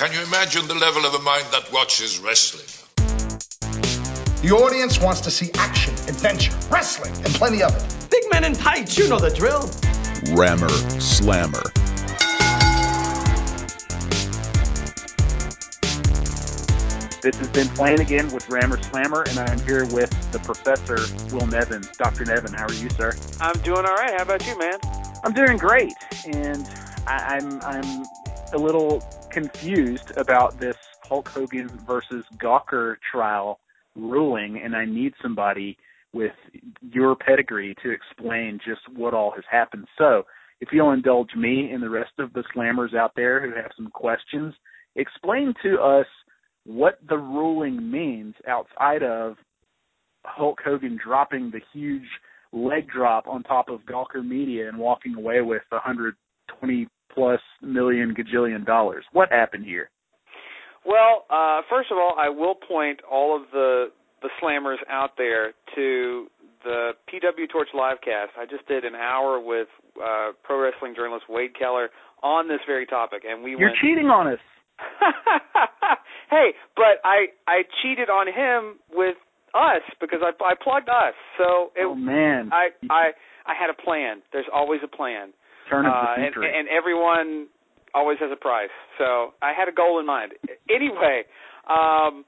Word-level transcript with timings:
Can 0.00 0.14
you 0.14 0.22
imagine 0.22 0.66
the 0.66 0.74
level 0.76 1.04
of 1.04 1.12
a 1.12 1.18
mind 1.18 1.44
that 1.52 1.70
watches 1.74 2.20
wrestling? 2.20 2.64
The 4.40 4.50
audience 4.50 4.98
wants 4.98 5.20
to 5.20 5.30
see 5.30 5.50
action, 5.56 5.92
adventure, 6.08 6.54
wrestling, 6.70 7.14
and 7.16 7.26
plenty 7.34 7.62
of 7.62 7.76
it. 7.76 8.10
Big 8.10 8.22
men 8.30 8.44
in 8.44 8.54
tights, 8.54 8.96
you 8.96 9.10
know 9.10 9.18
the 9.18 9.28
drill. 9.28 9.70
Rammer 10.34 10.70
Slammer. 11.00 11.60
This 17.20 17.36
has 17.36 17.48
been 17.48 17.68
Playing 17.68 18.00
Again 18.00 18.30
with 18.30 18.48
Rammer 18.48 18.82
Slammer, 18.84 19.24
and 19.28 19.38
I 19.38 19.52
am 19.52 19.60
here 19.66 19.84
with 19.84 20.32
the 20.32 20.38
professor, 20.38 20.96
Will 21.30 21.46
Nevin. 21.46 21.86
Dr. 21.98 22.24
Nevin, 22.24 22.54
how 22.54 22.64
are 22.64 22.72
you, 22.72 22.88
sir? 22.88 23.12
I'm 23.38 23.58
doing 23.58 23.84
all 23.84 23.96
right. 23.96 24.14
How 24.16 24.22
about 24.22 24.46
you, 24.46 24.58
man? 24.58 24.78
I'm 25.22 25.34
doing 25.34 25.58
great, 25.58 25.98
and 26.24 26.66
I, 27.06 27.36
I'm 27.36 27.60
I'm 27.60 28.06
a 28.54 28.56
little 28.56 29.02
confused 29.30 30.12
about 30.16 30.58
this 30.60 30.76
Hulk 31.02 31.28
Hogan 31.28 31.68
versus 31.86 32.24
Gawker 32.36 32.96
trial 33.10 33.60
ruling, 33.96 34.60
and 34.62 34.76
I 34.76 34.84
need 34.84 35.14
somebody 35.22 35.76
with 36.12 36.32
your 36.82 37.14
pedigree 37.16 37.74
to 37.82 37.90
explain 37.90 38.58
just 38.64 38.80
what 38.94 39.14
all 39.14 39.30
has 39.32 39.44
happened. 39.50 39.86
So, 39.96 40.24
if 40.60 40.68
you'll 40.72 40.92
indulge 40.92 41.34
me 41.34 41.70
and 41.72 41.82
the 41.82 41.88
rest 41.88 42.12
of 42.18 42.32
the 42.32 42.44
slammers 42.54 42.94
out 42.94 43.12
there 43.16 43.40
who 43.40 43.56
have 43.56 43.70
some 43.76 43.88
questions, 43.88 44.54
explain 44.94 45.54
to 45.62 45.80
us 45.80 46.06
what 46.64 46.98
the 47.08 47.16
ruling 47.16 47.90
means 47.90 48.34
outside 48.46 49.02
of 49.02 49.36
Hulk 50.24 50.60
Hogan 50.62 50.98
dropping 51.02 51.50
the 51.50 51.60
huge 51.72 52.08
leg 52.52 52.88
drop 52.88 53.26
on 53.26 53.42
top 53.42 53.68
of 53.68 53.80
Gawker 53.80 54.26
Media 54.26 54.68
and 54.68 54.76
walking 54.76 55.14
away 55.14 55.40
with 55.40 55.62
120 55.70 56.88
plus 57.14 57.40
million 57.62 58.14
gajillion 58.14 58.64
dollars. 58.64 59.04
What 59.12 59.30
happened 59.30 59.64
here? 59.64 59.90
Well, 60.84 61.26
uh, 61.28 61.60
first 61.68 61.90
of 61.90 61.98
all, 61.98 62.14
I 62.18 62.28
will 62.28 62.54
point 62.54 63.00
all 63.10 63.36
of 63.36 63.42
the 63.52 63.90
the 64.22 64.28
slammers 64.42 64.76
out 64.90 65.12
there 65.16 65.52
to 65.74 66.26
the 66.64 66.90
PW 67.08 67.48
Torch 67.50 67.68
livecast. 67.74 68.36
I 68.38 68.44
just 68.48 68.66
did 68.68 68.84
an 68.84 68.94
hour 68.94 69.40
with 69.40 69.68
uh, 69.96 70.32
pro 70.42 70.62
wrestling 70.62 70.94
journalist 70.94 71.24
Wade 71.28 71.52
Keller 71.58 71.88
on 72.22 72.48
this 72.48 72.60
very 72.66 72.86
topic, 72.86 73.22
and 73.28 73.42
we 73.42 73.52
You're 73.52 73.68
went. 73.68 73.76
cheating 73.80 74.06
on 74.06 74.28
us. 74.28 74.38
hey, 76.30 76.52
but 76.76 77.00
I 77.04 77.26
I 77.46 77.62
cheated 77.82 78.08
on 78.08 78.26
him 78.26 78.78
with 78.92 79.16
us 79.54 79.82
because 80.00 80.20
I 80.22 80.32
I 80.42 80.54
plugged 80.60 80.88
us. 80.88 81.14
So 81.38 81.72
it, 81.76 81.84
oh 81.84 81.94
man, 81.94 82.50
I 82.52 82.68
I 82.88 83.10
I 83.46 83.54
had 83.58 83.70
a 83.70 83.74
plan. 83.82 84.22
There's 84.32 84.48
always 84.52 84.80
a 84.84 84.88
plan. 84.88 85.32
Uh, 85.86 86.14
and, 86.16 86.34
and 86.44 86.68
everyone 86.68 87.46
always 87.94 88.18
has 88.20 88.30
a 88.32 88.36
price. 88.36 88.70
So 88.98 89.34
I 89.42 89.52
had 89.56 89.68
a 89.68 89.72
goal 89.72 90.00
in 90.00 90.06
mind. 90.06 90.32
Anyway, 90.68 91.24
um, 91.68 92.24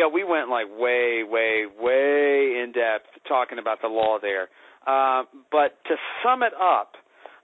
know, 0.00 0.08
we 0.08 0.24
went 0.24 0.48
like 0.48 0.66
way, 0.68 1.22
way, 1.24 1.64
way 1.78 2.62
in 2.62 2.72
depth 2.74 3.06
talking 3.26 3.58
about 3.58 3.80
the 3.82 3.88
law 3.88 4.18
there. 4.20 4.48
Uh, 4.86 5.24
but 5.50 5.78
to 5.86 5.96
sum 6.22 6.42
it 6.42 6.52
up, 6.54 6.94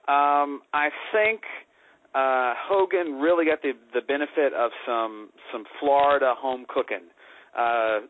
um, 0.07 0.61
I 0.73 0.89
think 1.11 1.41
uh, 2.13 2.53
Hogan 2.57 3.19
really 3.19 3.45
got 3.45 3.61
the 3.61 3.73
the 3.93 4.01
benefit 4.01 4.53
of 4.53 4.71
some 4.85 5.29
some 5.51 5.65
Florida 5.79 6.33
home 6.37 6.65
cooking. 6.67 7.09
Uh, 7.57 7.61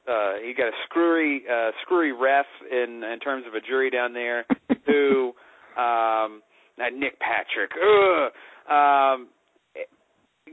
uh, 0.07 0.33
he 0.43 0.53
got 0.53 0.67
a 0.67 0.77
screwy 0.87 1.43
uh, 1.51 1.71
screwy 1.81 2.11
ref 2.11 2.45
in 2.69 3.03
in 3.03 3.19
terms 3.19 3.45
of 3.47 3.55
a 3.55 3.61
jury 3.61 3.89
down 3.89 4.13
there 4.13 4.45
who 4.85 5.33
um, 5.81 6.41
uh, 6.79 6.89
Nick 6.93 7.19
Patrick. 7.19 7.71
Ugh. 7.75 8.31
Um, 8.69 9.27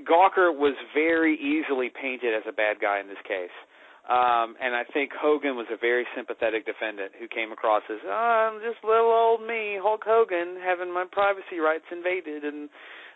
Gawker 0.08 0.56
was 0.56 0.74
very 0.94 1.36
easily 1.36 1.90
painted 1.90 2.34
as 2.34 2.42
a 2.48 2.52
bad 2.52 2.80
guy 2.80 3.00
in 3.00 3.08
this 3.08 3.20
case. 3.28 3.52
Um, 4.08 4.56
and 4.58 4.74
I 4.74 4.82
think 4.92 5.12
Hogan 5.14 5.54
was 5.54 5.66
a 5.70 5.76
very 5.76 6.04
sympathetic 6.16 6.66
defendant 6.66 7.12
who 7.20 7.28
came 7.28 7.52
across 7.52 7.82
as, 7.88 7.98
oh, 8.04 8.10
I'm 8.10 8.58
just 8.58 8.82
little 8.82 9.12
old 9.12 9.46
me, 9.46 9.78
Hulk 9.80 10.02
Hogan, 10.04 10.58
having 10.58 10.92
my 10.92 11.04
privacy 11.10 11.60
rights 11.60 11.84
invaded, 11.92 12.42
and 12.42 12.68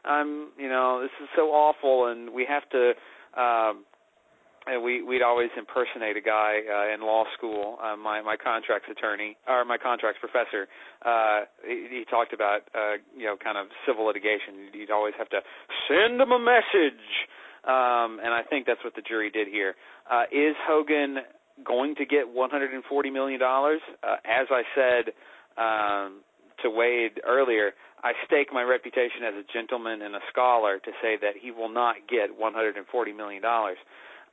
I'm, 0.05 0.53
you 0.57 0.69
know, 0.69 1.03
this 1.03 1.11
is 1.21 1.29
so 1.35 1.51
awful, 1.51 2.07
and 2.07 2.31
we 2.31 2.47
have 2.47 2.63
to 2.71 2.95
um, 3.35 3.85
and 4.67 4.83
we 4.83 5.03
we'd 5.03 5.23
always 5.23 5.51
impersonate 5.57 6.17
a 6.17 6.21
guy 6.21 6.61
uh, 6.67 6.93
in 6.93 7.01
law 7.01 7.25
school. 7.37 7.79
Uh, 7.83 7.97
my 7.97 8.21
my 8.21 8.37
contracts 8.37 8.89
attorney 8.91 9.37
or 9.47 9.65
my 9.65 9.79
contracts 9.79 10.19
professor, 10.21 10.67
uh, 11.05 11.47
he, 11.65 11.87
he 11.91 12.05
talked 12.09 12.33
about 12.33 12.63
uh, 12.75 12.95
you 13.17 13.25
know 13.25 13.37
kind 13.37 13.57
of 13.59 13.67
civil 13.87 14.07
litigation. 14.07 14.71
You'd 14.73 14.91
always 14.91 15.15
have 15.19 15.29
to 15.31 15.41
send 15.89 16.21
him 16.21 16.33
a 16.33 16.39
message, 16.39 17.07
um, 17.65 18.19
and 18.23 18.35
I 18.35 18.43
think 18.49 18.67
that's 18.67 18.83
what 18.83 18.95
the 18.95 19.03
jury 19.03 19.31
did 19.31 19.49
here. 19.49 19.75
Uh, 20.11 20.25
is 20.33 20.57
Hogan 20.67 21.19
going 21.65 21.95
to 21.97 22.05
get 22.05 22.29
140 22.29 23.11
million 23.11 23.41
dollars? 23.41 23.81
Uh, 24.03 24.17
as 24.25 24.49
I 24.51 24.63
said 24.75 25.13
um, 25.57 26.21
to 26.63 26.71
Wade 26.71 27.21
earlier, 27.25 27.73
I 28.03 28.13
stake 28.27 28.49
my 28.53 28.63
reputation 28.63 29.23
as 29.27 29.35
a 29.35 29.45
gentleman 29.53 30.03
and 30.03 30.17
a 30.17 30.21
scholar 30.31 30.79
to 30.81 30.91
say 31.01 31.17
that 31.23 31.35
he 31.41 31.51
will 31.53 31.69
not 31.69 31.97
get 32.09 32.37
140 32.37 33.13
million 33.13 33.43
dollars 33.43 33.79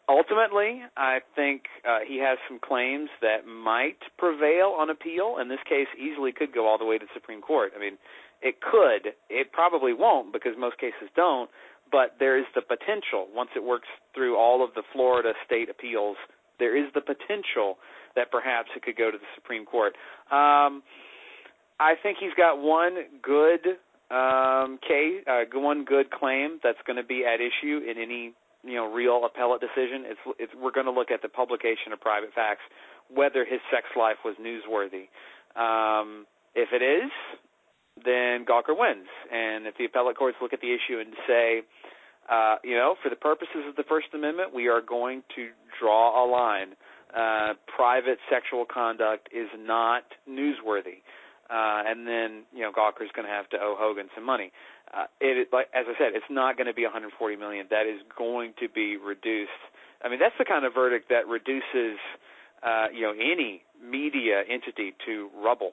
ultimately, 0.10 0.84
I 0.98 1.20
think 1.36 1.64
uh, 1.88 2.00
he 2.08 2.20
has 2.20 2.38
some 2.48 2.60
claims 2.60 3.10
that 3.22 3.46
might 3.48 4.00
prevail 4.18 4.76
on 4.78 4.90
appeal. 4.90 5.38
and 5.40 5.50
this 5.50 5.64
case, 5.68 5.88
easily 5.98 6.32
could 6.32 6.54
go 6.54 6.68
all 6.68 6.78
the 6.78 6.86
way 6.86 6.98
to 6.98 7.06
the 7.06 7.12
Supreme 7.14 7.42
Court. 7.42 7.74
I 7.76 7.80
mean, 7.80 7.98
it 8.42 8.62
could. 8.62 9.14
It 9.30 9.52
probably 9.52 9.94
won't 9.94 10.34
because 10.34 10.54
most 10.58 10.78
cases 10.78 11.10
don't. 11.16 11.50
But 11.92 12.16
there 12.20 12.38
is 12.38 12.46
the 12.56 12.62
potential 12.62 13.28
once 13.34 13.52
it 13.56 13.64
works 13.64 13.88
through 14.16 14.38
all 14.38 14.64
of 14.64 14.74
the 14.74 14.84
Florida 14.92 15.34
state 15.46 15.70
appeals. 15.70 16.18
There 16.60 16.76
is 16.76 16.92
the 16.94 17.02
potential 17.02 17.78
that 18.16 18.32
perhaps 18.32 18.70
it 18.76 18.84
could 18.84 18.98
go 18.98 19.12
to 19.12 19.18
the 19.18 19.32
Supreme 19.36 19.66
Court. 19.66 19.94
Um, 20.32 20.82
I 21.80 21.96
think 22.02 22.18
he's 22.20 22.34
got 22.36 22.62
one 22.62 23.06
good 23.22 23.78
um, 24.10 24.80
case, 24.82 25.24
uh, 25.28 25.44
one 25.54 25.86
good 25.86 26.12
claim 26.12 26.60
that's 26.64 26.78
going 26.86 26.98
to 26.98 27.04
be 27.04 27.26
at 27.26 27.40
issue 27.42 27.80
in 27.80 27.98
any 28.02 28.34
you 28.64 28.76
know 28.76 28.92
real 28.92 29.26
appellate 29.26 29.62
decision. 29.62 30.06
It's 30.06 30.20
it's 30.40 30.54
we're 30.56 30.72
going 30.72 30.86
to 30.86 30.92
look 30.92 31.12
at 31.12 31.22
the 31.22 31.30
publication 31.30 31.92
of 31.92 32.00
private 32.00 32.34
facts, 32.34 32.62
whether 33.14 33.46
his 33.46 33.60
sex 33.72 33.86
life 33.98 34.18
was 34.24 34.36
newsworthy. 34.42 35.10
Um, 35.60 36.26
if 36.56 36.70
it 36.72 36.82
is, 36.82 37.12
then 38.04 38.46
Gawker 38.46 38.78
wins, 38.78 39.08
and 39.32 39.68
if 39.68 39.78
the 39.78 39.86
appellate 39.86 40.18
courts 40.18 40.38
look 40.42 40.54
at 40.54 40.62
the 40.62 40.74
issue 40.74 41.00
and 41.00 41.14
say, 41.28 41.62
uh, 42.30 42.56
you 42.64 42.76
know, 42.76 42.96
for 43.02 43.10
the 43.10 43.16
purposes 43.16 43.66
of 43.68 43.76
the 43.76 43.84
First 43.84 44.08
Amendment, 44.14 44.54
we 44.54 44.68
are 44.68 44.82
going 44.82 45.24
to 45.36 45.50
draw 45.80 46.24
a 46.24 46.26
line. 46.30 46.76
Uh, 47.14 47.54
private 47.76 48.18
sexual 48.32 48.66
conduct 48.66 49.30
is 49.32 49.48
not 49.58 50.04
newsworthy. 50.30 51.04
Uh, 51.50 51.84
and 51.86 52.08
then 52.08 52.44
you 52.54 52.62
know 52.62 52.72
Gawker's 52.72 53.12
going 53.14 53.28
to 53.28 53.34
have 53.34 53.50
to 53.50 53.58
owe 53.58 53.76
Hogan 53.78 54.08
some 54.16 54.26
money 54.26 54.52
uh, 54.96 55.06
it 55.20 55.50
like 55.52 55.68
as 55.74 55.86
I 55.90 55.98
said, 55.98 56.14
it's 56.14 56.30
not 56.30 56.58
going 56.58 56.68
to 56.68 56.74
be 56.74 56.84
140 56.84 57.10
million. 57.36 57.68
That 57.70 57.88
is 57.88 58.02
going 58.18 58.54
to 58.60 58.70
be 58.70 58.98
reduced. 58.98 59.52
I 60.04 60.10
mean, 60.10 60.20
that's 60.20 60.36
the 60.38 60.46
kind 60.46 60.66
of 60.66 60.74
verdict 60.74 61.10
that 61.10 61.28
reduces, 61.28 61.98
uh, 62.62 62.88
you 62.94 63.02
know, 63.02 63.14
any 63.14 63.64
media 63.82 64.44
entity 64.50 64.94
to 65.06 65.30
rubble. 65.36 65.72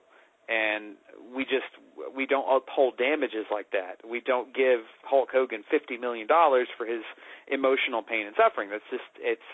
And 0.48 0.96
we 1.34 1.44
just 1.44 1.68
we 2.16 2.26
don't 2.26 2.46
uphold 2.48 2.96
damages 2.96 3.46
like 3.52 3.70
that. 3.72 4.02
We 4.08 4.20
don't 4.20 4.54
give 4.54 4.80
Hulk 5.04 5.28
Hogan 5.32 5.62
50 5.70 5.98
million 5.98 6.26
dollars 6.26 6.68
for 6.76 6.86
his 6.86 7.02
emotional 7.46 8.02
pain 8.02 8.26
and 8.26 8.34
suffering. 8.36 8.70
That's 8.70 8.88
just 8.90 9.06
it's 9.18 9.48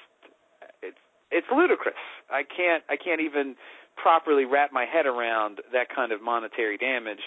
it's 0.82 1.02
it's 1.30 1.46
ludicrous. 1.54 2.00
I 2.30 2.44
can't 2.44 2.84
I 2.88 2.96
can't 2.96 3.20
even 3.20 3.56
properly 3.96 4.44
wrap 4.44 4.72
my 4.72 4.84
head 4.84 5.06
around 5.06 5.60
that 5.72 5.88
kind 5.94 6.12
of 6.12 6.22
monetary 6.22 6.76
damage 6.76 7.20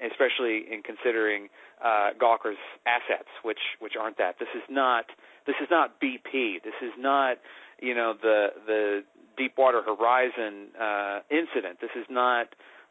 especially 0.00 0.64
in 0.70 0.82
considering 0.82 1.48
uh, 1.82 2.10
Gawker's 2.20 2.60
assets, 2.86 3.28
which 3.42 3.60
which 3.78 3.94
aren't 4.00 4.18
that. 4.18 4.38
This 4.38 4.48
is 4.54 4.62
not 4.68 5.06
this 5.46 5.56
is 5.60 5.68
not 5.70 6.00
BP. 6.00 6.62
This 6.64 6.78
is 6.82 6.92
not 6.98 7.38
you 7.80 7.94
know 7.94 8.14
the 8.20 8.48
the 8.66 9.04
Deepwater 9.36 9.82
Horizon 9.82 10.68
uh, 10.80 11.20
incident. 11.30 11.78
This 11.80 11.90
is 11.96 12.06
not 12.08 12.48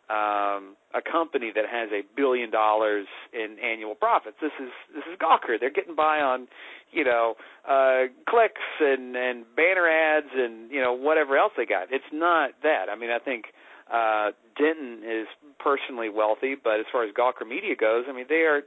um, 0.09 0.77
a 0.93 1.01
company 1.01 1.51
that 1.55 1.65
has 1.65 1.89
a 1.91 2.01
billion 2.15 2.51
dollars 2.51 3.07
in 3.33 3.57
annual 3.59 3.95
profits. 3.95 4.37
This 4.39 4.51
is 4.61 4.69
this 4.93 5.03
is 5.11 5.17
Gawker. 5.17 5.59
They're 5.59 5.71
getting 5.71 5.95
by 5.95 6.19
on 6.19 6.47
you 6.91 7.03
know 7.03 7.35
uh, 7.67 8.03
clicks 8.29 8.61
and 8.79 9.15
and 9.15 9.45
banner 9.55 9.89
ads 9.89 10.29
and 10.35 10.69
you 10.71 10.81
know 10.81 10.93
whatever 10.93 11.37
else 11.37 11.53
they 11.57 11.65
got. 11.65 11.87
It's 11.91 12.05
not 12.13 12.51
that. 12.61 12.85
I 12.91 12.95
mean, 12.95 13.09
I 13.09 13.19
think 13.19 13.45
uh, 13.91 14.31
Denton 14.57 15.01
is 15.03 15.27
personally 15.59 16.09
wealthy, 16.09 16.55
but 16.61 16.79
as 16.79 16.85
far 16.91 17.03
as 17.03 17.13
Gawker 17.13 17.47
Media 17.47 17.75
goes, 17.75 18.05
I 18.09 18.13
mean 18.13 18.25
they 18.29 18.45
are. 18.47 18.61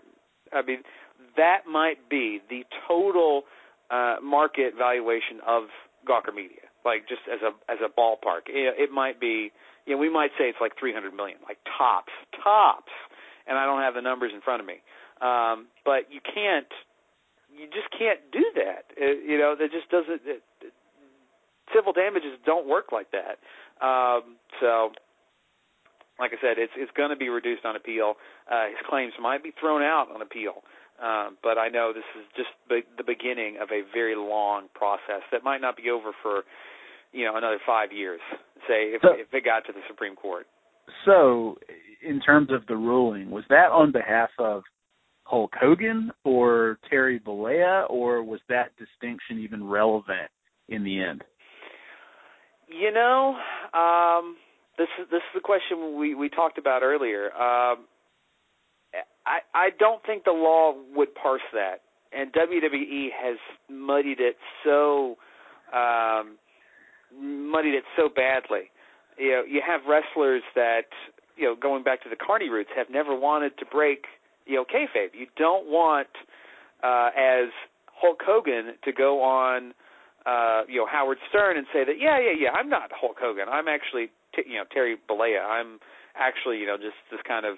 I 0.52 0.62
mean 0.62 0.82
that 1.36 1.66
might 1.70 2.08
be 2.08 2.40
the 2.48 2.64
total 2.86 3.42
uh, 3.90 4.16
market 4.22 4.74
valuation 4.76 5.40
of 5.46 5.64
Gawker 6.08 6.34
Media, 6.34 6.70
like 6.84 7.08
just 7.08 7.22
as 7.32 7.40
a 7.42 7.50
as 7.70 7.78
a 7.84 7.88
ballpark. 7.88 8.48
It, 8.48 8.74
it 8.78 8.90
might 8.90 9.20
be. 9.20 9.50
You 9.86 9.94
know, 9.94 10.00
we 10.00 10.10
might 10.10 10.32
say 10.36 10.44
it's 10.52 10.60
like 10.60 10.72
300 10.78 11.14
million, 11.14 11.38
like 11.48 11.56
tops, 11.64 12.12
tops, 12.44 12.92
and 13.46 13.56
I 13.56 13.64
don't 13.64 13.80
have 13.80 13.94
the 13.94 14.02
numbers 14.02 14.32
in 14.34 14.42
front 14.42 14.60
of 14.60 14.66
me. 14.66 14.84
Um, 15.22 15.66
but 15.82 16.12
you 16.12 16.20
can't 16.20 16.68
you 17.58 17.66
just 17.66 17.90
can't 17.90 18.20
do 18.30 18.44
that. 18.54 18.92
You 18.96 19.38
know, 19.38 19.56
that 19.58 19.72
just 19.72 19.90
doesn't. 19.90 20.22
It, 20.24 20.42
civil 21.74 21.92
damages 21.92 22.38
don't 22.46 22.68
work 22.68 22.92
like 22.92 23.08
that. 23.12 23.38
Um, 23.84 24.36
so, 24.60 24.92
like 26.18 26.32
I 26.32 26.40
said, 26.40 26.58
it's 26.58 26.72
it's 26.76 26.90
going 26.96 27.10
to 27.10 27.16
be 27.16 27.28
reduced 27.28 27.64
on 27.64 27.76
appeal. 27.76 28.14
Uh, 28.50 28.66
his 28.68 28.78
claims 28.88 29.12
might 29.20 29.42
be 29.42 29.52
thrown 29.58 29.82
out 29.82 30.08
on 30.14 30.22
appeal. 30.22 30.62
Um, 31.02 31.38
but 31.44 31.58
I 31.58 31.68
know 31.68 31.92
this 31.94 32.02
is 32.18 32.26
just 32.36 32.48
the, 32.68 32.80
the 32.96 33.04
beginning 33.04 33.58
of 33.62 33.68
a 33.70 33.82
very 33.94 34.16
long 34.16 34.66
process 34.74 35.22
that 35.30 35.44
might 35.44 35.60
not 35.60 35.76
be 35.76 35.90
over 35.90 36.10
for, 36.22 36.42
you 37.12 37.24
know, 37.24 37.36
another 37.36 37.58
five 37.64 37.92
years. 37.92 38.20
Say 38.66 38.94
if, 38.94 39.02
So- 39.02 39.14
if 39.14 39.32
it 39.32 39.44
got 39.44 39.64
to 39.66 39.72
the 39.72 39.80
Supreme 39.86 40.16
Court. 40.16 40.46
So, 41.04 41.56
in 42.02 42.18
terms 42.20 42.48
of 42.50 42.66
the 42.66 42.74
ruling, 42.74 43.30
was 43.30 43.44
that 43.50 43.70
on 43.70 43.92
behalf 43.92 44.30
of 44.38 44.62
Hulk 45.24 45.52
Hogan 45.60 46.10
or 46.24 46.78
Terry 46.88 47.20
Bollea, 47.20 47.84
or 47.90 48.24
was 48.24 48.40
that 48.48 48.70
distinction 48.78 49.38
even 49.38 49.62
relevant 49.68 50.30
in 50.68 50.82
the 50.82 51.00
end? 51.00 51.22
You 52.68 52.90
know, 52.90 53.36
um, 53.74 54.36
this 54.78 54.88
is 55.00 55.06
this 55.10 55.18
is 55.18 55.34
the 55.34 55.40
question 55.40 55.98
we 55.98 56.14
we 56.14 56.28
talked 56.28 56.56
about 56.56 56.82
earlier. 56.82 57.32
Um, 57.32 57.84
I 59.26 59.40
I 59.54 59.70
don't 59.78 60.02
think 60.06 60.24
the 60.24 60.32
law 60.32 60.74
would 60.94 61.14
parse 61.14 61.42
that, 61.52 61.82
and 62.12 62.32
WWE 62.32 63.08
has 63.12 63.36
muddied 63.68 64.20
it 64.20 64.36
so 64.64 65.16
um, 65.74 66.38
muddied 67.14 67.74
it 67.74 67.84
so 67.96 68.08
badly. 68.08 68.70
You 69.18 69.30
know, 69.30 69.42
you 69.46 69.60
have 69.66 69.80
wrestlers 69.88 70.42
that 70.54 70.86
you 71.36 71.44
know, 71.44 71.54
going 71.54 71.82
back 71.82 72.02
to 72.02 72.08
the 72.08 72.16
carny 72.16 72.48
roots, 72.48 72.70
have 72.76 72.90
never 72.90 73.18
wanted 73.18 73.58
to 73.58 73.66
break 73.66 74.06
you 74.46 74.54
know 74.54 74.64
kayfabe. 74.64 75.10
You 75.12 75.26
don't 75.36 75.66
want 75.66 76.08
uh, 76.82 77.10
as 77.16 77.50
Hulk 77.86 78.20
Hogan 78.24 78.74
to 78.84 78.92
go 78.92 79.22
on 79.22 79.74
uh, 80.26 80.62
you 80.68 80.76
know 80.76 80.86
Howard 80.86 81.18
Stern 81.28 81.56
and 81.56 81.66
say 81.72 81.84
that 81.84 81.94
yeah 81.98 82.18
yeah 82.18 82.32
yeah 82.38 82.50
I'm 82.50 82.68
not 82.68 82.90
Hulk 82.94 83.16
Hogan 83.20 83.46
I'm 83.50 83.68
actually 83.68 84.10
you 84.36 84.56
know 84.56 84.64
Terry 84.72 84.96
Bollea. 85.08 85.44
I'm 85.44 85.78
actually 86.16 86.58
you 86.58 86.66
know 86.66 86.76
just 86.76 86.96
this 87.10 87.20
kind 87.26 87.46
of 87.46 87.56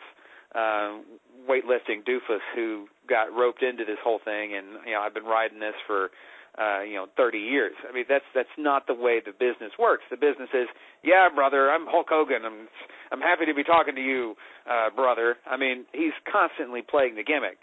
um, 0.55 1.05
weightlifting 1.49 2.03
doofus 2.07 2.43
who 2.55 2.87
got 3.09 3.33
roped 3.33 3.63
into 3.63 3.85
this 3.85 3.99
whole 4.03 4.21
thing 4.25 4.55
and 4.55 4.85
you 4.87 4.93
know 4.93 5.01
I've 5.01 5.15
been 5.15 5.25
riding 5.25 5.61
this 5.61 5.75
for 5.87 6.11
uh, 6.59 6.83
you 6.83 6.95
know 6.95 7.07
30 7.17 7.39
years. 7.39 7.75
I 7.89 7.95
mean 7.95 8.05
that's 8.09 8.25
that's 8.35 8.55
not 8.59 8.87
the 8.87 8.95
way 8.95 9.21
the 9.25 9.33
business 9.33 9.73
works. 9.79 10.05
The 10.11 10.17
business 10.17 10.51
is 10.53 10.69
yeah 11.05 11.29
brother 11.35 11.71
I'm 11.71 11.87
Hulk 11.87 12.07
Hogan. 12.11 12.43
I'm 12.45 12.69
I'm 13.13 13.21
happy 13.21 13.47
to 13.47 13.55
be 13.55 13.65
talking 13.65 13.95
to 13.95 14.03
you 14.03 14.35
uh, 14.69 14.91
brother. 14.95 15.37
I 15.49 15.57
mean 15.57 15.87
he's 15.93 16.15
constantly 16.31 16.83
playing 16.83 17.15
the 17.15 17.25
gimmick. 17.25 17.59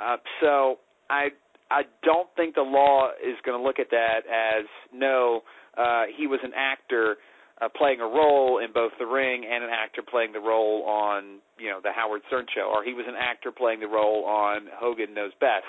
Uh, 0.00 0.16
so 0.40 0.78
I 1.10 1.28
I 1.70 1.82
don't 2.02 2.28
think 2.36 2.54
the 2.54 2.62
law 2.62 3.10
is 3.22 3.36
going 3.44 3.58
to 3.58 3.64
look 3.64 3.78
at 3.78 3.90
that 3.90 4.26
as 4.26 4.66
no, 4.92 5.42
uh, 5.78 6.04
he 6.16 6.26
was 6.26 6.40
an 6.42 6.52
actor 6.56 7.16
uh, 7.60 7.68
playing 7.76 8.00
a 8.00 8.06
role 8.06 8.58
in 8.58 8.72
both 8.72 8.92
the 8.98 9.06
ring 9.06 9.44
and 9.44 9.62
an 9.62 9.70
actor 9.70 10.02
playing 10.02 10.32
the 10.32 10.40
role 10.40 10.82
on 10.84 11.40
you 11.58 11.68
know 11.68 11.80
the 11.82 11.92
Howard 11.92 12.22
Stern 12.26 12.46
show, 12.54 12.72
or 12.74 12.82
he 12.84 12.94
was 12.94 13.04
an 13.08 13.16
actor 13.18 13.52
playing 13.52 13.80
the 13.80 13.88
role 13.88 14.24
on 14.24 14.68
Hogan 14.74 15.14
Knows 15.14 15.32
Best. 15.40 15.64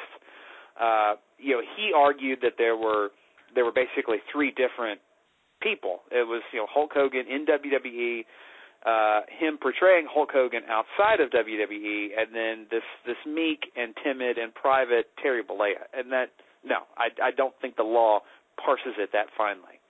Uh, 0.80 1.16
you 1.38 1.56
know, 1.56 1.62
he 1.76 1.92
argued 1.96 2.40
that 2.42 2.54
there 2.58 2.78
were 2.78 3.10
there 3.54 3.66
were 3.66 3.74
basically 3.74 4.18
three 4.32 4.52
different 4.52 5.02
people. 5.62 6.02
It 6.12 6.28
was 6.28 6.42
you 6.54 6.60
know 6.60 6.68
Hulk 6.72 6.92
Hogan 6.94 7.26
in 7.28 7.46
WWE, 7.46 8.24
uh, 8.86 9.22
him 9.28 9.58
portraying 9.62 10.08
Hulk 10.10 10.30
Hogan 10.32 10.64
outside 10.70 11.20
of 11.20 11.30
WWE, 11.32 12.08
and 12.18 12.34
then 12.34 12.68
this 12.72 12.88
this 13.06 13.20
meek 13.28 13.68
and 13.76 13.94
timid 14.02 14.38
and 14.38 14.56
private 14.56 15.12
Terry 15.22 15.44
Bollea. 15.44 15.92
And 15.94 16.10
that 16.14 16.32
no, 16.64 16.88
I 16.96 17.10
I 17.22 17.32
don't 17.32 17.54
think 17.62 17.76
the 17.76 17.84
law 17.84 18.22
parses 18.64 18.96
it 18.98 19.10
that 19.12 19.28
finely. 19.38 19.81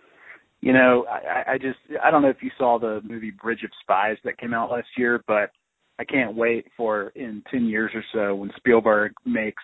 You 0.62 0.74
know, 0.74 1.06
I, 1.10 1.54
I 1.54 1.58
just 1.58 1.80
I 2.04 2.12
don't 2.12 2.22
know 2.22 2.30
if 2.30 2.42
you 2.42 2.52
saw 2.58 2.78
the 2.80 3.02
movie 3.04 3.32
Bridge 3.32 3.64
of 3.64 3.72
Spies 3.82 4.18
that 4.24 4.38
came 4.38 4.54
out 4.54 4.72
last 4.72 4.88
year, 4.98 5.24
but 5.28 5.52
I 6.00 6.06
can't 6.06 6.36
wait 6.36 6.66
for 6.78 7.10
in 7.16 7.44
ten 7.52 7.66
years 7.66 7.92
or 7.96 8.04
so 8.14 8.36
when 8.36 8.52
Spielberg 8.58 9.14
makes 9.26 9.64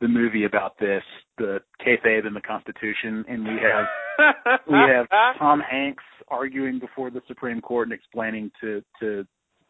the 0.00 0.08
movie 0.08 0.44
about 0.44 0.78
this, 0.78 1.02
the 1.38 1.60
kayfabe 1.80 2.26
and 2.26 2.36
the 2.36 2.40
Constitution, 2.42 3.24
and 3.26 3.44
we 3.44 3.54
have 3.54 4.64
we 4.68 4.76
have 4.76 5.06
Tom 5.38 5.60
Hanks 5.60 6.04
arguing 6.28 6.78
before 6.78 7.10
the 7.10 7.22
Supreme 7.26 7.62
Court 7.62 7.88
and 7.88 7.98
explaining 7.98 8.50
to 8.60 8.82
to 9.00 9.26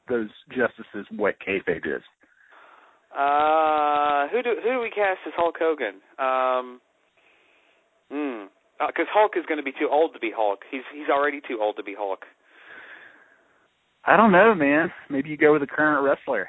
those 0.08 0.28
justices 0.48 1.06
what 1.16 1.36
kayfabe 1.46 1.86
is. 1.86 2.02
Uh, 3.16 4.26
who 4.28 4.42
do 4.42 4.56
who 4.62 4.72
do 4.72 4.80
we 4.80 4.90
cast 4.90 5.20
as 5.24 5.32
Hulk 5.36 5.54
Hogan? 5.56 6.00
Um, 6.18 6.80
hmm. 8.10 8.46
Because 8.78 9.06
Hulk 9.12 9.32
is 9.36 9.44
going 9.46 9.58
to 9.58 9.64
be 9.64 9.72
too 9.72 9.88
old 9.90 10.14
to 10.14 10.20
be 10.20 10.32
Hulk. 10.34 10.60
He's 10.70 10.82
he's 10.92 11.08
already 11.08 11.40
too 11.46 11.58
old 11.60 11.76
to 11.76 11.82
be 11.82 11.94
Hulk. 11.96 12.24
I 14.04 14.16
don't 14.16 14.32
know, 14.32 14.54
man. 14.54 14.92
Maybe 15.08 15.30
you 15.30 15.36
go 15.36 15.52
with 15.52 15.62
a 15.62 15.66
current 15.66 16.04
wrestler. 16.04 16.48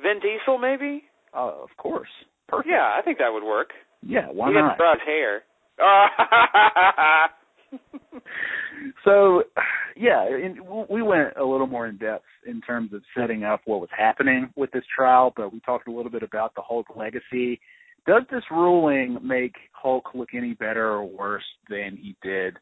Vin 0.00 0.20
Diesel, 0.20 0.58
maybe. 0.58 1.04
Uh, 1.34 1.62
of 1.62 1.70
course. 1.76 2.08
Perfect. 2.48 2.68
Yeah, 2.70 2.90
I 2.96 3.02
think 3.02 3.18
that 3.18 3.32
would 3.32 3.44
work. 3.44 3.70
Yeah, 4.02 4.28
why 4.32 4.48
he 4.48 4.54
not? 4.54 4.70
has 4.70 4.78
brown 4.78 4.96
hair. 5.04 5.42
so, 9.04 9.42
yeah, 9.96 10.26
and 10.26 10.58
we 10.88 11.02
went 11.02 11.36
a 11.36 11.44
little 11.44 11.66
more 11.66 11.86
in 11.86 11.98
depth 11.98 12.24
in 12.46 12.62
terms 12.62 12.94
of 12.94 13.02
setting 13.16 13.44
up 13.44 13.60
what 13.66 13.80
was 13.80 13.90
happening 13.96 14.50
with 14.56 14.70
this 14.72 14.84
trial, 14.94 15.32
but 15.36 15.52
we 15.52 15.60
talked 15.60 15.88
a 15.88 15.92
little 15.92 16.10
bit 16.10 16.22
about 16.22 16.54
the 16.54 16.62
Hulk 16.62 16.86
legacy. 16.96 17.60
Does 18.06 18.22
this 18.30 18.44
ruling 18.50 19.18
make 19.22 19.54
Hulk 19.72 20.10
look 20.14 20.30
any 20.34 20.54
better 20.54 20.86
or 20.88 21.04
worse 21.04 21.44
than 21.68 21.96
he 21.96 22.16
did 22.22 22.56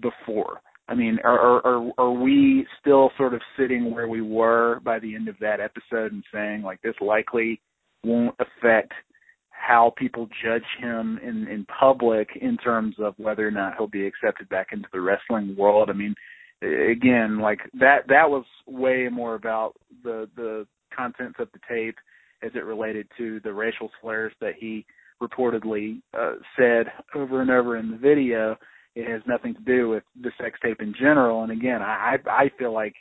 before? 0.00 0.60
I 0.88 0.94
mean, 0.94 1.18
are 1.24 1.66
are 1.66 1.90
are 1.96 2.12
we 2.12 2.66
still 2.80 3.10
sort 3.16 3.32
of 3.34 3.40
sitting 3.58 3.94
where 3.94 4.08
we 4.08 4.20
were 4.20 4.80
by 4.80 4.98
the 4.98 5.14
end 5.14 5.28
of 5.28 5.36
that 5.40 5.60
episode 5.60 6.12
and 6.12 6.24
saying 6.32 6.62
like 6.62 6.82
this 6.82 6.94
likely 7.00 7.60
won't 8.02 8.36
affect 8.38 8.92
how 9.48 9.94
people 9.96 10.28
judge 10.44 10.66
him 10.78 11.18
in 11.22 11.48
in 11.48 11.66
public 11.66 12.28
in 12.40 12.58
terms 12.58 12.96
of 12.98 13.14
whether 13.16 13.46
or 13.46 13.50
not 13.50 13.74
he'll 13.78 13.86
be 13.86 14.06
accepted 14.06 14.48
back 14.50 14.68
into 14.72 14.88
the 14.92 15.00
wrestling 15.00 15.56
world. 15.56 15.88
I 15.88 15.94
mean, 15.94 16.14
again, 16.60 17.38
like 17.38 17.60
that 17.80 18.06
that 18.08 18.28
was 18.28 18.44
way 18.66 19.08
more 19.10 19.34
about 19.34 19.72
the 20.02 20.28
the 20.36 20.66
contents 20.94 21.36
of 21.38 21.48
the 21.52 21.60
tape 21.68 21.96
as 22.44 22.52
it 22.54 22.64
related 22.64 23.08
to 23.18 23.40
the 23.40 23.52
racial 23.52 23.90
slurs 24.00 24.32
that 24.40 24.54
he 24.58 24.84
reportedly 25.22 26.00
uh, 26.18 26.34
said 26.58 26.86
over 27.14 27.40
and 27.40 27.50
over 27.50 27.76
in 27.76 27.90
the 27.90 27.96
video. 27.96 28.56
It 28.94 29.08
has 29.10 29.22
nothing 29.26 29.54
to 29.54 29.60
do 29.62 29.88
with 29.88 30.04
the 30.20 30.30
sex 30.40 30.58
tape 30.62 30.80
in 30.80 30.94
general. 30.98 31.42
And 31.42 31.52
again, 31.52 31.82
I 31.82 32.16
I 32.26 32.50
feel 32.58 32.72
like 32.72 32.94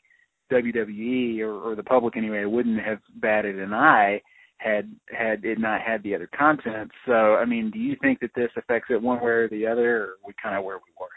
WWE 0.51 1.39
or, 1.41 1.53
or 1.53 1.75
the 1.75 1.83
public 1.83 2.17
anyway 2.17 2.45
wouldn't 2.45 2.79
have 2.83 2.99
batted 3.15 3.59
an 3.59 3.73
eye 3.73 4.21
had 4.57 4.89
had 5.09 5.43
it 5.43 5.59
not 5.59 5.81
had 5.81 6.01
the 6.03 6.15
other 6.15 6.29
content. 6.37 6.91
So, 7.05 7.35
I 7.35 7.45
mean, 7.45 7.69
do 7.71 7.79
you 7.79 7.95
think 8.01 8.19
that 8.21 8.31
this 8.35 8.49
affects 8.55 8.87
it 8.89 9.01
one 9.01 9.21
way 9.21 9.31
or 9.31 9.49
the 9.49 9.67
other, 9.67 10.03
or 10.03 10.09
we 10.25 10.33
kind 10.41 10.55
of 10.55 10.63
where 10.63 10.77
we 10.77 10.93
were? 10.99 11.07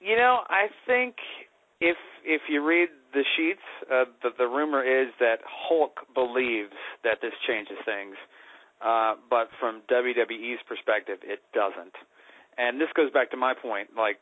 You 0.00 0.16
know, 0.16 0.40
I 0.48 0.68
think 0.86 1.16
if 1.80 1.96
if 2.24 2.40
you 2.48 2.66
read 2.66 2.88
the 3.12 3.24
sheets, 3.36 3.64
uh, 3.90 4.04
the 4.22 4.30
the 4.38 4.46
rumor 4.46 4.82
is 4.82 5.08
that 5.20 5.38
Hulk 5.46 6.00
believes 6.14 6.74
that 7.04 7.18
this 7.22 7.32
changes 7.46 7.78
things, 7.84 8.16
uh, 8.84 9.14
but 9.28 9.48
from 9.58 9.82
WWE's 9.90 10.60
perspective, 10.68 11.18
it 11.22 11.40
doesn't. 11.52 11.94
And 12.58 12.80
this 12.80 12.88
goes 12.94 13.10
back 13.10 13.30
to 13.30 13.36
my 13.36 13.54
point, 13.54 13.90
like, 13.96 14.18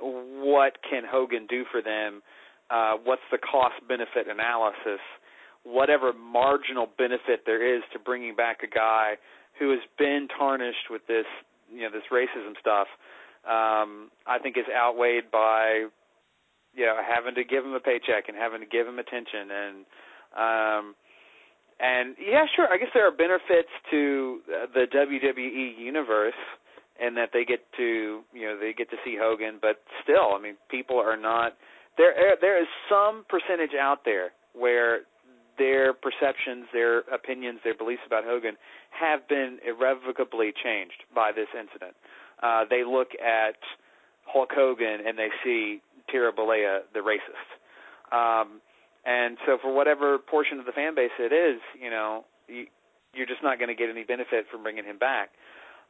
what 0.00 0.78
can 0.88 1.02
Hogan 1.06 1.46
do 1.48 1.64
for 1.70 1.80
them? 1.80 2.22
Uh, 2.70 2.94
what's 3.04 3.24
the 3.30 3.38
cost 3.38 3.74
benefit 3.88 4.26
analysis? 4.28 5.00
whatever 5.64 6.12
marginal 6.12 6.86
benefit 6.96 7.42
there 7.46 7.76
is 7.76 7.82
to 7.92 7.98
bringing 7.98 8.36
back 8.36 8.60
a 8.62 8.66
guy 8.66 9.14
who 9.58 9.70
has 9.70 9.80
been 9.98 10.28
tarnished 10.36 10.90
with 10.90 11.02
this 11.08 11.24
you 11.72 11.80
know 11.80 11.90
this 11.90 12.04
racism 12.12 12.52
stuff 12.60 12.86
um 13.46 14.10
i 14.26 14.38
think 14.40 14.56
is 14.56 14.66
outweighed 14.74 15.30
by 15.32 15.86
you 16.74 16.84
know 16.84 16.96
having 17.02 17.34
to 17.34 17.44
give 17.44 17.64
him 17.64 17.72
a 17.72 17.80
paycheck 17.80 18.28
and 18.28 18.36
having 18.36 18.60
to 18.60 18.66
give 18.66 18.86
him 18.86 18.98
attention 18.98 19.50
and 19.50 19.76
um 20.36 20.94
and 21.80 22.16
yeah 22.18 22.44
sure 22.54 22.68
i 22.70 22.76
guess 22.76 22.88
there 22.94 23.06
are 23.06 23.14
benefits 23.14 23.70
to 23.90 24.40
the 24.74 24.86
WWE 24.92 25.78
universe 25.78 26.38
and 27.00 27.16
that 27.16 27.30
they 27.32 27.44
get 27.44 27.60
to 27.76 28.22
you 28.32 28.46
know 28.46 28.58
they 28.58 28.72
get 28.72 28.90
to 28.90 28.96
see 29.04 29.16
Hogan 29.18 29.58
but 29.60 29.82
still 30.02 30.34
i 30.34 30.40
mean 30.40 30.56
people 30.70 30.98
are 30.98 31.16
not 31.16 31.54
there 31.96 32.12
there 32.40 32.60
is 32.60 32.68
some 32.88 33.24
percentage 33.28 33.74
out 33.78 34.04
there 34.04 34.32
where 34.54 35.00
their 35.58 35.92
perceptions, 35.92 36.66
their 36.72 37.00
opinions, 37.12 37.60
their 37.62 37.76
beliefs 37.76 38.02
about 38.06 38.24
Hogan 38.24 38.56
have 38.90 39.26
been 39.28 39.58
irrevocably 39.66 40.52
changed 40.52 41.04
by 41.14 41.30
this 41.32 41.48
incident. 41.58 41.94
Uh, 42.42 42.64
they 42.68 42.82
look 42.84 43.08
at 43.24 43.56
Hulk 44.26 44.50
Hogan 44.52 45.06
and 45.06 45.18
they 45.18 45.28
see 45.44 45.80
Terry 46.10 46.32
Bollea, 46.32 46.80
the 46.92 47.00
racist. 47.00 47.48
Um, 48.12 48.60
and 49.04 49.36
so, 49.46 49.58
for 49.60 49.74
whatever 49.74 50.18
portion 50.18 50.58
of 50.58 50.66
the 50.66 50.72
fan 50.72 50.94
base 50.94 51.12
it 51.18 51.32
is, 51.32 51.60
you 51.80 51.90
know, 51.90 52.24
you, 52.48 52.66
you're 53.12 53.26
just 53.26 53.42
not 53.42 53.58
going 53.58 53.68
to 53.68 53.74
get 53.74 53.90
any 53.90 54.04
benefit 54.04 54.46
from 54.50 54.62
bringing 54.62 54.84
him 54.84 54.98
back. 54.98 55.30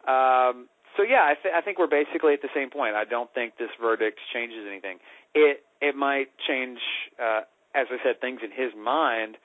Um, 0.06 0.68
so 0.96 1.02
yeah, 1.02 1.22
I, 1.24 1.34
th- 1.40 1.54
I 1.56 1.60
think 1.60 1.78
we're 1.78 1.90
basically 1.90 2.34
at 2.34 2.42
the 2.42 2.52
same 2.54 2.70
point. 2.70 2.94
I 2.94 3.04
don't 3.04 3.32
think 3.34 3.54
this 3.58 3.70
verdict 3.80 4.18
changes 4.32 4.64
anything. 4.68 4.98
It 5.34 5.64
it 5.80 5.96
might 5.96 6.28
change, 6.46 6.78
uh, 7.18 7.42
as 7.74 7.86
I 7.90 7.98
said, 8.04 8.20
things 8.20 8.40
in 8.44 8.50
his 8.50 8.72
mind. 8.78 9.36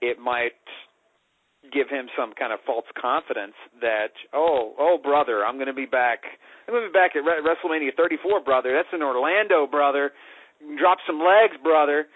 It 0.00 0.18
might 0.18 0.58
give 1.72 1.88
him 1.88 2.06
some 2.16 2.32
kind 2.38 2.52
of 2.52 2.60
false 2.66 2.86
confidence 3.00 3.54
that 3.80 4.12
oh 4.34 4.74
oh 4.78 4.98
brother, 5.02 5.44
I'm 5.44 5.56
going 5.56 5.72
to 5.72 5.76
be 5.76 5.86
back. 5.86 6.20
I'm 6.66 6.74
going 6.74 6.84
to 6.84 6.90
be 6.90 6.96
back 6.96 7.14
at 7.14 7.24
Re- 7.24 7.42
WrestleMania 7.42 7.94
34, 7.96 8.42
brother. 8.42 8.72
That's 8.74 8.92
in 8.92 9.02
Orlando, 9.02 9.66
brother. 9.66 10.12
Drop 10.78 10.98
some 11.06 11.20
legs, 11.20 11.56
brother. 11.62 12.06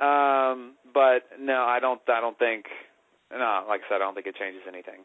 Um, 0.00 0.74
but 0.94 1.26
no, 1.38 1.64
I 1.66 1.78
don't. 1.80 2.00
I 2.08 2.20
don't 2.20 2.38
think. 2.38 2.66
No, 3.30 3.64
like 3.68 3.82
I 3.86 3.88
said, 3.88 3.96
I 3.96 3.98
don't 3.98 4.14
think 4.14 4.26
it 4.26 4.36
changes 4.36 4.62
anything. 4.66 5.04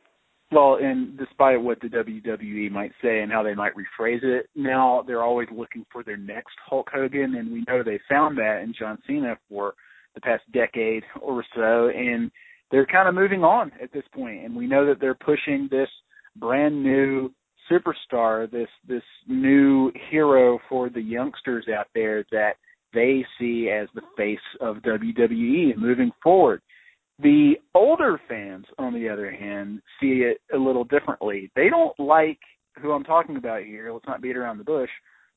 Well, 0.51 0.77
and 0.79 1.17
despite 1.17 1.59
what 1.59 1.81
the 1.81 1.87
WWE 1.87 2.69
might 2.71 2.91
say 3.01 3.21
and 3.21 3.31
how 3.31 3.41
they 3.41 3.55
might 3.55 3.73
rephrase 3.73 4.23
it, 4.23 4.45
now 4.55 5.03
they're 5.05 5.23
always 5.23 5.47
looking 5.51 5.83
for 5.91 6.03
their 6.03 6.17
next 6.17 6.53
Hulk 6.63 6.89
Hogan, 6.93 7.35
and 7.35 7.51
we 7.51 7.63
know 7.67 7.81
they 7.81 7.99
found 8.07 8.37
that 8.37 8.61
in 8.61 8.73
John 8.77 8.99
Cena 9.07 9.35
for 9.49 9.73
the 10.13 10.21
past 10.21 10.43
decade 10.53 11.03
or 11.19 11.43
so, 11.55 11.89
and 11.89 12.29
they're 12.71 12.85
kind 12.85 13.07
of 13.07 13.15
moving 13.15 13.43
on 13.43 13.71
at 13.81 13.91
this 13.93 14.03
point, 14.13 14.45
and 14.45 14.55
we 14.55 14.67
know 14.67 14.85
that 14.85 14.99
they're 14.99 15.13
pushing 15.13 15.67
this 15.69 15.89
brand 16.37 16.81
new 16.81 17.31
superstar, 17.71 18.49
this 18.49 18.69
this 18.87 19.03
new 19.27 19.91
hero 20.09 20.59
for 20.69 20.89
the 20.89 21.01
youngsters 21.01 21.65
out 21.67 21.87
there 21.93 22.25
that 22.31 22.53
they 22.93 23.25
see 23.39 23.69
as 23.69 23.87
the 23.95 24.01
face 24.17 24.37
of 24.61 24.77
WWE 24.77 25.77
moving 25.77 26.11
forward. 26.21 26.61
The 27.19 27.53
older 27.75 28.19
fans, 28.27 28.65
on 28.77 28.93
the 28.93 29.07
other 29.07 29.31
hand, 29.31 29.81
see 29.99 30.23
it 30.23 30.39
a 30.53 30.57
little 30.57 30.83
differently. 30.83 31.51
They 31.55 31.69
don't 31.69 31.97
like 31.99 32.39
who 32.81 32.91
I'm 32.91 33.03
talking 33.03 33.37
about 33.37 33.63
here. 33.63 33.91
Let's 33.91 34.07
not 34.07 34.21
beat 34.21 34.35
around 34.35 34.57
the 34.57 34.63
bush. 34.63 34.89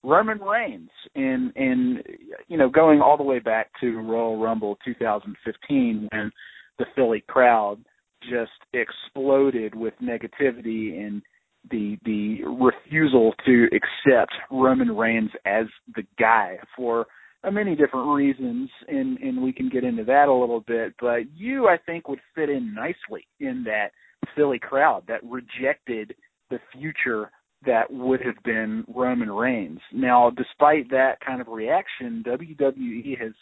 Roman 0.02 0.38
Reigns, 0.38 0.90
and 1.14 1.52
and 1.56 2.02
you 2.48 2.56
know, 2.56 2.68
going 2.68 3.00
all 3.00 3.16
the 3.16 3.22
way 3.22 3.40
back 3.40 3.70
to 3.80 3.98
Royal 4.00 4.38
Rumble 4.38 4.78
2015, 4.84 6.08
when 6.12 6.30
the 6.78 6.86
Philly 6.94 7.24
crowd 7.26 7.78
just 8.22 8.52
exploded 8.72 9.74
with 9.74 9.94
negativity 10.02 11.06
and 11.06 11.22
the 11.70 11.98
the 12.04 12.44
refusal 12.44 13.34
to 13.44 13.66
accept 13.66 14.32
Roman 14.50 14.96
Reigns 14.96 15.30
as 15.44 15.66
the 15.94 16.04
guy 16.18 16.58
for 16.76 17.06
many 17.50 17.76
different 17.76 18.08
reasons, 18.14 18.68
and 18.88 19.18
and 19.18 19.42
we 19.42 19.52
can 19.52 19.68
get 19.68 19.84
into 19.84 20.04
that 20.04 20.28
a 20.28 20.32
little 20.32 20.60
bit. 20.60 20.94
But 21.00 21.30
you, 21.34 21.68
I 21.68 21.76
think, 21.84 22.08
would 22.08 22.20
fit 22.34 22.50
in 22.50 22.74
nicely 22.74 23.26
in 23.40 23.64
that 23.64 23.88
Philly 24.34 24.58
crowd 24.58 25.04
that 25.08 25.24
rejected 25.24 26.14
the 26.50 26.58
future 26.72 27.30
that 27.64 27.90
would 27.90 28.20
have 28.20 28.40
been 28.44 28.84
Roman 28.94 29.30
Reigns. 29.30 29.80
Now, 29.92 30.30
despite 30.30 30.90
that 30.90 31.18
kind 31.24 31.40
of 31.40 31.48
reaction, 31.48 32.22
WWE 32.26 33.18
has 33.20 33.32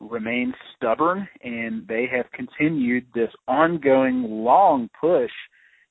remained 0.00 0.54
stubborn, 0.76 1.28
and 1.42 1.86
they 1.86 2.06
have 2.10 2.26
continued 2.32 3.06
this 3.14 3.30
ongoing 3.46 4.22
long 4.22 4.88
push. 5.00 5.30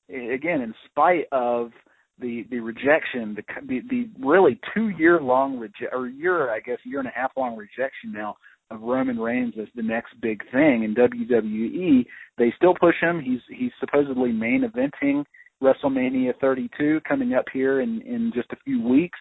Again, 0.08 0.62
in 0.62 0.74
spite 0.86 1.26
of 1.32 1.70
the 2.18 2.44
the 2.50 2.60
rejection, 2.60 3.36
the 3.36 3.42
the, 3.66 3.80
the 3.88 4.26
really 4.26 4.58
two 4.74 4.88
year 4.88 5.20
long 5.20 5.58
reject 5.58 5.92
or 5.92 6.08
year 6.08 6.50
I 6.50 6.60
guess 6.60 6.78
year 6.84 7.00
and 7.00 7.08
a 7.08 7.12
half 7.12 7.32
long 7.36 7.56
rejection 7.56 8.12
now 8.12 8.36
of 8.70 8.80
Roman 8.82 9.18
Reigns 9.18 9.54
as 9.60 9.68
the 9.74 9.82
next 9.82 10.20
big 10.20 10.42
thing 10.50 10.84
in 10.84 10.94
WWE. 10.94 12.06
They 12.36 12.52
still 12.56 12.74
push 12.74 12.96
him. 13.00 13.20
He's 13.20 13.40
he's 13.48 13.72
supposedly 13.80 14.32
main 14.32 14.62
eventing 14.62 15.24
WrestleMania 15.62 16.38
32 16.40 17.00
coming 17.06 17.34
up 17.34 17.46
here 17.52 17.80
in 17.80 18.00
in 18.02 18.32
just 18.34 18.50
a 18.52 18.56
few 18.64 18.82
weeks 18.82 19.18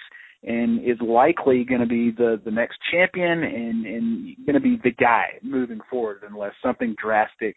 and 0.48 0.80
is 0.80 0.98
likely 1.02 1.66
going 1.66 1.82
to 1.82 1.88
be 1.88 2.10
the 2.10 2.42
the 2.44 2.52
next 2.52 2.80
champion 2.92 3.44
and 3.44 3.86
and 3.86 4.36
going 4.46 4.56
to 4.56 4.62
be 4.62 4.80
the 4.84 4.92
guy 4.92 5.26
moving 5.44 5.80
forward 5.90 6.24
unless 6.28 6.54
something 6.64 6.96
drastic 7.02 7.56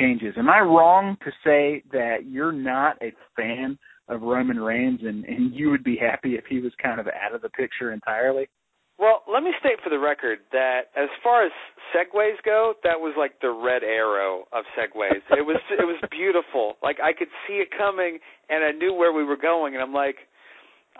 changes. 0.00 0.34
Am 0.38 0.48
I 0.48 0.60
wrong 0.60 1.16
to 1.24 1.30
say 1.44 1.82
that 1.92 2.26
you're 2.26 2.52
not 2.52 2.96
a 3.02 3.12
fan 3.36 3.78
of 4.08 4.22
Roman 4.22 4.58
Reigns, 4.58 5.00
and, 5.02 5.24
and 5.26 5.54
you 5.54 5.70
would 5.70 5.84
be 5.84 5.96
happy 5.96 6.34
if 6.34 6.44
he 6.48 6.60
was 6.60 6.72
kind 6.82 6.98
of 6.98 7.06
out 7.06 7.34
of 7.34 7.42
the 7.42 7.50
picture 7.50 7.92
entirely? 7.92 8.48
Well, 8.98 9.22
let 9.30 9.42
me 9.42 9.50
state 9.58 9.82
for 9.82 9.90
the 9.90 9.98
record 9.98 10.38
that 10.52 10.92
as 10.96 11.08
far 11.22 11.44
as 11.44 11.52
segues 11.94 12.40
go, 12.44 12.74
that 12.84 13.00
was 13.00 13.14
like 13.18 13.40
the 13.40 13.50
red 13.50 13.82
arrow 13.82 14.44
of 14.52 14.64
segues. 14.78 15.22
It 15.36 15.44
was 15.44 15.60
it 15.70 15.84
was 15.84 16.00
beautiful. 16.10 16.76
Like 16.82 16.98
I 17.02 17.12
could 17.12 17.28
see 17.46 17.54
it 17.54 17.68
coming, 17.76 18.18
and 18.48 18.64
I 18.64 18.70
knew 18.70 18.94
where 18.94 19.12
we 19.12 19.24
were 19.24 19.36
going, 19.36 19.74
and 19.74 19.82
I'm 19.82 19.92
like, 19.92 20.16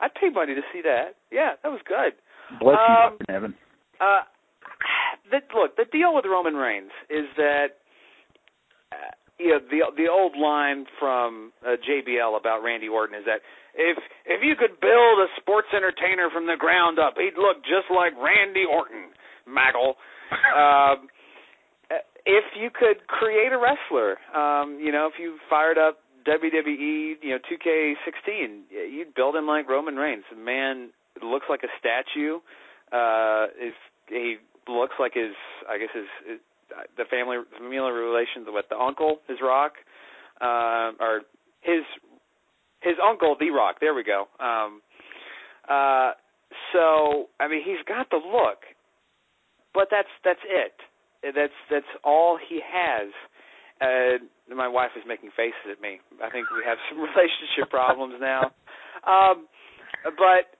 I'd 0.03 0.15
pay 0.15 0.29
money 0.29 0.55
to 0.55 0.63
see 0.73 0.83
that. 0.83 1.15
Yeah, 1.31 1.55
that 1.63 1.71
was 1.71 1.81
good. 1.87 2.19
Bless 2.61 2.77
um, 2.77 3.19
you, 3.23 3.35
Evan. 3.35 3.55
Uh, 4.01 4.27
the, 5.31 5.39
look, 5.55 5.77
the 5.77 5.87
deal 5.91 6.15
with 6.15 6.27
Roman 6.27 6.55
Reigns 6.55 6.91
is 7.09 7.25
that 7.37 7.79
uh, 8.91 9.15
you 9.39 9.55
know 9.55 9.61
the 9.71 9.81
the 9.97 10.09
old 10.11 10.37
line 10.37 10.87
from 10.99 11.53
uh, 11.65 11.79
JBL 11.79 12.37
about 12.37 12.63
Randy 12.63 12.89
Orton 12.89 13.17
is 13.17 13.25
that 13.25 13.41
if 13.79 13.97
if 14.27 14.43
you 14.43 14.59
could 14.59 14.81
build 14.83 15.23
a 15.23 15.31
sports 15.41 15.69
entertainer 15.71 16.29
from 16.35 16.47
the 16.47 16.59
ground 16.59 16.99
up, 16.99 17.15
he'd 17.17 17.39
look 17.39 17.63
just 17.63 17.87
like 17.95 18.13
Randy 18.19 18.67
Orton, 18.69 19.15
Maggle. 19.47 19.95
um, 20.59 21.09
if 22.27 22.45
you 22.59 22.71
could 22.71 23.07
create 23.07 23.53
a 23.53 23.59
wrestler, 23.59 24.19
um, 24.35 24.79
you 24.81 24.93
know, 24.93 25.07
if 25.07 25.19
you 25.19 25.39
fired 25.51 25.79
up 25.79 25.99
WWE, 26.27 27.15
you 27.23 27.31
know, 27.31 27.39
2K16, 27.39 28.63
you'd 28.91 29.15
build 29.15 29.37
him 29.37 29.47
like 29.47 29.69
Roman 29.69 29.97
Reigns. 29.97 30.25
The 30.31 30.37
man 30.37 30.91
looks 31.23 31.47
like 31.49 31.63
a 31.63 31.73
statue. 31.79 32.37
Uh, 32.93 33.47
if 33.57 33.75
he 34.09 34.37
looks 34.69 34.95
like 34.99 35.15
his, 35.15 35.33
I 35.69 35.79
guess 35.79 35.89
his, 35.95 36.07
his 36.29 36.39
the 36.97 37.05
family 37.11 37.37
familial 37.59 37.91
relations 37.91 38.47
with 38.49 38.67
the 38.71 38.77
uncle, 38.77 39.19
his 39.29 39.39
Rock, 39.43 39.73
uh, 40.41 40.93
or 41.01 41.23
his 41.61 41.83
his 42.81 42.95
uncle, 43.03 43.37
the 43.39 43.51
Rock. 43.51 43.77
There 43.81 43.95
we 43.95 44.03
go. 44.03 44.27
Um, 44.41 44.81
uh, 45.69 46.13
so 46.73 47.29
I 47.41 47.49
mean, 47.49 47.63
he's 47.65 47.83
got 47.87 48.11
the 48.11 48.17
look, 48.17 48.65
but 49.75 49.89
that's 49.91 50.09
that's 50.25 50.41
it. 50.45 50.75
That's 51.35 51.53
that's 51.71 51.93
all 52.05 52.39
he 52.39 52.61
has. 52.65 53.09
Uh, 53.81 54.25
my 54.57 54.69
wife 54.69 54.93
is 54.97 55.03
making 55.07 55.31
faces 55.37 55.71
at 55.71 55.81
me. 55.81 56.01
I 56.23 56.31
think 56.31 56.47
we 56.51 56.65
have 56.65 56.79
some 56.91 57.01
relationship 57.09 57.71
problems 57.71 58.17
now. 58.21 58.53
Um, 59.07 59.47
but 60.05 60.53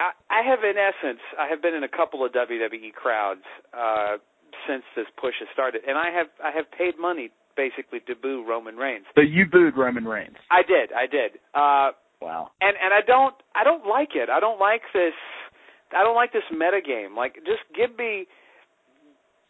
I, 0.00 0.10
I 0.30 0.40
have, 0.42 0.60
in 0.64 0.76
essence, 0.76 1.22
I 1.38 1.48
have 1.48 1.62
been 1.62 1.74
in 1.74 1.84
a 1.84 1.92
couple 1.92 2.24
of 2.24 2.32
WWE 2.32 2.92
crowds 2.92 3.46
uh, 3.72 4.18
since 4.66 4.82
this 4.96 5.06
push 5.20 5.34
has 5.40 5.48
started, 5.52 5.82
and 5.86 5.98
I 5.98 6.10
have 6.10 6.28
I 6.42 6.50
have 6.54 6.70
paid 6.70 6.98
money 6.98 7.30
basically 7.56 8.00
to 8.06 8.14
boo 8.14 8.44
Roman 8.46 8.76
Reigns. 8.76 9.06
So 9.14 9.22
you 9.22 9.46
booed 9.46 9.76
Roman 9.76 10.04
Reigns. 10.04 10.36
I 10.50 10.62
did, 10.62 10.90
I 10.90 11.06
did. 11.06 11.38
Uh, 11.54 11.94
wow. 12.20 12.50
And 12.60 12.74
and 12.82 12.92
I 12.92 13.00
don't 13.06 13.34
I 13.54 13.64
don't 13.64 13.86
like 13.86 14.14
it. 14.14 14.28
I 14.30 14.40
don't 14.40 14.58
like 14.58 14.82
this. 14.92 15.14
I 15.94 16.02
don't 16.02 16.16
like 16.16 16.32
this 16.32 16.46
meta 16.50 16.80
game. 16.84 17.14
Like, 17.14 17.36
just 17.46 17.62
give 17.74 17.96
me 17.96 18.26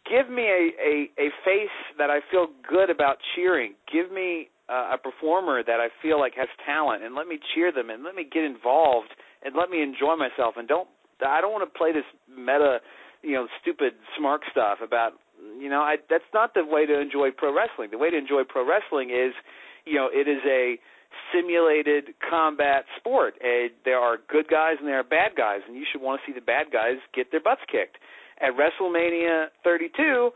give 0.09 0.29
me 0.29 0.43
a 0.43 0.71
a, 0.79 0.93
a 1.17 1.29
face 1.43 1.77
that 1.97 2.09
I 2.09 2.19
feel 2.31 2.47
good 2.67 2.89
about 2.89 3.17
cheering. 3.35 3.73
Give 3.91 4.11
me 4.11 4.49
uh, 4.69 4.95
a 4.95 4.97
performer 4.97 5.63
that 5.63 5.79
I 5.79 5.89
feel 6.01 6.19
like 6.19 6.33
has 6.35 6.49
talent, 6.65 7.03
and 7.03 7.15
let 7.15 7.27
me 7.27 7.39
cheer 7.53 7.71
them, 7.71 7.89
and 7.89 8.03
let 8.03 8.15
me 8.15 8.25
get 8.25 8.43
involved, 8.43 9.09
and 9.43 9.55
let 9.55 9.69
me 9.69 9.81
enjoy 9.81 10.15
myself. 10.15 10.55
And 10.57 10.67
don't 10.67 10.87
I 11.25 11.41
don't 11.41 11.51
want 11.51 11.71
to 11.71 11.77
play 11.77 11.91
this 11.91 12.07
meta 12.29 12.79
you 13.21 13.33
know 13.33 13.47
stupid 13.61 13.93
smart 14.17 14.41
stuff 14.51 14.79
about 14.83 15.13
you 15.59 15.69
know 15.69 15.81
I 15.81 15.97
that's 16.09 16.29
not 16.33 16.53
the 16.53 16.65
way 16.65 16.85
to 16.85 16.99
enjoy 16.99 17.31
pro 17.31 17.55
wrestling. 17.55 17.89
The 17.91 17.97
way 17.97 18.09
to 18.09 18.17
enjoy 18.17 18.43
pro 18.47 18.67
wrestling 18.67 19.09
is 19.09 19.33
you 19.85 19.95
know 19.95 20.09
it 20.11 20.27
is 20.27 20.41
a 20.45 20.77
simulated 21.33 22.13
combat 22.29 22.85
sport. 22.97 23.35
And 23.41 23.71
there 23.83 23.99
are 23.99 24.17
good 24.29 24.47
guys 24.47 24.75
and 24.79 24.87
there 24.87 24.99
are 24.99 25.03
bad 25.03 25.35
guys, 25.37 25.61
and 25.67 25.75
you 25.75 25.85
should 25.89 26.01
want 26.01 26.21
to 26.21 26.31
see 26.31 26.35
the 26.35 26.45
bad 26.45 26.71
guys 26.71 26.97
get 27.13 27.31
their 27.31 27.41
butts 27.41 27.61
kicked. 27.71 27.97
At 28.41 28.51
WrestleMania 28.53 29.47
32, 29.63 30.31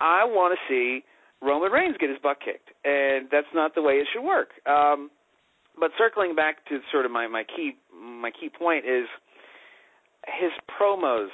I 0.00 0.24
want 0.24 0.58
to 0.58 0.72
see 0.72 1.04
Roman 1.40 1.72
Reigns 1.72 1.96
get 1.98 2.10
his 2.10 2.18
butt 2.22 2.38
kicked, 2.44 2.70
and 2.84 3.28
that's 3.30 3.46
not 3.54 3.74
the 3.74 3.82
way 3.82 3.94
it 3.94 4.06
should 4.12 4.24
work. 4.24 4.50
Um, 4.66 5.10
but 5.78 5.90
circling 5.96 6.34
back 6.34 6.64
to 6.68 6.80
sort 6.90 7.06
of 7.06 7.10
my 7.10 7.26
my 7.26 7.44
key 7.44 7.72
my 7.92 8.30
key 8.30 8.50
point 8.50 8.84
is 8.84 9.06
his 10.26 10.50
promos 10.68 11.28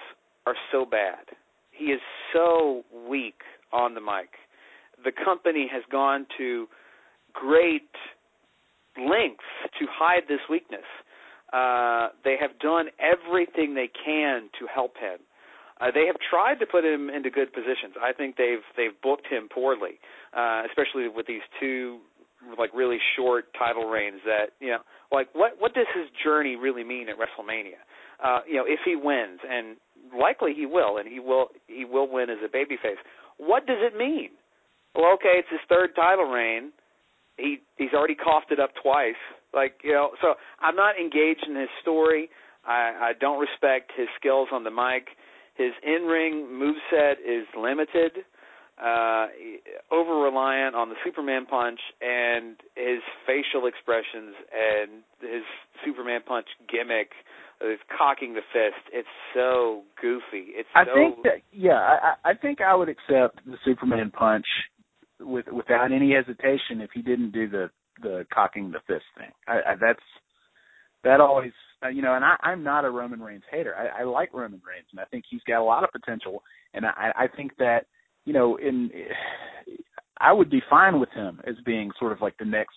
are 0.47 0.55
so 0.73 0.85
bad. 0.85 1.37
He 1.73 1.87
is 1.87 2.01
so 2.33 2.83
weak 3.09 3.41
on 3.73 3.95
the 3.95 4.01
mic. 4.01 4.31
The 5.05 5.13
company 5.13 5.69
has 5.71 5.83
gone 5.91 6.27
to 6.39 6.67
great 7.33 7.91
lengths 8.99 9.45
to 9.79 9.87
hide 9.91 10.23
this 10.29 10.41
weakness. 10.51 10.87
Uh, 11.53 12.09
they 12.25 12.37
have 12.41 12.59
done 12.59 12.87
everything 12.99 13.75
they 13.75 13.91
can 14.05 14.49
to 14.59 14.67
help 14.73 14.97
him. 14.97 15.19
Uh, 15.81 15.91
they 15.95 16.07
have 16.07 16.17
tried 16.31 16.59
to 16.59 16.67
put 16.67 16.85
him 16.85 17.09
into 17.11 17.31
good 17.31 17.53
positions. 17.53 17.95
I 18.01 18.13
think 18.13 18.37
they've 18.37 18.65
they've 18.77 18.97
booked 19.03 19.27
him 19.27 19.49
poorly, 19.53 20.01
uh, 20.37 20.63
especially 20.67 21.09
with 21.09 21.27
these 21.27 21.45
two 21.61 21.99
like 22.59 22.71
really 22.75 22.99
short 23.17 23.47
title 23.59 23.89
reigns 23.89 24.21
that 24.25 24.51
you 24.61 24.69
know 24.69 24.83
Like, 25.11 25.29
what 25.35 25.53
what 25.59 25.75
does 25.75 25.87
his 25.95 26.07
journey 26.23 26.57
really 26.57 26.85
mean 26.85 27.09
at 27.09 27.17
WrestleMania? 27.17 27.81
Uh, 28.23 28.41
you 28.47 28.55
know, 28.55 28.65
if 28.67 28.81
he 28.85 28.97
wins, 28.97 29.41
and 29.49 29.77
likely 30.19 30.53
he 30.55 30.67
will, 30.67 30.99
and 30.99 31.09
he 31.09 31.21
will 31.21 31.49
he 31.67 31.85
will 31.85 32.11
win 32.11 32.31
as 32.31 32.39
a 32.45 32.49
babyface. 32.49 33.01
What 33.39 33.67
does 33.67 33.79
it 33.81 33.97
mean? 33.97 34.31
Well, 34.95 35.13
okay, 35.15 35.39
it's 35.39 35.49
his 35.51 35.61
third 35.69 35.95
title 35.95 36.25
reign. 36.25 36.73
He 37.37 37.59
he's 37.77 37.93
already 37.95 38.17
coughed 38.17 38.51
it 38.53 38.61
up 38.61 38.71
twice. 38.83 39.21
Like 39.55 39.81
you 39.83 39.93
know, 39.93 40.11
so 40.21 40.35
I'm 40.61 40.77
not 40.77 40.99
engaged 40.99 41.47
in 41.49 41.57
his 41.57 41.71
story. 41.81 42.29
I, 42.67 43.11
I 43.11 43.13
don't 43.19 43.41
respect 43.41 43.93
his 43.97 44.09
skills 44.19 44.49
on 44.53 44.65
the 44.65 44.71
mic. 44.71 45.09
His 45.59 45.73
in-ring 45.83 46.47
moveset 46.55 47.19
is 47.19 47.47
limited, 47.59 48.25
uh, 48.83 49.27
over 49.91 50.15
reliant 50.23 50.77
on 50.77 50.89
the 50.89 50.95
Superman 51.05 51.47
punch 51.47 51.81
and 52.01 52.57
his 52.77 53.03
facial 53.27 53.67
expressions 53.67 54.37
and 54.55 55.03
his 55.21 55.43
Superman 55.85 56.21
punch 56.27 56.47
gimmick, 56.71 57.11
his 57.61 57.81
cocking 57.99 58.35
the 58.35 58.41
fist. 58.53 58.87
It's 58.93 59.09
so 59.35 59.83
goofy. 60.01 60.55
It's 60.55 60.69
I 60.77 60.85
so 60.85 60.95
think 60.95 61.23
that 61.25 61.43
yeah, 61.53 61.99
I, 62.25 62.31
I 62.31 62.35
think 62.35 62.61
I 62.61 62.77
would 62.77 62.89
accept 62.89 63.45
the 63.45 63.57
Superman 63.65 64.13
punch 64.13 64.47
with 65.19 65.47
without 65.53 65.91
any 65.91 66.13
hesitation 66.15 66.81
if 66.81 66.91
he 66.95 67.03
didn't 67.03 67.33
do 67.33 67.49
the 67.49 67.71
the 68.01 68.27
cocking 68.33 68.71
the 68.71 68.79
fist 68.87 69.07
thing. 69.17 69.33
I, 69.49 69.73
I 69.73 69.75
that's 69.81 70.07
that 71.03 71.21
always 71.21 71.53
uh, 71.85 71.89
you 71.89 72.03
know, 72.03 72.15
and 72.15 72.25
I, 72.25 72.37
I'm 72.43 72.63
not 72.63 72.85
a 72.85 72.91
Roman 72.91 73.21
Reigns 73.21 73.45
hater. 73.51 73.75
I, 73.75 74.03
I 74.03 74.05
like 74.05 74.33
Roman 74.33 74.61
Reigns, 74.67 74.87
and 74.91 75.01
I 75.01 75.05
think 75.05 75.25
he's 75.31 75.43
got 75.47 75.61
a 75.61 75.65
lot 75.65 75.85
of 75.85 75.91
potential. 75.93 76.43
And 76.75 76.85
I, 76.85 77.13
I 77.17 77.27
think 77.37 77.57
that 77.59 77.87
you 78.25 78.33
know, 78.33 78.57
in 78.57 78.91
I 80.21 80.33
would 80.33 80.51
be 80.51 80.63
fine 80.69 81.01
with 81.01 81.11
him 81.11 81.41
as 81.47 81.55
being 81.65 81.91
sort 81.99 82.13
of 82.13 82.21
like 82.21 82.37
the 82.39 82.45
next 82.45 82.77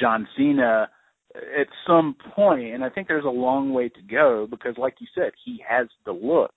John 0.00 0.26
Cena 0.36 0.88
at 1.36 1.66
some 1.86 2.16
point. 2.34 2.74
and 2.74 2.84
I 2.84 2.90
think 2.90 3.08
there's 3.08 3.24
a 3.24 3.28
long 3.28 3.72
way 3.72 3.88
to 3.88 4.02
go 4.10 4.46
because, 4.50 4.74
like 4.76 4.94
you 4.98 5.06
said, 5.14 5.32
he 5.44 5.62
has 5.68 5.86
the 6.04 6.12
look. 6.12 6.52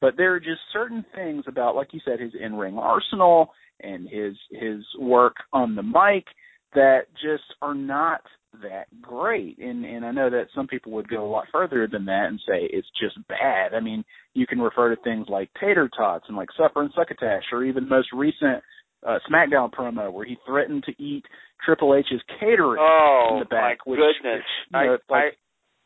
But 0.00 0.16
there 0.16 0.34
are 0.34 0.40
just 0.40 0.60
certain 0.72 1.04
things 1.14 1.44
about, 1.46 1.76
like 1.76 1.92
you 1.92 2.00
said, 2.04 2.20
his 2.20 2.32
in-ring 2.38 2.76
arsenal 2.76 3.52
and 3.80 4.08
his 4.08 4.34
his 4.50 4.84
work 4.98 5.36
on 5.52 5.74
the 5.74 5.82
mic 5.82 6.26
that 6.74 7.06
just 7.14 7.44
are 7.60 7.74
not 7.74 8.20
that 8.62 8.86
great. 9.00 9.58
And 9.58 9.84
and 9.84 10.04
I 10.04 10.12
know 10.12 10.30
that 10.30 10.48
some 10.54 10.66
people 10.66 10.92
would 10.92 11.08
go 11.08 11.24
a 11.24 11.30
lot 11.30 11.44
further 11.52 11.88
than 11.90 12.04
that 12.06 12.26
and 12.28 12.40
say 12.46 12.68
it's 12.70 12.88
just 13.00 13.16
bad. 13.28 13.74
I 13.74 13.80
mean, 13.80 14.04
you 14.34 14.46
can 14.46 14.60
refer 14.60 14.94
to 14.94 15.02
things 15.02 15.26
like 15.28 15.50
tater 15.60 15.88
tots 15.96 16.26
and 16.28 16.36
like 16.36 16.48
supper 16.56 16.82
and 16.82 16.92
succotash, 16.94 17.44
or 17.52 17.64
even 17.64 17.88
most 17.88 18.08
recent 18.12 18.62
uh, 19.06 19.18
SmackDown 19.30 19.72
promo 19.72 20.12
where 20.12 20.26
he 20.26 20.36
threatened 20.46 20.84
to 20.84 21.02
eat 21.02 21.24
Triple 21.64 21.94
H's 21.94 22.20
catering 22.38 22.80
oh, 22.80 23.28
in 23.32 23.38
the 23.40 23.44
back. 23.46 23.78
my 23.86 23.92
which, 23.92 24.00
goodness! 24.00 24.42
Which, 24.42 24.82
you 24.82 24.86
know, 24.86 24.96
I, 25.08 25.12
like, 25.12 25.34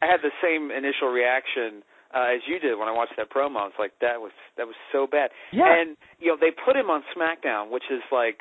I 0.03 0.07
I 0.07 0.11
had 0.11 0.21
the 0.23 0.33
same 0.43 0.71
initial 0.71 1.09
reaction 1.09 1.83
uh, 2.15 2.35
as 2.35 2.41
you 2.47 2.59
did 2.59 2.79
when 2.79 2.89
I 2.89 2.93
watched 2.93 3.17
that 3.17 3.31
promo. 3.31 3.67
It's 3.67 3.79
like 3.79 3.93
that 4.01 4.21
was 4.21 4.33
that 4.57 4.67
was 4.67 4.77
so 4.93 5.07
bad. 5.07 5.31
Yeah. 5.53 5.69
And 5.69 5.97
you 6.21 6.29
know 6.29 6.37
they 6.39 6.51
put 6.53 6.77
him 6.77 6.91
on 6.91 7.03
SmackDown, 7.17 7.71
which 7.71 7.85
is 7.91 8.03
like 8.13 8.39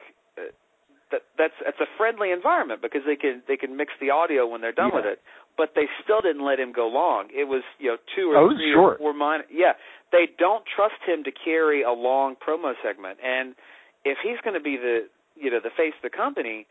that 1.12 1.22
that's 1.38 1.54
that's 1.64 1.80
a 1.80 1.86
friendly 1.98 2.32
environment 2.32 2.82
because 2.82 3.02
they 3.06 3.16
can 3.16 3.42
they 3.48 3.58
can 3.58 3.78
mix 3.78 3.94
the 4.02 4.10
audio 4.10 4.48
when 4.48 4.62
they're 4.62 4.72
done 4.72 4.90
Yeah. 4.90 4.96
with 4.96 5.06
it. 5.06 5.22
But 5.58 5.72
they 5.76 5.88
still 6.04 6.20
didn't 6.20 6.44
let 6.44 6.60
him 6.60 6.74
go 6.74 6.88
long. 6.88 7.30
It 7.34 7.46
was 7.46 7.64
you 7.80 7.92
know 7.92 7.98
two 8.16 8.32
or 8.32 8.38
Oh, 8.38 8.50
three 8.56 8.74
short. 8.74 9.00
or 9.00 9.14
four. 9.14 9.44
Yeah, 9.50 9.74
they 10.12 10.28
don't 10.38 10.66
trust 10.66 11.00
him 11.06 11.24
to 11.24 11.32
carry 11.32 11.82
a 11.84 11.92
long 11.92 12.36
promo 12.36 12.74
segment. 12.84 13.20
And 13.24 13.56
if 14.04 14.18
he's 14.24 14.38
going 14.44 14.56
to 14.56 14.60
be 14.64 14.78
the 14.78 15.08
you 15.36 15.50
know 15.52 15.60
the 15.64 15.70
face 15.78 15.94
of 15.96 16.02
the 16.12 16.16
company, 16.16 16.66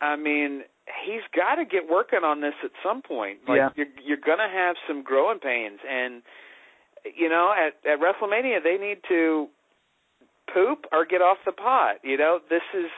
I 0.00 0.16
mean 0.16 0.62
he's 1.06 1.22
got 1.34 1.56
to 1.56 1.64
get 1.64 1.88
working 1.88 2.24
on 2.24 2.40
this 2.40 2.54
at 2.62 2.70
some 2.82 3.02
point. 3.02 3.38
Like 3.48 3.56
Yeah. 3.58 3.68
you're 3.74 3.92
you're 4.04 4.24
going 4.24 4.38
to 4.38 4.48
have 4.52 4.76
some 4.86 5.02
growing 5.02 5.38
pains, 5.40 5.80
and 5.88 6.22
you 7.16 7.28
know 7.28 7.52
at 7.56 7.74
at 7.90 7.98
WrestleMania 7.98 8.62
they 8.62 8.76
need 8.78 8.98
to 9.08 9.48
poop 10.52 10.84
or 10.92 11.04
get 11.06 11.22
off 11.22 11.38
the 11.46 11.52
pot. 11.52 11.96
You 12.04 12.16
know 12.18 12.38
this 12.50 12.62
is 12.74 12.90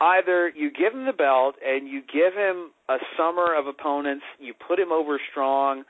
either 0.00 0.48
you 0.48 0.70
give 0.70 0.92
him 0.92 1.06
the 1.06 1.12
belt 1.12 1.56
and 1.64 1.88
you 1.88 2.00
give 2.00 2.34
him 2.34 2.70
a 2.88 2.98
summer 3.16 3.54
of 3.54 3.66
opponents, 3.66 4.24
you 4.38 4.54
put 4.54 4.78
him 4.78 4.92
over 4.92 5.20
strong, 5.30 5.84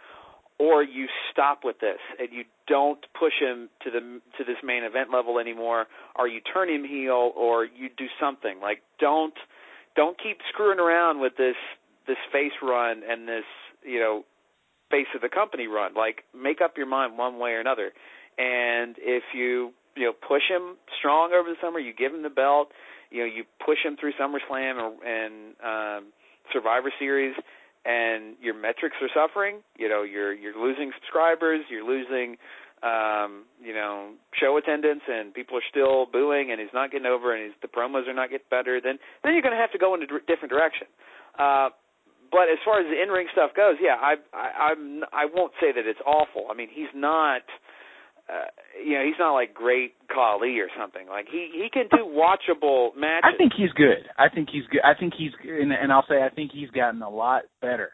or 0.59 0.83
you 0.83 1.07
stop 1.31 1.61
with 1.65 1.81
this 1.81 1.99
and 2.19 2.29
you 2.33 2.45
don't 2.67 3.05
push 3.19 3.35
him 3.41 3.69
to 3.85 3.91
the 3.91 4.01
to 4.39 4.45
this 4.45 4.57
main 4.65 4.85
event 4.85 5.11
level 5.13 5.39
anymore, 5.39 5.87
or 6.19 6.29
you 6.29 6.41
turn 6.41 6.69
him 6.69 6.85
heel, 6.85 7.33
or 7.37 7.65
you 7.65 7.89
do 7.97 8.07
something 8.19 8.59
like 8.61 8.83
don't 8.99 9.35
don't 9.97 10.17
keep 10.23 10.39
screwing 10.53 10.79
around 10.79 11.21
with 11.21 11.37
this 11.37 11.57
this 12.07 12.17
face 12.33 12.53
run 12.63 13.03
and 13.09 13.29
this 13.29 13.45
you 13.85 14.01
know 14.01 14.25
face 14.91 15.07
of 15.15 15.21
the 15.21 15.29
company 15.29 15.67
run. 15.67 15.95
Like 15.95 16.25
make 16.35 16.61
up 16.63 16.77
your 16.77 16.87
mind 16.87 17.19
one 17.19 17.39
way 17.39 17.51
or 17.51 17.61
another. 17.61 17.93
And 18.39 18.97
if 18.99 19.25
you 19.35 19.73
you 19.97 20.05
know 20.05 20.13
push 20.13 20.43
him 20.49 20.77
strong 20.99 21.33
over 21.33 21.49
the 21.49 21.57
summer, 21.61 21.79
you 21.79 21.93
give 21.93 22.13
him 22.13 22.23
the 22.23 22.31
belt, 22.31 22.69
you 23.11 23.21
know 23.21 23.27
you 23.27 23.45
push 23.65 23.79
him 23.85 23.97
through 23.99 24.13
SummerSlam 24.21 24.77
or, 24.77 24.93
and 25.05 25.55
um, 25.65 26.13
Survivor 26.53 26.93
Series, 26.99 27.35
and 27.85 28.37
your 28.41 28.55
metrics 28.55 28.97
are 29.01 29.11
suffering. 29.15 29.61
You 29.77 29.89
know 29.89 30.03
you're 30.03 30.33
you're 30.33 30.57
losing 30.57 30.93
subscribers, 31.01 31.65
you're 31.71 31.87
losing 31.87 32.37
um, 32.83 33.45
you 33.63 33.73
know 33.73 34.13
show 34.39 34.57
attendance, 34.57 35.03
and 35.09 35.33
people 35.33 35.57
are 35.57 35.69
still 35.71 36.07
booing, 36.07 36.53
and 36.53 36.61
he's 36.61 36.75
not 36.75 36.91
getting 36.91 37.07
over, 37.07 37.35
and 37.35 37.45
he's, 37.45 37.57
the 37.63 37.69
promos 37.69 38.07
are 38.07 38.15
not 38.15 38.31
getting 38.31 38.47
better. 38.51 38.81
Then 38.81 38.99
then 39.25 39.33
you're 39.33 39.43
going 39.43 39.57
to 39.57 39.61
have 39.61 39.73
to 39.73 39.79
go 39.79 39.95
in 39.95 40.03
a 40.03 40.07
d- 40.07 40.27
different 40.29 40.51
direction. 40.51 40.87
Uh, 41.39 41.71
but 42.31 42.51
as 42.51 42.59
far 42.65 42.81
as 42.81 42.87
the 42.91 43.01
in-ring 43.01 43.29
stuff 43.33 43.53
goes, 43.57 43.77
yeah, 43.81 43.97
I, 43.97 44.17
I 44.35 44.73
I'm 44.73 45.05
I 45.13 45.25
won't 45.25 45.53
say 45.61 45.73
that 45.73 45.87
it's 45.87 46.01
awful. 46.05 46.47
I 46.51 46.55
mean, 46.55 46.69
he's 46.71 46.93
not 46.95 47.43
uh, 48.29 48.51
you 48.85 48.95
know, 48.95 49.05
he's 49.05 49.19
not 49.19 49.35
like 49.35 49.55
great 49.55 49.95
Khali 50.13 50.59
or 50.59 50.69
something. 50.79 51.07
Like 51.09 51.27
he 51.31 51.51
he 51.53 51.69
can 51.73 51.87
do 51.91 52.05
watchable 52.05 52.97
matches. 52.97 53.25
I 53.25 53.37
think 53.37 53.53
he's 53.57 53.73
good. 53.73 54.09
I 54.19 54.29
think 54.29 54.49
he's 54.53 54.65
good. 54.71 54.81
I 54.85 54.99
think 54.99 55.15
he's 55.17 55.31
and, 55.45 55.73
and 55.73 55.93
I'll 55.93 56.07
say 56.09 56.23
I 56.23 56.31
think 56.31 56.51
he's 56.53 56.71
gotten 56.71 57.03
a 57.03 57.11
lot 57.11 57.43
better 57.61 57.91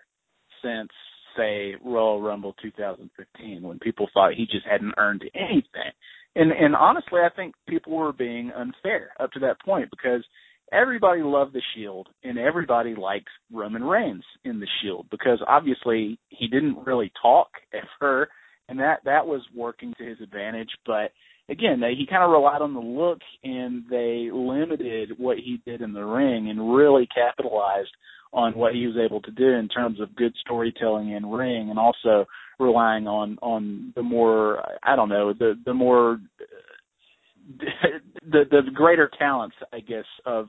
since 0.63 0.91
say 1.37 1.75
Royal 1.85 2.21
Rumble 2.21 2.55
2015 2.63 3.63
when 3.63 3.79
people 3.79 4.09
thought 4.13 4.35
he 4.35 4.47
just 4.47 4.67
hadn't 4.71 4.95
earned 4.97 5.25
anything. 5.35 5.93
And 6.35 6.51
and 6.53 6.75
honestly, 6.75 7.21
I 7.21 7.35
think 7.35 7.55
people 7.69 7.95
were 7.95 8.13
being 8.13 8.53
unfair 8.57 9.11
up 9.21 9.33
to 9.33 9.41
that 9.41 9.61
point 9.65 9.91
because 9.91 10.25
everybody 10.73 11.21
loved 11.23 11.53
the 11.53 11.63
Shield 11.75 12.09
and 12.25 12.39
everybody 12.39 12.95
liked 12.95 13.29
Roman 13.53 13.85
Reigns 13.85 14.25
in 14.45 14.61
the 14.61 14.69
Shield 14.81 15.07
because 15.11 15.43
obviously 15.47 16.19
he 16.31 16.49
didn't 16.49 16.87
really 16.87 17.13
talk 17.21 17.49
ever 17.75 18.31
and 18.73 18.81
that 18.81 19.01
that 19.05 19.27
was 19.27 19.43
working 19.55 19.93
to 19.99 20.05
his 20.05 20.19
advantage, 20.23 20.71
but 20.87 21.13
again, 21.51 21.79
they, 21.79 21.95
he 21.95 22.07
kind 22.09 22.23
of 22.23 22.31
relied 22.31 22.63
on 22.63 22.73
the 22.73 22.81
look, 22.81 23.19
and 23.45 23.85
they 23.91 24.31
limited 24.33 25.11
what 25.19 25.37
he 25.37 25.61
did 25.67 25.83
in 25.83 25.93
the 25.93 26.03
ring, 26.03 26.49
and 26.49 26.75
really 26.75 27.07
capitalized 27.15 27.91
on 28.33 28.55
what 28.55 28.73
he 28.73 28.87
was 28.87 28.97
able 28.97 29.21
to 29.21 29.31
do 29.31 29.47
in 29.47 29.69
terms 29.69 30.01
of 30.01 30.17
good 30.17 30.33
storytelling 30.41 31.11
in 31.11 31.31
ring, 31.31 31.69
and 31.69 31.79
also 31.79 32.25
relying 32.59 33.07
on 33.07 33.39
on 33.43 33.93
the 33.95 34.03
more 34.03 34.63
I 34.83 34.97
don't 34.97 35.11
know 35.11 35.35
the 35.35 35.53
the 35.67 35.75
more 35.75 36.19
the 37.59 38.45
the 38.51 38.63
greater 38.73 39.11
talents 39.19 39.57
I 39.71 39.81
guess 39.81 40.07
of 40.25 40.47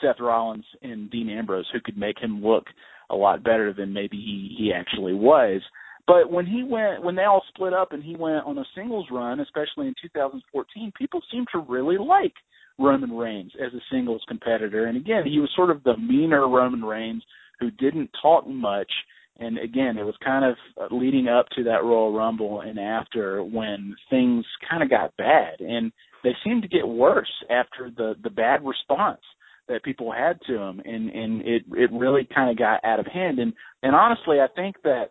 Seth 0.00 0.20
Rollins 0.20 0.64
and 0.80 1.10
Dean 1.10 1.28
Ambrose, 1.28 1.68
who 1.70 1.80
could 1.80 1.98
make 1.98 2.18
him 2.18 2.42
look 2.42 2.64
a 3.10 3.14
lot 3.14 3.44
better 3.44 3.74
than 3.74 3.92
maybe 3.92 4.16
he 4.16 4.56
he 4.58 4.72
actually 4.72 5.12
was. 5.12 5.60
But 6.06 6.30
when 6.30 6.46
he 6.46 6.64
went, 6.64 7.02
when 7.04 7.14
they 7.14 7.24
all 7.24 7.44
split 7.48 7.72
up 7.72 7.92
and 7.92 8.02
he 8.02 8.16
went 8.16 8.44
on 8.44 8.58
a 8.58 8.64
singles 8.74 9.06
run, 9.10 9.40
especially 9.40 9.86
in 9.86 9.94
2014, 10.02 10.92
people 10.98 11.20
seemed 11.30 11.46
to 11.52 11.60
really 11.60 11.96
like 11.98 12.34
Roman 12.78 13.12
Reigns 13.12 13.52
as 13.64 13.72
a 13.72 13.80
singles 13.90 14.22
competitor. 14.26 14.86
And 14.86 14.96
again, 14.96 15.24
he 15.24 15.38
was 15.38 15.50
sort 15.54 15.70
of 15.70 15.82
the 15.84 15.96
meaner 15.96 16.48
Roman 16.48 16.84
Reigns 16.84 17.22
who 17.60 17.70
didn't 17.70 18.10
talk 18.20 18.46
much. 18.48 18.90
And 19.38 19.58
again, 19.58 19.96
it 19.96 20.04
was 20.04 20.16
kind 20.24 20.44
of 20.44 20.56
uh, 20.80 20.94
leading 20.94 21.28
up 21.28 21.46
to 21.54 21.64
that 21.64 21.84
Royal 21.84 22.12
Rumble 22.12 22.60
and 22.60 22.78
after 22.78 23.42
when 23.42 23.94
things 24.10 24.44
kind 24.68 24.82
of 24.82 24.90
got 24.90 25.16
bad. 25.16 25.60
And 25.60 25.92
they 26.24 26.32
seemed 26.44 26.62
to 26.62 26.68
get 26.68 26.86
worse 26.86 27.32
after 27.50 27.90
the 27.90 28.14
the 28.22 28.30
bad 28.30 28.64
response 28.64 29.20
that 29.68 29.82
people 29.84 30.12
had 30.12 30.38
to 30.46 30.56
him 30.56 30.80
and 30.84 31.10
and 31.10 31.42
it 31.42 31.62
it 31.72 31.90
really 31.92 32.28
kind 32.34 32.50
of 32.50 32.58
got 32.58 32.84
out 32.84 33.00
of 33.00 33.06
hand 33.06 33.38
and 33.38 33.52
and 33.82 33.94
honestly 33.94 34.38
I 34.40 34.46
think 34.54 34.76
that 34.82 35.06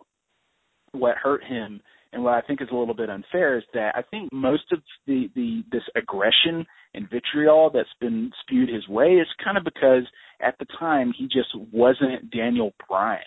what 0.92 1.16
hurt 1.16 1.42
him 1.44 1.80
and 2.12 2.22
what 2.22 2.34
I 2.34 2.42
think 2.42 2.60
is 2.60 2.68
a 2.70 2.76
little 2.76 2.94
bit 2.94 3.08
unfair 3.10 3.56
is 3.56 3.64
that 3.72 3.94
I 3.94 4.02
think 4.02 4.32
most 4.32 4.70
of 4.72 4.80
the 5.06 5.30
the 5.34 5.64
this 5.72 5.82
aggression 5.96 6.66
and 6.94 7.08
vitriol 7.10 7.70
that's 7.72 7.88
been 8.00 8.30
spewed 8.42 8.68
his 8.68 8.86
way 8.86 9.12
is 9.14 9.26
kind 9.42 9.56
of 9.56 9.64
because 9.64 10.02
at 10.40 10.58
the 10.58 10.66
time 10.78 11.12
he 11.16 11.24
just 11.24 11.54
wasn't 11.72 12.30
Daniel 12.30 12.72
Bryan. 12.88 13.22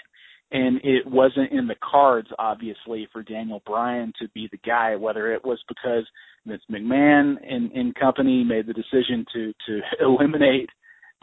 And 0.51 0.80
it 0.84 1.08
wasn't 1.08 1.51
in 1.51 1.65
the 1.65 1.75
cards, 1.84 2.28
obviously, 2.38 3.08
for 3.12 3.23
Daniel 3.23 3.63
Bryan 3.65 4.13
to 4.21 4.30
be 4.30 4.47
the 4.51 4.60
guy, 4.60 4.95
whether 4.95 5.34
it 5.34 5.43
was 5.43 5.60
because 5.67 6.06
Vince 6.45 6.62
McMahon 6.71 7.36
and, 7.43 7.71
and 7.71 7.95
company 7.95 8.43
made 8.43 8.67
the 8.67 8.73
decision 8.73 9.25
to 9.34 9.54
to 9.65 9.80
eliminate 10.06 10.69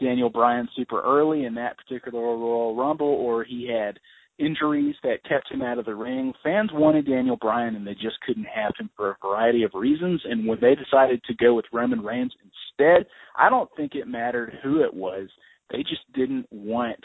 Daniel 0.01 0.29
Bryan 0.29 0.67
super 0.75 1.01
early 1.01 1.45
in 1.45 1.55
that 1.55 1.77
particular 1.77 2.19
Royal 2.19 2.75
Rumble, 2.75 3.07
or 3.07 3.45
he 3.45 3.69
had 3.71 3.97
injuries 4.39 4.95
that 5.03 5.23
kept 5.27 5.51
him 5.51 5.61
out 5.61 5.77
of 5.77 5.85
the 5.85 5.95
ring. 5.95 6.33
Fans 6.43 6.71
wanted 6.73 7.05
Daniel 7.05 7.37
Bryan 7.37 7.75
and 7.75 7.85
they 7.85 7.93
just 7.93 8.19
couldn't 8.25 8.47
have 8.53 8.73
him 8.79 8.89
for 8.95 9.11
a 9.11 9.17
variety 9.21 9.63
of 9.63 9.71
reasons. 9.73 10.21
And 10.25 10.47
when 10.47 10.59
they 10.59 10.75
decided 10.75 11.21
to 11.25 11.35
go 11.35 11.53
with 11.53 11.65
Roman 11.71 12.01
Reigns 12.01 12.33
instead, 12.43 13.05
I 13.37 13.49
don't 13.49 13.69
think 13.77 13.93
it 13.95 14.07
mattered 14.07 14.57
who 14.63 14.83
it 14.83 14.93
was. 14.93 15.29
They 15.71 15.79
just 15.79 16.01
didn't 16.13 16.47
want 16.51 16.99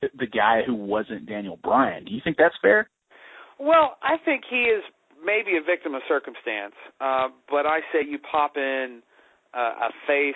the 0.00 0.26
guy 0.26 0.62
who 0.66 0.74
wasn't 0.74 1.26
Daniel 1.26 1.58
Bryan. 1.62 2.04
Do 2.04 2.12
you 2.12 2.20
think 2.22 2.36
that's 2.36 2.54
fair? 2.62 2.88
Well, 3.58 3.96
I 4.02 4.16
think 4.24 4.44
he 4.48 4.62
is 4.62 4.82
maybe 5.24 5.56
a 5.56 5.62
victim 5.62 5.94
of 5.94 6.02
circumstance, 6.08 6.74
uh, 7.00 7.28
but 7.50 7.66
I 7.66 7.80
say 7.92 8.00
you 8.08 8.18
pop 8.18 8.56
in 8.56 9.02
uh, 9.52 9.58
a 9.58 9.90
face, 10.06 10.34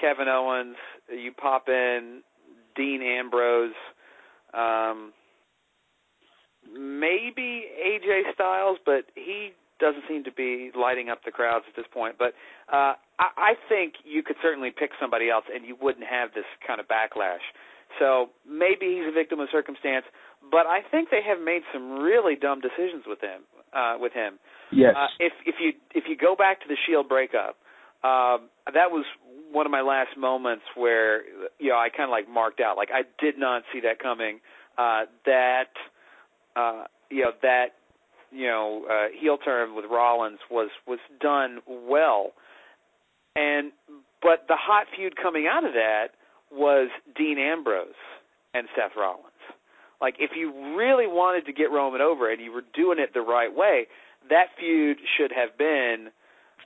Kevin 0.00 0.28
Owens, 0.28 0.76
you 1.10 1.32
pop 1.32 1.68
in 1.68 2.22
Dean 2.76 3.02
Ambrose, 3.02 3.72
um, 4.54 5.12
maybe 6.72 7.64
AJ 7.78 8.34
Styles, 8.34 8.78
but 8.84 9.06
he 9.14 9.52
doesn't 9.80 10.04
seem 10.08 10.24
to 10.24 10.32
be 10.32 10.70
lighting 10.76 11.08
up 11.08 11.24
the 11.24 11.30
crowds 11.30 11.64
at 11.68 11.76
this 11.76 11.86
point. 11.92 12.16
But 12.18 12.34
uh, 12.72 12.94
I, 13.18 13.28
I 13.36 13.52
think 13.68 13.94
you 14.04 14.22
could 14.22 14.36
certainly 14.42 14.70
pick 14.70 14.90
somebody 15.00 15.30
else, 15.30 15.44
and 15.52 15.64
you 15.64 15.76
wouldn't 15.80 16.06
have 16.06 16.34
this 16.34 16.46
kind 16.66 16.80
of 16.80 16.86
backlash. 16.88 17.44
So 17.98 18.28
maybe 18.46 18.98
he's 18.98 19.08
a 19.08 19.14
victim 19.14 19.40
of 19.40 19.48
circumstance, 19.50 20.04
but 20.50 20.66
I 20.66 20.80
think 20.90 21.08
they 21.10 21.22
have 21.26 21.40
made 21.40 21.62
some 21.72 21.98
really 21.98 22.36
dumb 22.36 22.60
decisions 22.60 23.04
with 23.06 23.20
him. 23.20 23.42
Uh, 23.68 23.96
with 24.00 24.14
him, 24.14 24.38
yes. 24.72 24.94
Uh, 24.96 25.08
if 25.20 25.32
if 25.44 25.56
you 25.60 25.72
if 25.94 26.04
you 26.08 26.16
go 26.16 26.34
back 26.34 26.62
to 26.62 26.68
the 26.68 26.76
Shield 26.86 27.06
breakup, 27.06 27.60
um, 28.02 28.48
that 28.64 28.88
was 28.88 29.04
one 29.52 29.66
of 29.66 29.72
my 29.72 29.82
last 29.82 30.16
moments 30.16 30.64
where 30.74 31.20
you 31.58 31.68
know 31.68 31.76
I 31.76 31.90
kind 31.90 32.08
of 32.08 32.10
like 32.10 32.30
marked 32.30 32.60
out. 32.60 32.78
Like 32.78 32.88
I 32.90 33.02
did 33.22 33.38
not 33.38 33.64
see 33.70 33.80
that 33.80 33.98
coming. 33.98 34.40
Uh, 34.78 35.04
that 35.26 35.74
uh, 35.74 35.88
you 37.10 37.22
know 37.22 37.32
that 37.42 37.66
you 38.30 38.46
know 38.46 38.84
uh, 38.90 39.06
heel 39.18 39.38
turn 39.38 39.74
with 39.74 39.84
Rollins 39.90 40.40
was 40.50 40.70
was 40.86 40.98
done 41.20 41.58
well, 41.68 42.32
and 43.36 43.72
but 44.22 44.44
the 44.48 44.56
hot 44.56 44.86
feud 44.94 45.16
coming 45.16 45.46
out 45.46 45.64
of 45.64 45.72
that 45.72 46.08
was 46.50 46.88
Dean 47.16 47.38
Ambrose 47.38 47.94
and 48.54 48.68
Seth 48.74 48.92
Rollins. 48.96 49.24
Like 50.00 50.14
if 50.18 50.30
you 50.36 50.76
really 50.76 51.06
wanted 51.06 51.46
to 51.46 51.52
get 51.52 51.70
Roman 51.70 52.00
over 52.00 52.30
and 52.30 52.40
you 52.40 52.52
were 52.52 52.64
doing 52.74 52.98
it 52.98 53.14
the 53.14 53.20
right 53.20 53.54
way, 53.54 53.86
that 54.30 54.46
feud 54.58 54.98
should 55.16 55.32
have 55.32 55.58
been 55.58 56.08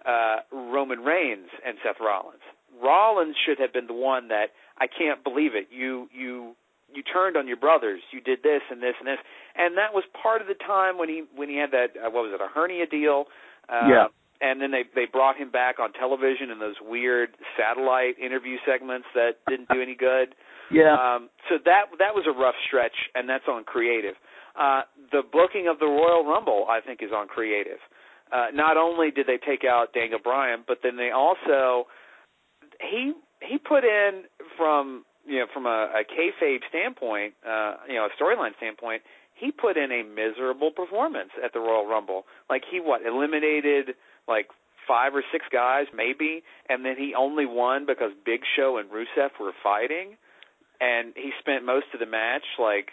uh, 0.07 0.37
Roman 0.53 1.01
Reigns 1.01 1.49
and 1.66 1.77
Seth 1.85 1.97
Rollins. 2.01 2.42
Rollins 2.83 3.37
should 3.47 3.59
have 3.59 3.73
been 3.73 3.87
the 3.87 3.95
one 3.95 4.29
that 4.29 4.47
I 4.79 4.87
can't 4.87 5.23
believe 5.23 5.55
it. 5.55 5.68
You 5.71 6.09
you 6.12 6.55
you 6.92 7.03
turned 7.03 7.37
on 7.37 7.47
your 7.49 7.57
brothers. 7.57 8.03
You 8.12 8.21
did 8.21 8.42
this 8.42 8.61
and 8.71 8.83
this 8.83 8.95
and 8.99 9.07
this, 9.07 9.18
and 9.57 9.77
that 9.77 9.93
was 9.93 10.05
part 10.23 10.41
of 10.41 10.49
the 10.49 10.55
time 10.55 10.99
when 10.99 11.09
he 11.09 11.25
when 11.35 11.49
he 11.49 11.57
had 11.57 11.71
that 11.73 11.97
uh, 11.97 12.11
what 12.11 12.25
was 12.25 12.33
it 12.35 12.41
a 12.41 12.49
hernia 12.49 12.87
deal. 12.87 13.27
Uh, 13.69 13.88
yeah. 13.88 14.07
And 14.41 14.61
then 14.61 14.73
they 14.73 14.83
they 14.95 15.07
brought 15.07 15.37
him 15.37 15.51
back 15.51 15.79
on 15.79 15.93
television 15.93 16.51
in 16.51 16.59
those 16.59 16.75
weird 16.83 17.31
satellite 17.57 18.19
interview 18.19 18.57
segments 18.67 19.07
that 19.15 19.38
didn't 19.49 19.69
do 19.69 19.81
any 19.81 19.95
good. 19.95 20.35
Yeah. 20.73 20.97
Um, 20.99 21.31
so 21.49 21.57
that 21.65 21.95
that 21.99 22.15
was 22.15 22.25
a 22.27 22.35
rough 22.35 22.57
stretch, 22.67 22.97
and 23.15 23.29
that's 23.29 23.45
on 23.47 23.65
creative. 23.65 24.15
Uh, 24.59 24.83
the 25.12 25.23
booking 25.23 25.69
of 25.69 25.79
the 25.79 25.87
Royal 25.87 26.25
Rumble, 26.25 26.67
I 26.69 26.81
think, 26.85 27.01
is 27.03 27.11
on 27.15 27.29
creative. 27.29 27.79
Uh, 28.33 28.47
not 28.53 28.77
only 28.77 29.11
did 29.11 29.27
they 29.27 29.38
take 29.38 29.65
out 29.65 29.93
Daniel 29.95 30.19
Bryan, 30.23 30.65
but 30.67 30.79
then 30.83 30.97
they 30.97 31.11
also 31.11 31.87
he 32.81 33.12
he 33.47 33.59
put 33.59 33.85
in 33.85 34.25
from 34.57 35.05
you 35.27 35.38
know 35.38 35.47
from 35.53 35.67
a, 35.67 36.01
a 36.01 36.03
kayfabe 36.05 36.61
standpoint, 36.69 37.35
uh, 37.47 37.77
you 37.88 37.95
know, 37.95 38.07
a 38.07 38.23
storyline 38.23 38.57
standpoint, 38.57 39.03
he 39.42 39.50
put 39.50 39.76
in 39.76 39.90
a 39.90 40.05
miserable 40.05 40.70
performance 40.70 41.31
at 41.44 41.52
the 41.52 41.59
Royal 41.59 41.85
Rumble. 41.85 42.24
Like 42.48 42.62
he 42.70 42.78
what 42.78 43.05
eliminated 43.05 43.96
like 44.28 44.46
five 44.87 45.14
or 45.14 45.24
six 45.33 45.44
guys 45.52 45.87
maybe, 45.94 46.44
and 46.68 46.85
then 46.85 46.94
he 46.96 47.12
only 47.18 47.44
won 47.44 47.85
because 47.85 48.12
Big 48.24 48.42
Show 48.57 48.78
and 48.78 48.88
Rusev 48.88 49.31
were 49.40 49.52
fighting, 49.61 50.16
and 50.81 51.12
he 51.16 51.33
spent 51.40 51.66
most 51.66 51.87
of 51.92 51.98
the 51.98 52.07
match 52.07 52.46
like 52.57 52.90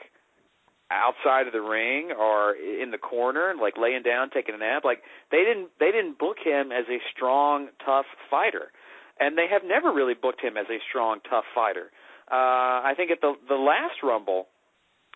outside 0.89 1.45
of 1.45 1.53
the 1.53 1.62
ring 1.62 2.09
or 2.17 2.55
in 2.55 2.89
the 2.89 2.97
corner 2.97 3.53
like 3.62 3.75
laying 3.77 4.01
down 4.01 4.31
taking 4.31 4.55
a 4.55 4.57
nap. 4.57 4.83
Like 4.83 5.03
they 5.29 5.45
didn't 5.45 5.69
they 5.79 5.91
didn't 5.91 6.17
book 6.17 6.38
him 6.43 6.71
as 6.71 6.85
a 6.89 6.97
strong 7.15 7.69
tough 7.85 8.09
fighter. 8.31 8.71
And 9.19 9.38
they 9.38 9.45
have 9.51 9.62
never 9.63 9.93
really 9.93 10.15
booked 10.15 10.41
him 10.41 10.57
as 10.57 10.65
a 10.71 10.79
strong 10.89 11.19
tough 11.29 11.45
fighter. 11.53 11.91
Uh 12.31 12.81
i 12.89 12.93
think 12.97 13.12
at 13.12 13.21
the 13.21 13.33
the 13.47 13.55
last 13.55 14.01
rumble 14.01 14.47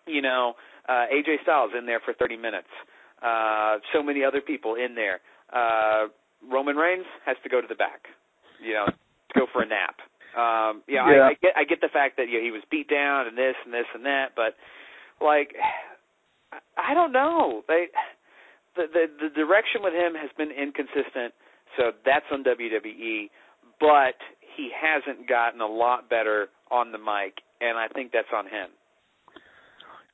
you 0.06 0.22
know 0.22 0.54
uh 0.88 1.06
AJ 1.12 1.42
Styles 1.42 1.72
in 1.76 1.86
there 1.86 2.00
for 2.04 2.14
30 2.14 2.36
minutes 2.36 2.68
uh 3.22 3.78
so 3.92 4.02
many 4.02 4.24
other 4.24 4.40
people 4.40 4.74
in 4.74 4.94
there 4.94 5.20
uh 5.52 6.08
Roman 6.50 6.76
Reigns 6.76 7.06
has 7.26 7.36
to 7.42 7.48
go 7.48 7.60
to 7.60 7.66
the 7.66 7.74
back 7.74 8.06
you 8.62 8.72
know 8.72 8.86
go 9.34 9.46
for 9.52 9.62
a 9.62 9.66
nap 9.66 9.96
um 10.36 10.82
yeah, 10.88 11.06
yeah. 11.10 11.22
I, 11.22 11.28
I 11.28 11.34
get 11.40 11.52
I 11.56 11.64
get 11.64 11.80
the 11.80 11.92
fact 11.92 12.16
that 12.16 12.28
you 12.28 12.38
know, 12.38 12.44
he 12.44 12.50
was 12.50 12.62
beat 12.70 12.88
down 12.88 13.26
and 13.26 13.36
this 13.38 13.54
and 13.64 13.72
this 13.72 13.86
and 13.94 14.04
that 14.04 14.34
but 14.36 14.56
like 15.20 15.54
I 16.76 16.94
don't 16.94 17.12
know. 17.12 17.62
They 17.68 17.86
the 18.76 18.84
the 18.92 19.28
the 19.28 19.30
direction 19.34 19.82
with 19.82 19.94
him 19.94 20.14
has 20.14 20.30
been 20.36 20.50
inconsistent, 20.50 21.34
so 21.76 21.92
that's 22.04 22.26
on 22.32 22.44
WWE, 22.44 23.30
but 23.80 24.18
he 24.56 24.70
hasn't 24.70 25.28
gotten 25.28 25.60
a 25.60 25.66
lot 25.66 26.08
better 26.08 26.48
on 26.70 26.92
the 26.92 26.98
mic 26.98 27.42
and 27.60 27.78
I 27.78 27.88
think 27.88 28.12
that's 28.12 28.28
on 28.34 28.46
him. 28.46 28.70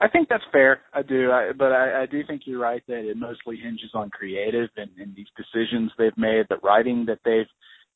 I 0.00 0.08
think 0.08 0.28
that's 0.28 0.44
fair. 0.50 0.80
I 0.94 1.02
do, 1.02 1.30
I, 1.30 1.50
but 1.56 1.72
I, 1.72 2.02
I 2.02 2.06
do 2.06 2.22
think 2.26 2.42
you're 2.46 2.60
right 2.60 2.82
that 2.88 3.08
it 3.08 3.16
mostly 3.18 3.56
hinges 3.56 3.90
on 3.94 4.08
creative 4.08 4.70
and, 4.76 4.90
and 4.98 5.14
these 5.14 5.26
decisions 5.36 5.92
they've 5.98 6.16
made, 6.16 6.46
the 6.48 6.56
writing 6.62 7.04
that 7.06 7.18
they've 7.24 7.46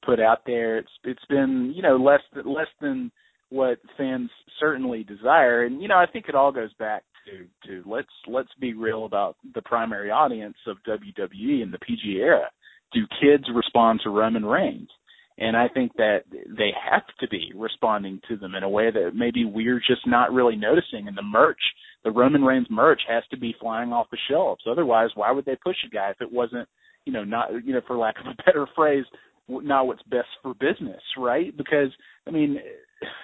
put 0.04 0.20
out 0.20 0.42
there. 0.46 0.78
It's 0.78 0.90
it's 1.04 1.24
been 1.28 1.72
you 1.74 1.82
know 1.82 1.96
less 1.96 2.20
less 2.44 2.68
than 2.80 3.10
what 3.48 3.78
fans 3.96 4.30
certainly 4.60 5.04
desire. 5.04 5.64
And 5.64 5.80
you 5.80 5.88
know, 5.88 5.96
I 5.96 6.06
think 6.06 6.26
it 6.28 6.34
all 6.34 6.52
goes 6.52 6.72
back 6.74 7.04
to 7.26 7.68
to 7.68 7.88
let's 7.88 8.08
let's 8.26 8.52
be 8.60 8.74
real 8.74 9.06
about 9.06 9.36
the 9.54 9.62
primary 9.62 10.10
audience 10.10 10.56
of 10.66 10.76
WWE 10.86 11.62
in 11.62 11.70
the 11.70 11.78
PG 11.78 12.18
era. 12.20 12.50
Do 12.92 13.00
kids 13.20 13.44
respond 13.54 14.00
to 14.04 14.10
Roman 14.10 14.44
Reigns? 14.44 14.90
And 15.36 15.56
I 15.56 15.66
think 15.68 15.96
that 15.96 16.20
they 16.30 16.70
have 16.90 17.02
to 17.18 17.28
be 17.28 17.50
responding 17.56 18.20
to 18.28 18.36
them 18.36 18.54
in 18.54 18.62
a 18.62 18.68
way 18.68 18.90
that 18.92 19.12
maybe 19.14 19.44
we're 19.44 19.80
just 19.80 20.06
not 20.06 20.32
really 20.32 20.54
noticing. 20.54 21.08
And 21.08 21.16
the 21.16 21.22
merch, 21.22 21.58
the 22.04 22.10
Roman 22.10 22.42
Reigns 22.44 22.66
merch, 22.70 23.00
has 23.08 23.24
to 23.30 23.36
be 23.36 23.54
flying 23.60 23.92
off 23.92 24.10
the 24.10 24.18
shelves. 24.30 24.62
Otherwise, 24.70 25.10
why 25.14 25.30
would 25.32 25.44
they 25.44 25.56
push 25.56 25.76
a 25.86 25.90
guy 25.90 26.10
if 26.10 26.20
it 26.20 26.32
wasn't, 26.32 26.68
you 27.04 27.12
know, 27.12 27.24
not, 27.24 27.50
you 27.64 27.72
know, 27.72 27.80
for 27.86 27.96
lack 27.96 28.16
of 28.20 28.26
a 28.26 28.42
better 28.46 28.66
phrase, 28.76 29.04
not 29.48 29.86
what's 29.86 30.02
best 30.04 30.28
for 30.42 30.54
business, 30.54 31.02
right? 31.18 31.56
Because 31.56 31.90
I 32.26 32.30
mean, 32.30 32.58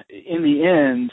in 0.09 0.43
the 0.43 0.67
end, 0.67 1.13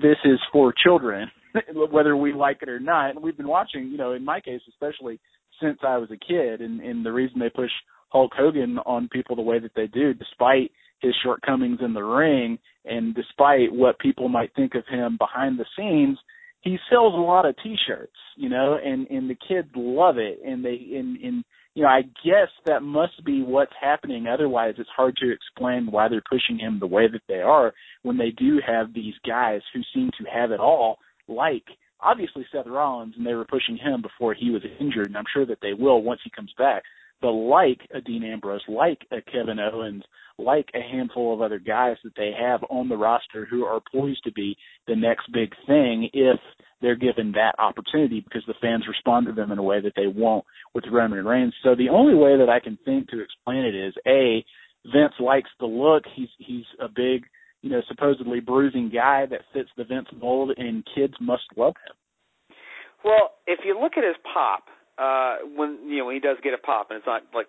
this 0.00 0.16
is 0.24 0.38
for 0.52 0.72
children, 0.84 1.30
whether 1.90 2.16
we 2.16 2.32
like 2.32 2.58
it 2.62 2.68
or 2.68 2.80
not. 2.80 3.10
And 3.10 3.22
we've 3.22 3.36
been 3.36 3.48
watching, 3.48 3.88
you 3.88 3.98
know, 3.98 4.12
in 4.12 4.24
my 4.24 4.40
case 4.40 4.60
especially 4.68 5.20
since 5.60 5.78
I 5.86 5.98
was 5.98 6.10
a 6.10 6.16
kid, 6.16 6.60
and, 6.60 6.80
and 6.80 7.04
the 7.04 7.12
reason 7.12 7.38
they 7.38 7.50
push 7.50 7.70
Hulk 8.08 8.32
Hogan 8.34 8.78
on 8.86 9.08
people 9.12 9.36
the 9.36 9.42
way 9.42 9.58
that 9.58 9.72
they 9.76 9.86
do, 9.86 10.14
despite 10.14 10.70
his 11.00 11.14
shortcomings 11.22 11.78
in 11.82 11.94
the 11.94 12.02
ring, 12.02 12.58
and 12.84 13.14
despite 13.14 13.72
what 13.72 13.98
people 13.98 14.28
might 14.28 14.54
think 14.54 14.74
of 14.74 14.84
him 14.88 15.16
behind 15.18 15.58
the 15.58 15.66
scenes, 15.76 16.18
he 16.62 16.76
sells 16.90 17.14
a 17.14 17.16
lot 17.16 17.46
of 17.46 17.56
T-shirts, 17.62 18.12
you 18.36 18.48
know, 18.48 18.78
and 18.82 19.06
and 19.08 19.28
the 19.30 19.36
kids 19.48 19.68
love 19.74 20.18
it, 20.18 20.40
and 20.44 20.64
they 20.64 20.78
and 20.96 21.16
and 21.22 21.44
you 21.74 21.82
know, 21.84 21.88
I 21.88 22.02
guess 22.24 22.48
that 22.66 22.82
must 22.82 23.24
be 23.24 23.42
what's 23.42 23.72
happening. 23.80 24.26
Otherwise, 24.26 24.74
it's 24.78 24.90
hard 24.94 25.16
to 25.16 25.32
explain 25.32 25.90
why 25.90 26.08
they're 26.08 26.22
pushing 26.28 26.58
him 26.58 26.78
the 26.78 26.86
way 26.86 27.06
that 27.10 27.22
they 27.28 27.40
are 27.40 27.72
when 28.02 28.18
they 28.18 28.30
do 28.30 28.60
have 28.66 28.92
these 28.92 29.14
guys 29.26 29.60
who 29.72 29.80
seem 29.94 30.10
to 30.18 30.24
have 30.30 30.50
it 30.50 30.60
all, 30.60 30.98
like 31.28 31.64
obviously 32.00 32.44
Seth 32.50 32.66
Rollins, 32.66 33.14
and 33.16 33.26
they 33.26 33.34
were 33.34 33.44
pushing 33.44 33.76
him 33.76 34.02
before 34.02 34.34
he 34.34 34.50
was 34.50 34.62
injured, 34.80 35.06
and 35.06 35.16
I'm 35.16 35.24
sure 35.32 35.46
that 35.46 35.58
they 35.62 35.74
will 35.74 36.02
once 36.02 36.20
he 36.24 36.30
comes 36.30 36.52
back. 36.58 36.82
But 37.20 37.32
like 37.32 37.80
a 37.94 38.00
Dean 38.00 38.24
Ambrose, 38.24 38.62
like 38.68 38.98
a 39.10 39.20
Kevin 39.20 39.58
Owens, 39.58 40.04
like 40.38 40.68
a 40.74 40.80
handful 40.80 41.34
of 41.34 41.42
other 41.42 41.58
guys 41.58 41.96
that 42.02 42.14
they 42.16 42.32
have 42.38 42.60
on 42.70 42.88
the 42.88 42.96
roster 42.96 43.46
who 43.46 43.64
are 43.64 43.80
poised 43.92 44.24
to 44.24 44.32
be 44.32 44.56
the 44.86 44.96
next 44.96 45.30
big 45.32 45.50
thing 45.66 46.08
if 46.12 46.40
they're 46.80 46.96
given 46.96 47.32
that 47.32 47.54
opportunity 47.58 48.20
because 48.20 48.42
the 48.46 48.54
fans 48.60 48.84
respond 48.88 49.26
to 49.26 49.32
them 49.32 49.52
in 49.52 49.58
a 49.58 49.62
way 49.62 49.80
that 49.80 49.92
they 49.96 50.06
won't 50.06 50.44
with 50.74 50.84
Roman 50.90 51.24
Reigns. 51.26 51.54
So 51.62 51.74
the 51.74 51.90
only 51.90 52.14
way 52.14 52.38
that 52.38 52.48
I 52.48 52.60
can 52.60 52.78
think 52.84 53.08
to 53.10 53.22
explain 53.22 53.64
it 53.64 53.74
is 53.74 53.94
a 54.06 54.44
Vince 54.86 55.12
likes 55.20 55.50
the 55.58 55.66
look. 55.66 56.04
He's 56.16 56.28
he's 56.38 56.64
a 56.80 56.88
big, 56.88 57.26
you 57.60 57.70
know, 57.70 57.82
supposedly 57.88 58.40
bruising 58.40 58.90
guy 58.92 59.26
that 59.26 59.42
fits 59.52 59.68
the 59.76 59.84
Vince 59.84 60.08
mold, 60.18 60.52
and 60.56 60.86
kids 60.94 61.12
must 61.20 61.42
love 61.56 61.74
him. 61.86 62.56
Well, 63.04 63.32
if 63.46 63.60
you 63.64 63.78
look 63.78 63.92
at 63.96 64.04
his 64.04 64.16
pop, 64.32 64.64
uh, 65.00 65.36
when 65.56 65.78
you 65.88 65.98
know 65.98 66.06
when 66.06 66.14
he 66.14 66.20
does 66.20 66.36
get 66.42 66.54
a 66.54 66.58
pop, 66.58 66.90
and 66.90 66.98
it's 66.98 67.06
not 67.06 67.22
like 67.34 67.46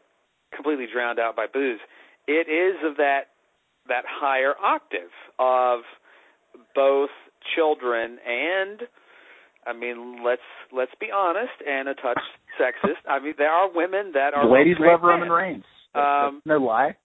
completely 0.55 0.85
drowned 0.91 1.19
out 1.19 1.35
by 1.35 1.45
boos, 1.51 1.79
it 2.27 2.47
is 2.47 2.77
of 2.85 2.97
that 2.97 3.31
that 3.87 4.03
higher 4.07 4.53
octave 4.61 5.11
of 5.39 5.81
both 6.75 7.09
children 7.55 8.17
and 8.27 8.81
I 9.65 9.73
mean, 9.73 10.23
let's 10.25 10.41
let's 10.71 10.91
be 10.99 11.07
honest 11.13 11.53
and 11.67 11.87
a 11.87 11.93
touch 11.93 12.19
sexist. 12.59 13.07
I 13.07 13.19
mean, 13.19 13.33
there 13.37 13.51
are 13.51 13.69
women 13.71 14.11
that 14.13 14.33
are 14.33 14.47
the 14.47 14.53
ladies 14.53 14.77
love 14.79 15.01
Roman. 15.03 15.29
Reigns. 15.29 15.63
Um, 15.93 16.41
no 16.45 16.57
lie. 16.57 16.95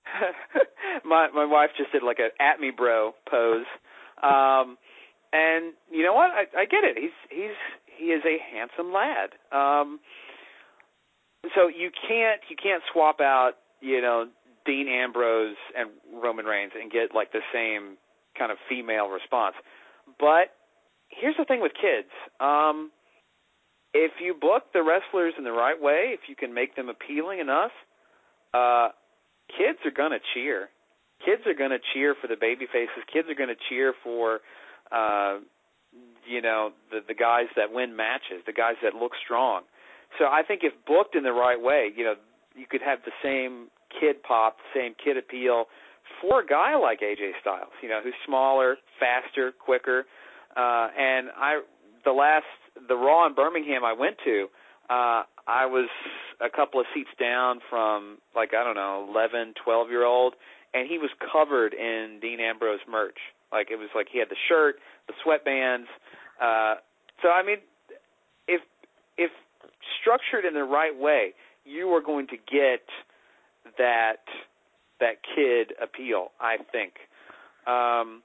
my 1.04 1.28
my 1.34 1.44
wife 1.44 1.70
just 1.76 1.92
did 1.92 2.02
like 2.02 2.18
a 2.18 2.30
at 2.42 2.60
me 2.60 2.70
bro 2.74 3.12
pose. 3.30 3.66
Um 4.22 4.78
and 5.32 5.74
you 5.90 6.02
know 6.02 6.14
what? 6.14 6.30
I 6.30 6.44
I 6.56 6.64
get 6.64 6.84
it. 6.84 6.96
He's 6.96 7.10
he's 7.28 7.56
he 7.98 8.04
is 8.06 8.22
a 8.24 8.38
handsome 8.54 8.92
lad. 8.92 9.30
Um 9.52 10.00
so 11.54 11.68
you 11.68 11.90
can't 12.08 12.40
you 12.48 12.56
can't 12.56 12.82
swap 12.92 13.20
out, 13.20 13.52
you 13.80 14.00
know, 14.00 14.26
Dean 14.64 14.88
Ambrose 14.88 15.56
and 15.76 15.90
Roman 16.12 16.44
Reigns 16.44 16.72
and 16.80 16.90
get 16.90 17.14
like 17.14 17.32
the 17.32 17.40
same 17.52 17.96
kind 18.38 18.50
of 18.50 18.58
female 18.68 19.08
response. 19.08 19.54
But 20.18 20.52
here's 21.08 21.36
the 21.38 21.44
thing 21.44 21.60
with 21.60 21.72
kids. 21.72 22.10
Um 22.40 22.90
if 23.94 24.12
you 24.20 24.34
book 24.34 24.64
the 24.74 24.82
wrestlers 24.82 25.34
in 25.38 25.44
the 25.44 25.52
right 25.52 25.80
way, 25.80 26.12
if 26.12 26.20
you 26.28 26.36
can 26.36 26.52
make 26.52 26.76
them 26.76 26.88
appealing 26.88 27.38
enough, 27.38 27.72
uh 28.52 28.88
kids 29.56 29.78
are 29.84 29.90
going 29.90 30.12
to 30.12 30.20
cheer. 30.34 30.68
Kids 31.24 31.42
are 31.46 31.54
going 31.54 31.70
to 31.70 31.78
cheer 31.94 32.14
for 32.20 32.26
the 32.26 32.36
baby 32.38 32.66
faces. 32.66 33.02
Kids 33.10 33.28
are 33.30 33.34
going 33.34 33.48
to 33.48 33.60
cheer 33.68 33.94
for 34.02 34.40
uh 34.92 35.38
you 36.28 36.42
know, 36.42 36.72
the 36.90 37.00
the 37.06 37.14
guys 37.14 37.46
that 37.56 37.72
win 37.72 37.96
matches, 37.96 38.42
the 38.46 38.52
guys 38.52 38.74
that 38.82 38.94
look 38.94 39.12
strong. 39.24 39.62
So 40.18 40.26
I 40.26 40.42
think 40.46 40.62
if 40.64 40.72
booked 40.86 41.14
in 41.14 41.24
the 41.24 41.32
right 41.32 41.60
way, 41.60 41.90
you 41.94 42.04
know, 42.04 42.14
you 42.54 42.66
could 42.68 42.82
have 42.82 43.00
the 43.04 43.12
same 43.22 43.68
kid 44.00 44.22
pop, 44.22 44.56
the 44.58 44.80
same 44.80 44.94
kid 45.02 45.16
appeal 45.16 45.66
for 46.20 46.40
a 46.40 46.46
guy 46.46 46.76
like 46.76 47.00
AJ 47.00 47.32
Styles, 47.40 47.72
you 47.82 47.88
know, 47.88 48.00
who's 48.02 48.14
smaller, 48.24 48.76
faster, 48.98 49.52
quicker. 49.52 50.06
Uh 50.56 50.88
and 50.96 51.28
I 51.36 51.60
the 52.04 52.12
last 52.12 52.46
the 52.88 52.96
Raw 52.96 53.26
in 53.26 53.34
Birmingham 53.34 53.84
I 53.84 53.92
went 53.92 54.16
to, 54.24 54.46
uh 54.88 55.22
I 55.48 55.66
was 55.66 55.88
a 56.40 56.50
couple 56.50 56.80
of 56.80 56.86
seats 56.94 57.10
down 57.20 57.60
from 57.68 58.18
like 58.34 58.54
I 58.54 58.64
don't 58.64 58.76
know, 58.76 59.06
eleven, 59.08 59.54
twelve 59.62 59.90
year 59.90 60.04
old 60.04 60.34
and 60.74 60.88
he 60.88 60.98
was 60.98 61.10
covered 61.32 61.74
in 61.74 62.18
Dean 62.20 62.40
Ambrose 62.40 62.80
merch. 62.90 63.18
Like 63.52 63.70
it 63.70 63.76
was 63.76 63.88
like 63.94 64.08
he 64.10 64.18
had 64.18 64.28
the 64.28 64.36
shirt, 64.48 64.76
the 65.08 65.14
sweatbands. 65.24 65.86
Uh 66.40 66.80
so 67.22 67.28
I 67.28 67.42
mean 67.42 67.58
structured 70.00 70.44
in 70.44 70.54
the 70.54 70.64
right 70.64 70.96
way, 70.96 71.34
you 71.64 71.88
are 71.88 72.02
going 72.02 72.26
to 72.28 72.36
get 72.36 72.84
that 73.78 74.22
that 75.00 75.16
kid 75.34 75.72
appeal, 75.82 76.28
I 76.40 76.56
think. 76.72 76.94
Um 77.66 78.22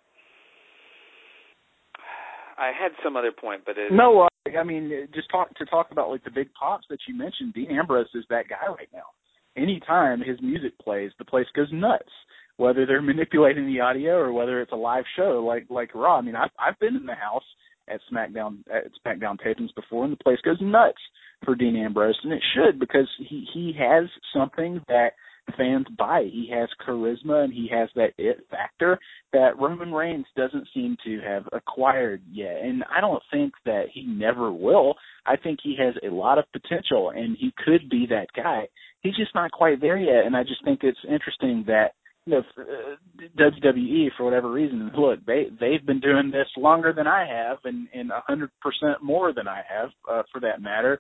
I 2.58 2.72
had 2.80 2.92
some 3.04 3.18
other 3.18 3.32
point, 3.32 3.62
but 3.66 3.78
it, 3.78 3.92
No, 3.92 4.22
uh, 4.22 4.58
I 4.58 4.64
mean 4.64 5.08
just 5.14 5.30
talk 5.32 5.54
to 5.56 5.66
talk 5.66 5.88
about 5.92 6.10
like 6.10 6.24
the 6.24 6.32
big 6.32 6.50
pops 6.54 6.86
that 6.90 7.00
you 7.08 7.16
mentioned. 7.16 7.54
Dean 7.54 7.72
Ambrose 7.72 8.08
is 8.14 8.26
that 8.30 8.48
guy 8.50 8.68
right 8.68 8.90
now. 8.94 9.10
Anytime 9.58 10.22
his 10.22 10.40
music 10.42 10.78
plays, 10.80 11.12
the 11.18 11.26
place 11.26 11.48
goes 11.56 11.70
nuts. 11.72 12.12
Whether 12.58 12.86
they're 12.86 13.02
manipulating 13.14 13.66
the 13.66 13.82
audio 13.82 14.18
or 14.18 14.32
whether 14.32 14.62
it's 14.62 14.72
a 14.72 14.76
live 14.76 15.06
show 15.16 15.44
like 15.46 15.66
like 15.70 15.94
Raw. 15.96 16.18
I 16.18 16.22
mean, 16.22 16.36
I've 16.36 16.52
I've 16.60 16.80
been 16.80 16.96
in 16.96 17.06
the 17.06 17.16
house 17.16 17.44
at 17.88 18.00
SmackDown 18.12 18.60
at 18.74 18.92
SmackDown 19.06 19.38
tapings 19.40 19.74
before, 19.76 20.04
and 20.04 20.14
the 20.14 20.24
place 20.24 20.40
goes 20.44 20.58
nuts 20.62 21.02
for 21.44 21.56
Dean 21.56 21.76
Ambrose, 21.76 22.20
and 22.24 22.34
it 22.34 22.44
should 22.54 22.80
because 22.80 23.10
he 23.18 23.48
he 23.54 23.74
has 23.78 24.06
something 24.34 24.82
that 24.88 25.12
fans 25.58 25.88
buy. 25.98 26.24
He 26.32 26.50
has 26.54 26.70
charisma 26.88 27.44
and 27.44 27.54
he 27.54 27.68
has 27.72 27.90
that 27.96 28.14
it 28.18 28.46
factor 28.50 29.00
that 29.34 29.60
Roman 29.60 29.92
Reigns 29.92 30.26
doesn't 30.36 30.68
seem 30.74 30.98
to 31.04 31.20
have 31.22 31.44
acquired 31.52 32.22
yet. 32.32 32.58
And 32.62 32.84
I 32.96 33.02
don't 33.02 33.24
think 33.32 33.54
that 33.66 33.86
he 33.94 34.04
never 34.04 34.52
will. 34.52 34.96
I 35.26 35.36
think 35.36 35.60
he 35.62 35.76
has 35.80 35.96
a 36.04 36.14
lot 36.14 36.38
of 36.38 36.46
potential 36.52 37.12
and 37.12 37.38
he 37.40 37.54
could 37.66 37.90
be 37.90 38.08
that 38.10 38.28
guy. 38.36 38.68
He's 39.02 39.16
just 39.16 39.36
not 39.36 39.52
quite 39.52 39.82
there 39.82 39.98
yet. 39.98 40.26
And 40.26 40.36
I 40.36 40.44
just 40.44 40.64
think 40.64 40.82
it's 40.84 41.00
interesting 41.08 41.64
that 41.68 41.94
you 42.26 42.34
know 42.34 42.44
uh, 42.58 43.22
WWE 43.38 44.10
for 44.16 44.24
whatever 44.24 44.52
reason 44.52 44.92
look 44.98 45.26
they 45.26 45.48
they've 45.60 45.86
been 45.86 46.00
doing 46.00 46.32
this 46.32 46.48
longer 46.56 46.94
than 46.94 47.08
I 47.08 47.26
have 47.26 47.58
and 47.64 47.88
and 47.94 48.12
a 48.12 48.22
hundred 48.28 48.52
percent 48.62 49.04
more 49.04 49.34
than 49.34 49.48
I 49.48 49.62
have 49.68 49.90
uh, 50.10 50.24
for 50.32 50.40
that 50.42 50.62
matter. 50.62 51.00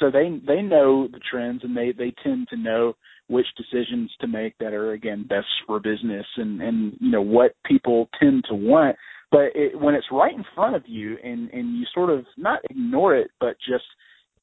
So 0.00 0.10
they 0.10 0.40
they 0.46 0.62
know 0.62 1.06
the 1.06 1.20
trends 1.30 1.62
and 1.62 1.76
they 1.76 1.92
they 1.96 2.12
tend 2.22 2.48
to 2.48 2.56
know 2.56 2.94
which 3.28 3.46
decisions 3.56 4.10
to 4.20 4.26
make 4.26 4.58
that 4.58 4.72
are 4.72 4.92
again 4.92 5.24
best 5.28 5.46
for 5.66 5.78
business 5.78 6.26
and 6.36 6.60
and 6.60 6.96
you 7.00 7.10
know 7.10 7.22
what 7.22 7.54
people 7.64 8.08
tend 8.20 8.44
to 8.48 8.54
want. 8.54 8.96
But 9.30 9.50
it, 9.54 9.78
when 9.78 9.94
it's 9.94 10.08
right 10.10 10.34
in 10.34 10.44
front 10.54 10.74
of 10.74 10.82
you 10.86 11.16
and 11.22 11.50
and 11.50 11.76
you 11.76 11.86
sort 11.94 12.10
of 12.10 12.24
not 12.36 12.60
ignore 12.68 13.16
it 13.16 13.30
but 13.38 13.56
just 13.58 13.84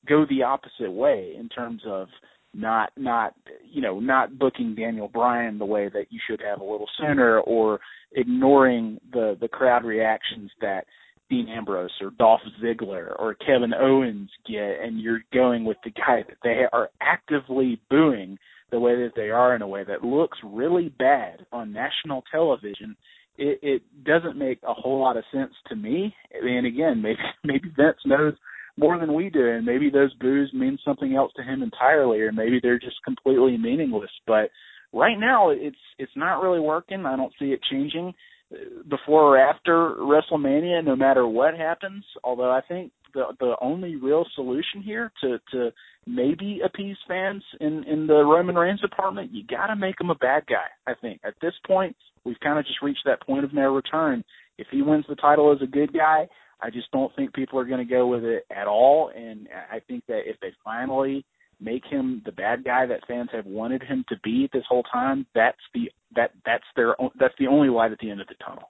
go 0.07 0.25
the 0.29 0.43
opposite 0.43 0.91
way 0.91 1.33
in 1.37 1.49
terms 1.49 1.81
of 1.85 2.07
not 2.53 2.91
not 2.97 3.33
you 3.63 3.81
know 3.81 3.99
not 3.99 4.37
booking 4.37 4.75
Daniel 4.75 5.07
Bryan 5.07 5.57
the 5.57 5.65
way 5.65 5.89
that 5.89 6.07
you 6.09 6.19
should 6.27 6.41
have 6.41 6.59
a 6.59 6.63
little 6.63 6.87
sooner 6.99 7.39
or 7.41 7.79
ignoring 8.13 8.99
the 9.11 9.37
the 9.39 9.47
crowd 9.47 9.83
reactions 9.85 10.49
that 10.61 10.85
Dean 11.29 11.49
Ambrose 11.49 11.91
or 12.01 12.11
Dolph 12.11 12.41
Ziggler 12.63 13.13
or 13.19 13.35
Kevin 13.35 13.73
Owens 13.73 14.29
get 14.47 14.79
and 14.81 14.99
you're 14.99 15.23
going 15.33 15.65
with 15.65 15.77
the 15.83 15.91
guy 15.91 16.23
that 16.27 16.37
they 16.43 16.63
are 16.71 16.89
actively 17.01 17.79
booing 17.89 18.37
the 18.71 18.79
way 18.79 18.95
that 18.95 19.13
they 19.15 19.29
are 19.29 19.55
in 19.55 19.61
a 19.61 19.67
way 19.67 19.83
that 19.83 20.03
looks 20.03 20.37
really 20.43 20.89
bad 20.89 21.45
on 21.51 21.71
national 21.71 22.23
television 22.31 22.95
it, 23.37 23.59
it 23.61 24.03
doesn't 24.03 24.37
make 24.37 24.59
a 24.63 24.73
whole 24.73 24.99
lot 24.99 25.15
of 25.15 25.23
sense 25.31 25.53
to 25.67 25.75
me. 25.75 26.13
And 26.33 26.65
again 26.65 27.01
maybe 27.01 27.19
maybe 27.43 27.69
Vince 27.75 27.97
knows 28.05 28.33
more 28.77 28.99
than 28.99 29.13
we 29.13 29.29
do 29.29 29.49
and 29.49 29.65
maybe 29.65 29.89
those 29.89 30.13
boos 30.15 30.51
mean 30.53 30.77
something 30.85 31.15
else 31.15 31.31
to 31.35 31.43
him 31.43 31.61
entirely 31.61 32.19
or 32.21 32.31
maybe 32.31 32.59
they're 32.61 32.79
just 32.79 33.03
completely 33.03 33.57
meaningless 33.57 34.11
but 34.25 34.49
right 34.93 35.19
now 35.19 35.49
it's 35.49 35.75
it's 35.97 36.11
not 36.15 36.41
really 36.41 36.59
working 36.59 37.05
i 37.05 37.15
don't 37.15 37.33
see 37.39 37.47
it 37.47 37.59
changing 37.69 38.13
uh, 38.51 38.57
before 38.89 39.23
or 39.23 39.37
after 39.37 39.95
WrestleMania, 39.99 40.83
no 40.83 40.95
matter 40.95 41.27
what 41.27 41.53
happens. 41.57 42.05
Although 42.23 42.51
I 42.51 42.61
think 42.61 42.93
the 43.13 43.25
the 43.39 43.55
only 43.61 43.95
real 43.95 44.25
solution 44.35 44.81
here 44.81 45.11
to 45.21 45.37
to 45.51 45.71
maybe 46.05 46.61
appease 46.63 46.97
fans 47.07 47.43
in 47.59 47.83
in 47.83 48.07
the 48.07 48.23
Roman 48.23 48.55
Reigns 48.55 48.81
department, 48.81 49.31
you 49.33 49.43
got 49.45 49.67
to 49.67 49.75
make 49.75 49.99
him 49.99 50.09
a 50.09 50.15
bad 50.15 50.43
guy. 50.47 50.67
I 50.85 50.93
think 51.01 51.19
at 51.25 51.33
this 51.41 51.53
point 51.65 51.95
we've 52.23 52.39
kind 52.39 52.57
of 52.57 52.65
just 52.65 52.81
reached 52.81 53.03
that 53.05 53.21
point 53.21 53.43
of 53.43 53.53
no 53.53 53.73
return. 53.73 54.23
If 54.57 54.67
he 54.71 54.81
wins 54.81 55.05
the 55.09 55.15
title 55.15 55.51
as 55.51 55.61
a 55.61 55.67
good 55.67 55.93
guy, 55.93 56.27
I 56.61 56.69
just 56.69 56.91
don't 56.91 57.15
think 57.15 57.33
people 57.33 57.59
are 57.59 57.65
going 57.65 57.85
to 57.85 57.91
go 57.91 58.07
with 58.07 58.23
it 58.23 58.45
at 58.55 58.67
all. 58.67 59.11
And 59.15 59.47
I 59.71 59.79
think 59.79 60.05
that 60.07 60.21
if 60.25 60.39
they 60.39 60.51
finally 60.63 61.25
make 61.59 61.85
him 61.85 62.21
the 62.25 62.31
bad 62.31 62.63
guy 62.63 62.85
that 62.85 63.05
fans 63.07 63.29
have 63.31 63.45
wanted 63.45 63.83
him 63.83 64.05
to 64.09 64.15
be 64.23 64.49
this 64.53 64.63
whole 64.67 64.83
time, 64.83 65.25
that's 65.33 65.57
the 65.73 65.91
that 66.15 66.31
that's 66.45 66.63
their 66.75 66.95
that's 67.19 67.33
the 67.39 67.47
only 67.47 67.69
light 67.69 67.91
at 67.91 67.99
the 67.99 68.09
end 68.09 68.21
of 68.21 68.27
the 68.27 68.35
tunnel. 68.45 68.69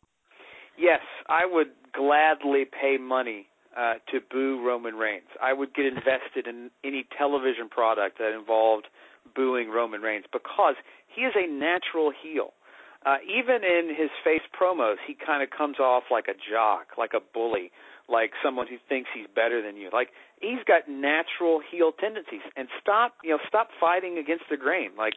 Yes, 0.77 1.01
I 1.27 1.45
would 1.45 1.69
gladly 1.93 2.65
pay 2.65 2.97
money 2.99 3.47
uh, 3.75 3.95
to 4.11 4.19
boo 4.31 4.63
Roman 4.65 4.95
Reigns. 4.95 5.27
I 5.41 5.53
would 5.53 5.73
get 5.73 5.85
invested 5.85 6.47
in 6.47 6.69
any 6.83 7.05
television 7.17 7.69
product 7.69 8.19
that 8.19 8.35
involved 8.37 8.87
booing 9.35 9.69
Roman 9.69 10.01
Reigns 10.01 10.25
because 10.31 10.75
he 11.07 11.21
is 11.21 11.33
a 11.35 11.47
natural 11.47 12.11
heel. 12.11 12.53
Uh, 13.07 13.23
even 13.23 13.63
in 13.63 13.87
his 13.95 14.09
face 14.21 14.41
promos, 14.51 14.95
he 15.07 15.15
kind 15.15 15.41
of 15.41 15.49
comes 15.49 15.79
off 15.79 16.03
like 16.11 16.27
a 16.27 16.33
jock, 16.33 16.87
like 16.97 17.11
a 17.15 17.21
bully, 17.33 17.71
like 18.09 18.31
someone 18.43 18.67
who 18.67 18.75
thinks 18.89 19.09
he's 19.15 19.27
better 19.33 19.61
than 19.61 19.77
you. 19.77 19.89
Like 19.93 20.09
he's 20.41 20.59
got 20.67 20.89
natural 20.89 21.61
heel 21.71 21.93
tendencies. 21.93 22.41
And 22.57 22.67
stop, 22.81 23.13
you 23.23 23.29
know, 23.29 23.39
stop 23.47 23.69
fighting 23.79 24.17
against 24.17 24.43
the 24.49 24.57
grain. 24.57 24.91
Like 24.97 25.13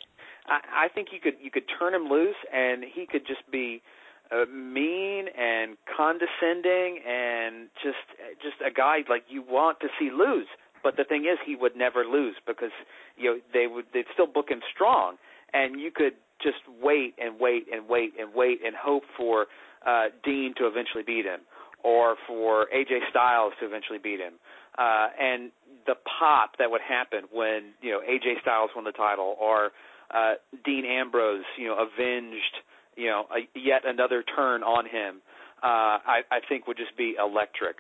I, 0.46 0.87
I 0.87 0.88
think 0.88 1.09
you 1.11 1.18
could 1.18 1.35
you 1.42 1.50
could 1.50 1.64
turn 1.66 1.92
him 1.92 2.07
loose, 2.09 2.38
and 2.55 2.85
he 2.85 3.07
could 3.11 3.26
just 3.26 3.42
be 3.50 3.83
uh, 4.31 4.46
mean 4.46 5.26
and 5.37 5.76
condescending, 5.90 7.03
and 7.03 7.70
just 7.83 8.07
just 8.40 8.62
a 8.64 8.70
guy 8.70 9.03
like 9.09 9.24
you 9.29 9.42
want 9.42 9.81
to 9.81 9.88
see 9.98 10.11
lose. 10.14 10.46
But 10.85 10.96
the 10.96 11.03
thing 11.03 11.24
is, 11.24 11.38
he 11.44 11.57
would 11.57 11.74
never 11.74 12.05
lose 12.05 12.37
because 12.46 12.72
you 13.16 13.35
know 13.35 13.40
they 13.53 13.66
would 13.66 13.87
they'd 13.92 14.07
still 14.14 14.29
book 14.29 14.48
him 14.48 14.61
strong, 14.72 15.16
and 15.53 15.81
you 15.81 15.90
could 15.90 16.14
just 16.42 16.59
wait 16.83 17.14
and 17.18 17.38
wait 17.40 17.66
and 17.72 17.88
wait 17.88 18.12
and 18.18 18.31
wait 18.35 18.61
and 18.64 18.74
hope 18.76 19.05
for 19.16 19.46
uh, 19.87 20.07
Dean 20.24 20.55
to 20.59 20.66
eventually 20.66 21.03
beat 21.07 21.24
him, 21.24 21.40
or 21.83 22.16
for 22.26 22.66
AJ 22.74 23.11
Styles 23.11 23.53
to 23.61 23.66
eventually 23.66 23.98
beat 24.03 24.20
him, 24.20 24.35
uh, 24.79 25.09
and 25.18 25.50
the 25.87 25.94
pop 26.18 26.53
that 26.59 26.70
would 26.70 26.83
happen 26.83 27.24
when 27.33 27.72
you 27.81 27.90
know 27.90 28.00
AJ 28.00 28.40
Styles 28.42 28.70
won 28.74 28.85
the 28.85 28.92
title, 28.92 29.37
or 29.40 29.70
uh, 30.12 30.35
Dean 30.64 30.85
Ambrose, 30.85 31.44
you 31.57 31.68
know, 31.68 31.79
avenged, 31.79 32.57
you 32.96 33.07
know, 33.07 33.26
a, 33.31 33.46
yet 33.59 33.83
another 33.85 34.22
turn 34.22 34.62
on 34.62 34.85
him. 34.85 35.22
Uh, 35.62 36.00
I, 36.03 36.20
I 36.31 36.40
think 36.48 36.66
would 36.66 36.76
just 36.76 36.96
be 36.96 37.14
electric. 37.18 37.76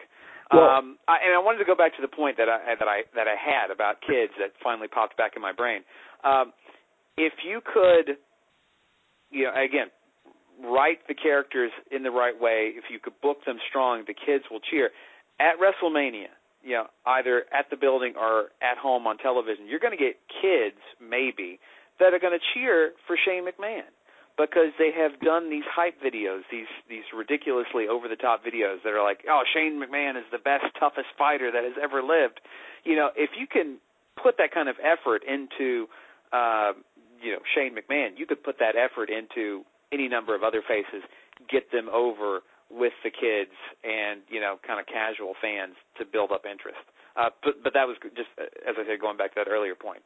Well, 0.52 0.68
um, 0.68 0.98
I, 1.06 1.18
and 1.24 1.34
I 1.34 1.38
wanted 1.38 1.58
to 1.58 1.64
go 1.64 1.74
back 1.74 1.94
to 1.96 2.02
the 2.02 2.10
point 2.10 2.36
that 2.36 2.48
I 2.48 2.74
that 2.74 2.88
I 2.88 3.02
that 3.14 3.26
I 3.30 3.38
had 3.38 3.70
about 3.70 4.02
kids 4.02 4.32
that 4.38 4.50
finally 4.62 4.88
popped 4.88 5.16
back 5.16 5.32
in 5.36 5.42
my 5.42 5.52
brain. 5.52 5.82
Um, 6.24 6.52
if 7.16 7.32
you 7.46 7.60
could, 7.62 8.18
you 9.30 9.44
know, 9.44 9.52
again, 9.52 9.88
write 10.62 11.06
the 11.08 11.14
characters 11.14 11.70
in 11.90 12.02
the 12.02 12.10
right 12.10 12.38
way, 12.38 12.72
if 12.76 12.84
you 12.90 12.98
could 12.98 13.18
book 13.20 13.44
them 13.46 13.58
strong, 13.68 14.04
the 14.06 14.14
kids 14.14 14.44
will 14.50 14.60
cheer. 14.60 14.90
at 15.38 15.56
WrestleMania, 15.58 16.28
you 16.62 16.72
know, 16.72 16.86
either 17.06 17.44
at 17.52 17.70
the 17.70 17.76
building 17.76 18.14
or 18.18 18.50
at 18.60 18.76
home 18.76 19.06
on 19.06 19.16
television, 19.16 19.66
you're 19.66 19.80
going 19.80 19.96
to 19.96 20.02
get 20.02 20.16
kids 20.42 20.76
maybe 21.00 21.58
that 21.98 22.12
are 22.12 22.18
going 22.18 22.36
to 22.36 22.44
cheer 22.52 22.92
for 23.06 23.16
Shane 23.16 23.44
McMahon 23.44 23.88
because 24.36 24.72
they 24.78 24.90
have 24.92 25.20
done 25.20 25.50
these 25.50 25.64
hype 25.68 26.00
videos, 26.00 26.42
these 26.50 26.70
these 26.88 27.04
ridiculously 27.16 27.88
over 27.88 28.08
the 28.08 28.16
top 28.16 28.44
videos 28.44 28.82
that 28.84 28.92
are 28.92 29.02
like, 29.02 29.24
"Oh, 29.28 29.42
Shane 29.52 29.80
McMahon 29.80 30.16
is 30.16 30.24
the 30.32 30.38
best 30.38 30.64
toughest 30.78 31.08
fighter 31.16 31.50
that 31.50 31.64
has 31.64 31.74
ever 31.82 32.02
lived." 32.02 32.40
You 32.84 32.96
know, 32.96 33.10
if 33.16 33.30
you 33.38 33.46
can 33.46 33.78
put 34.22 34.36
that 34.38 34.52
kind 34.52 34.68
of 34.68 34.76
effort 34.80 35.22
into 35.24 35.88
uh, 36.32 36.72
you 37.22 37.32
know, 37.32 37.42
Shane 37.54 37.74
McMahon, 37.74 38.18
you 38.18 38.26
could 38.26 38.42
put 38.42 38.58
that 38.58 38.74
effort 38.76 39.10
into 39.10 39.64
any 39.92 40.08
number 40.08 40.34
of 40.34 40.42
other 40.42 40.62
faces, 40.66 41.02
get 41.50 41.70
them 41.72 41.88
over 41.92 42.40
with 42.70 42.92
the 43.02 43.10
kids 43.10 43.54
and 43.82 44.22
you 44.30 44.40
know 44.40 44.56
kind 44.66 44.78
of 44.78 44.86
casual 44.86 45.34
fans 45.42 45.74
to 45.98 46.04
build 46.04 46.30
up 46.30 46.44
interest. 46.46 46.78
Uh, 47.16 47.30
but 47.42 47.62
but 47.62 47.74
that 47.74 47.86
was 47.86 47.96
just 48.16 48.30
as 48.38 48.74
I 48.78 48.86
said, 48.86 49.00
going 49.00 49.16
back 49.16 49.34
to 49.34 49.42
that 49.44 49.50
earlier 49.50 49.74
point. 49.74 50.02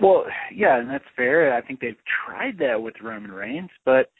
Well, 0.00 0.24
yeah, 0.54 0.78
and 0.78 0.90
that's 0.90 1.04
fair. 1.14 1.54
I 1.54 1.62
think 1.62 1.80
they've 1.80 1.96
tried 2.26 2.58
that 2.58 2.82
with 2.82 2.94
Roman 3.02 3.32
Reigns, 3.32 3.70
but 3.84 4.10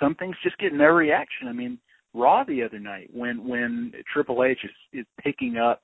some 0.00 0.14
things 0.14 0.36
just 0.42 0.58
get 0.58 0.72
no 0.72 0.86
reaction. 0.86 1.48
I 1.48 1.52
mean, 1.52 1.78
Raw 2.14 2.44
the 2.44 2.62
other 2.62 2.78
night 2.78 3.10
when 3.12 3.46
when 3.46 3.92
Triple 4.12 4.44
H 4.44 4.58
is, 4.64 5.00
is 5.00 5.06
picking 5.22 5.56
up 5.56 5.82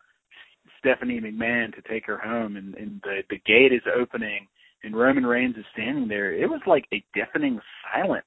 Stephanie 0.78 1.20
McMahon 1.20 1.74
to 1.74 1.82
take 1.88 2.06
her 2.06 2.18
home, 2.18 2.56
and, 2.56 2.74
and 2.74 3.00
the 3.02 3.22
the 3.30 3.40
gate 3.46 3.72
is 3.72 3.82
opening, 3.96 4.46
and 4.84 4.96
Roman 4.96 5.26
Reigns 5.26 5.56
is 5.56 5.64
standing 5.72 6.08
there. 6.08 6.32
It 6.32 6.48
was 6.48 6.60
like 6.66 6.86
a 6.92 7.04
deafening 7.14 7.60
silence 7.92 8.24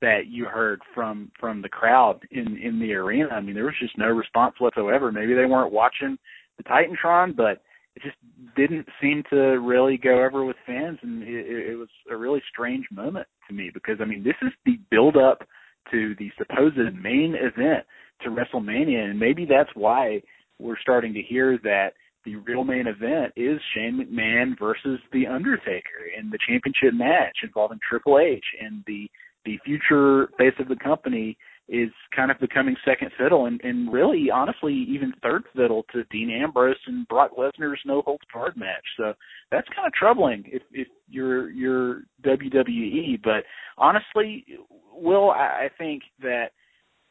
that 0.00 0.26
you 0.28 0.44
heard 0.44 0.80
from 0.94 1.30
from 1.40 1.62
the 1.62 1.68
crowd 1.68 2.20
in 2.30 2.58
in 2.58 2.78
the 2.78 2.92
arena. 2.94 3.30
I 3.30 3.40
mean, 3.40 3.54
there 3.54 3.64
was 3.64 3.74
just 3.80 3.96
no 3.96 4.08
response 4.08 4.54
whatsoever. 4.58 5.10
Maybe 5.10 5.34
they 5.34 5.46
weren't 5.46 5.72
watching 5.72 6.18
the 6.58 6.64
Titantron, 6.64 7.36
but 7.36 7.62
it 7.96 8.02
just 8.02 8.16
didn't 8.56 8.86
seem 9.00 9.22
to 9.30 9.36
really 9.36 9.96
go 9.96 10.24
over 10.24 10.44
with 10.44 10.56
fans, 10.66 10.98
and 11.02 11.22
it, 11.22 11.70
it 11.70 11.76
was 11.76 11.88
a 12.10 12.16
really 12.16 12.42
strange 12.52 12.86
moment 12.90 13.26
to 13.48 13.54
me 13.54 13.70
because 13.72 13.98
I 14.00 14.04
mean, 14.04 14.24
this 14.24 14.36
is 14.42 14.52
the 14.66 14.78
build 14.90 15.16
up 15.16 15.46
to 15.90 16.14
the 16.18 16.30
supposed 16.38 16.76
main 16.76 17.34
event 17.34 17.84
to 18.22 18.30
WrestleMania, 18.30 19.10
and 19.10 19.18
maybe 19.18 19.46
that's 19.46 19.70
why 19.74 20.22
we're 20.58 20.78
starting 20.80 21.14
to 21.14 21.22
hear 21.22 21.58
that 21.62 21.90
the 22.24 22.36
real 22.36 22.64
main 22.64 22.86
event 22.86 23.32
is 23.36 23.60
Shane 23.74 23.98
McMahon 23.98 24.58
versus 24.58 25.00
The 25.12 25.26
Undertaker 25.26 26.08
in 26.18 26.30
the 26.30 26.38
championship 26.46 26.94
match 26.94 27.38
involving 27.42 27.78
Triple 27.88 28.18
H 28.18 28.44
and 28.60 28.82
the 28.86 29.08
the 29.44 29.58
future 29.62 30.30
face 30.38 30.54
of 30.58 30.68
the 30.68 30.76
company 30.76 31.36
is 31.68 31.90
kind 32.14 32.30
of 32.30 32.38
becoming 32.40 32.76
second 32.84 33.10
fiddle 33.18 33.46
and, 33.46 33.60
and 33.62 33.92
really 33.92 34.30
honestly 34.30 34.86
even 34.88 35.12
third 35.22 35.44
fiddle 35.54 35.84
to 35.92 36.04
Dean 36.04 36.30
Ambrose 36.30 36.76
and 36.86 37.06
Brock 37.08 37.32
Lesnar's 37.38 37.80
no 37.86 38.02
holds 38.02 38.24
barred 38.32 38.56
match. 38.56 38.84
So 38.98 39.14
that's 39.50 39.68
kind 39.74 39.86
of 39.86 39.92
troubling 39.92 40.44
if 40.46 40.62
if 40.72 40.88
you're 41.08 41.50
you're 41.50 42.02
WWE. 42.22 43.22
But 43.22 43.44
honestly, 43.78 44.44
Will, 44.92 45.30
I, 45.30 45.66
I 45.66 45.68
think 45.78 46.02
that 46.20 46.48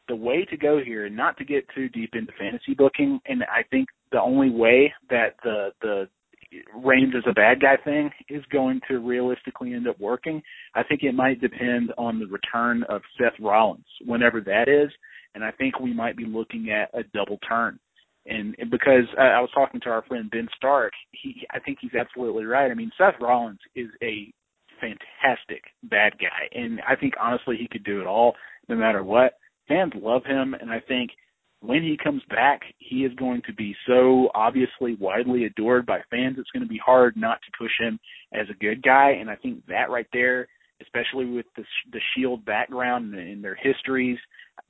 the 0.08 0.16
way 0.16 0.44
to 0.50 0.56
go 0.56 0.80
here, 0.84 1.06
and 1.06 1.16
not 1.16 1.36
to 1.38 1.44
get 1.44 1.64
too 1.74 1.88
deep 1.88 2.10
into 2.14 2.32
fantasy 2.38 2.74
booking, 2.76 3.20
and 3.26 3.42
I 3.44 3.62
think 3.70 3.88
the 4.12 4.20
only 4.20 4.50
way 4.50 4.92
that 5.10 5.34
the 5.42 5.70
the 5.80 6.08
Reigns 6.74 7.14
as 7.16 7.24
a 7.28 7.32
bad 7.32 7.60
guy 7.60 7.76
thing 7.82 8.10
is 8.28 8.44
going 8.52 8.80
to 8.88 8.98
realistically 9.00 9.74
end 9.74 9.88
up 9.88 9.98
working. 9.98 10.40
I 10.74 10.82
think 10.84 11.02
it 11.02 11.12
might 11.12 11.40
depend 11.40 11.92
on 11.98 12.20
the 12.20 12.26
return 12.26 12.84
of 12.88 13.02
Seth 13.18 13.38
Rollins, 13.40 13.86
whenever 14.04 14.40
that 14.42 14.68
is, 14.68 14.90
and 15.34 15.42
I 15.42 15.50
think 15.50 15.80
we 15.80 15.92
might 15.92 16.16
be 16.16 16.26
looking 16.26 16.70
at 16.70 16.96
a 16.96 17.02
double 17.12 17.38
turn. 17.48 17.78
And, 18.26 18.54
and 18.58 18.70
because 18.70 19.04
I, 19.18 19.22
I 19.22 19.40
was 19.40 19.50
talking 19.54 19.80
to 19.80 19.90
our 19.90 20.02
friend 20.02 20.30
Ben 20.30 20.48
Stark, 20.56 20.92
he 21.10 21.46
I 21.50 21.58
think 21.58 21.78
he's 21.80 21.94
absolutely 21.98 22.44
right. 22.44 22.70
I 22.70 22.74
mean, 22.74 22.92
Seth 22.96 23.20
Rollins 23.20 23.60
is 23.74 23.88
a 24.02 24.32
fantastic 24.80 25.64
bad 25.82 26.12
guy, 26.18 26.48
and 26.58 26.80
I 26.88 26.96
think 26.96 27.14
honestly 27.20 27.56
he 27.58 27.68
could 27.68 27.84
do 27.84 28.00
it 28.00 28.06
all, 28.06 28.34
no 28.68 28.76
matter 28.76 29.02
what. 29.02 29.34
Fans 29.68 29.92
love 29.96 30.24
him, 30.24 30.54
and 30.54 30.70
I 30.70 30.80
think 30.80 31.10
when 31.60 31.82
he 31.82 31.96
comes 32.02 32.22
back, 32.28 32.60
he 32.78 33.04
is 33.04 33.14
going 33.14 33.42
to 33.46 33.54
be 33.54 33.74
so 33.86 34.28
obviously 34.34 34.96
widely 35.00 35.44
adored 35.44 35.86
by 35.86 36.00
fans. 36.10 36.36
It's 36.38 36.50
going 36.50 36.62
to 36.62 36.68
be 36.68 36.80
hard 36.84 37.16
not 37.16 37.38
to 37.42 37.58
push 37.58 37.72
him 37.80 37.98
as 38.32 38.46
a 38.50 38.58
good 38.58 38.82
guy, 38.82 39.12
and 39.18 39.30
I 39.30 39.36
think 39.36 39.64
that 39.66 39.90
right 39.90 40.06
there, 40.12 40.46
especially 40.82 41.24
with 41.24 41.46
the 41.56 41.64
the 41.92 42.00
Shield 42.14 42.44
background 42.44 43.14
and, 43.14 43.28
and 43.28 43.44
their 43.44 43.54
histories, 43.54 44.18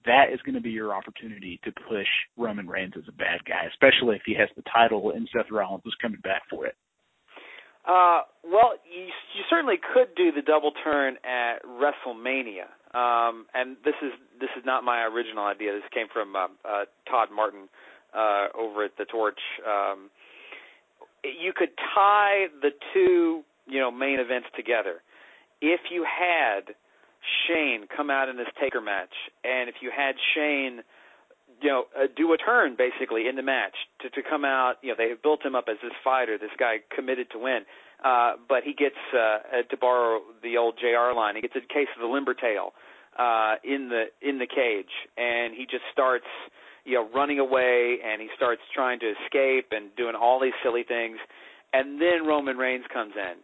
that 0.06 0.26
is 0.32 0.40
going 0.42 0.54
to 0.54 0.60
be 0.60 0.70
your 0.70 0.94
opportunity 0.94 1.58
to 1.64 1.72
push 1.88 2.06
Roman 2.36 2.68
Reigns 2.68 2.94
as 2.96 3.04
a 3.08 3.12
bad 3.12 3.44
guy, 3.46 3.66
especially 3.72 4.16
if 4.16 4.22
he 4.24 4.34
has 4.34 4.48
the 4.54 4.62
title 4.72 5.10
and 5.10 5.28
Seth 5.32 5.50
Rollins 5.50 5.82
is 5.86 5.94
coming 6.00 6.20
back 6.22 6.42
for 6.48 6.66
it. 6.66 6.76
Uh, 7.86 8.24
well, 8.42 8.72
you, 8.88 9.04
you 9.04 9.42
certainly 9.50 9.76
could 9.76 10.14
do 10.16 10.32
the 10.32 10.40
double 10.40 10.72
turn 10.82 11.16
at 11.24 11.60
WrestleMania. 11.64 12.72
Um, 12.96 13.46
and 13.52 13.76
this 13.84 13.94
is 14.00 14.12
this 14.44 14.60
is 14.60 14.66
not 14.66 14.84
my 14.84 15.04
original 15.04 15.46
idea. 15.46 15.72
This 15.72 15.88
came 15.92 16.06
from 16.12 16.36
uh, 16.36 16.48
uh, 16.68 16.84
Todd 17.08 17.28
Martin 17.34 17.68
uh, 18.12 18.48
over 18.54 18.84
at 18.84 18.92
the 18.98 19.06
Torch. 19.06 19.40
Um, 19.66 20.10
you 21.24 21.54
could 21.56 21.70
tie 21.94 22.52
the 22.60 22.70
two, 22.92 23.42
you 23.66 23.80
know, 23.80 23.90
main 23.90 24.20
events 24.20 24.48
together. 24.54 25.00
If 25.62 25.80
you 25.90 26.04
had 26.04 26.74
Shane 27.48 27.86
come 27.88 28.10
out 28.10 28.28
in 28.28 28.36
this 28.36 28.48
Taker 28.60 28.82
match, 28.82 29.14
and 29.44 29.70
if 29.70 29.76
you 29.80 29.90
had 29.96 30.16
Shane, 30.34 30.82
you 31.62 31.70
know, 31.70 31.84
uh, 31.96 32.08
do 32.14 32.30
a 32.34 32.36
turn 32.36 32.76
basically 32.76 33.26
in 33.26 33.36
the 33.36 33.42
match 33.42 33.74
to 34.02 34.10
to 34.10 34.20
come 34.28 34.44
out, 34.44 34.74
you 34.82 34.90
know, 34.90 34.94
they 34.98 35.08
have 35.08 35.22
built 35.22 35.42
him 35.42 35.54
up 35.54 35.64
as 35.70 35.78
this 35.82 35.96
fighter, 36.04 36.36
this 36.36 36.52
guy 36.58 36.84
committed 36.94 37.30
to 37.30 37.38
win. 37.38 37.60
Uh, 38.04 38.34
but 38.46 38.64
he 38.64 38.74
gets 38.74 39.00
uh, 39.16 39.62
to 39.70 39.76
borrow 39.78 40.20
the 40.42 40.58
old 40.58 40.74
JR 40.78 41.16
line. 41.16 41.36
He 41.36 41.40
gets 41.40 41.56
a 41.56 41.60
case 41.60 41.88
of 41.96 42.02
the 42.02 42.12
limber 42.12 42.34
tail 42.34 42.74
uh, 42.74 42.92
in 43.64 43.88
the 43.88 44.04
in 44.20 44.38
the 44.38 44.46
cage, 44.46 44.92
and 45.16 45.54
he 45.54 45.66
just 45.70 45.84
starts 45.92 46.26
you 46.84 46.94
know 46.94 47.08
running 47.14 47.38
away, 47.38 47.98
and 48.04 48.20
he 48.20 48.28
starts 48.36 48.62
trying 48.74 49.00
to 49.00 49.12
escape 49.24 49.68
and 49.72 49.94
doing 49.96 50.14
all 50.14 50.40
these 50.40 50.56
silly 50.62 50.84
things, 50.84 51.18
and 51.72 52.00
then 52.00 52.26
Roman 52.26 52.56
Reigns 52.56 52.84
comes 52.92 53.12
in, 53.16 53.34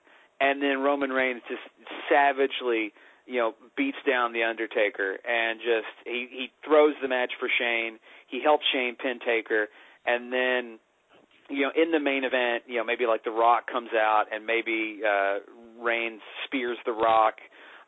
and 0.41 0.63
then 0.63 0.81
Roman 0.81 1.11
Reigns 1.11 1.43
just 1.49 1.63
savagely 2.09 2.93
you 3.27 3.39
know 3.39 3.55
beats 3.77 3.99
down 4.09 4.33
the 4.33 4.43
Undertaker, 4.43 5.19
and 5.27 5.61
just 5.61 5.93
he 6.05 6.27
he 6.31 6.51
throws 6.65 6.95
the 7.03 7.09
match 7.09 7.33
for 7.39 7.49
Shane. 7.59 7.99
He 8.29 8.43
helps 8.43 8.65
Shane 8.73 8.97
pin 8.97 9.19
Taker, 9.25 9.69
and 10.07 10.33
then 10.33 10.79
you 11.51 11.63
know, 11.63 11.73
in 11.75 11.91
the 11.91 11.99
main 11.99 12.23
event, 12.25 12.63
you 12.67 12.79
know, 12.79 12.85
maybe 12.85 13.07
like 13.07 13.25
The 13.25 13.33
Rock 13.33 13.67
comes 13.71 13.91
out 13.93 14.27
and 14.33 14.47
maybe 14.47 15.01
uh 15.05 15.39
Reigns 15.83 16.21
spears 16.45 16.79
The 16.87 16.93
Rock 16.93 17.35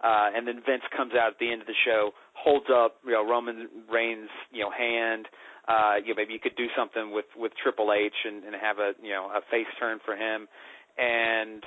uh, 0.03 0.31
and 0.35 0.47
then 0.47 0.57
Vince 0.67 0.83
comes 0.97 1.13
out 1.15 1.33
at 1.33 1.39
the 1.39 1.51
end 1.51 1.61
of 1.61 1.67
the 1.67 1.79
show, 1.87 2.11
holds 2.35 2.67
up, 2.73 2.97
you 3.07 3.13
know, 3.13 3.29
Roman 3.29 3.69
Reigns, 3.91 4.29
you 4.51 4.61
know, 4.61 4.71
hand. 4.71 5.27
Uh, 5.69 5.95
you 6.03 6.09
know, 6.09 6.15
maybe 6.17 6.33
you 6.33 6.41
could 6.41 6.57
do 6.57 6.67
something 6.77 7.13
with 7.13 7.27
with 7.37 7.53
Triple 7.63 7.93
H 7.93 8.13
and, 8.25 8.43
and 8.43 8.55
have 8.61 8.79
a 8.79 8.93
you 9.01 9.11
know 9.11 9.31
a 9.31 9.41
face 9.49 9.71
turn 9.79 10.01
for 10.05 10.17
him, 10.17 10.49
and 10.99 11.63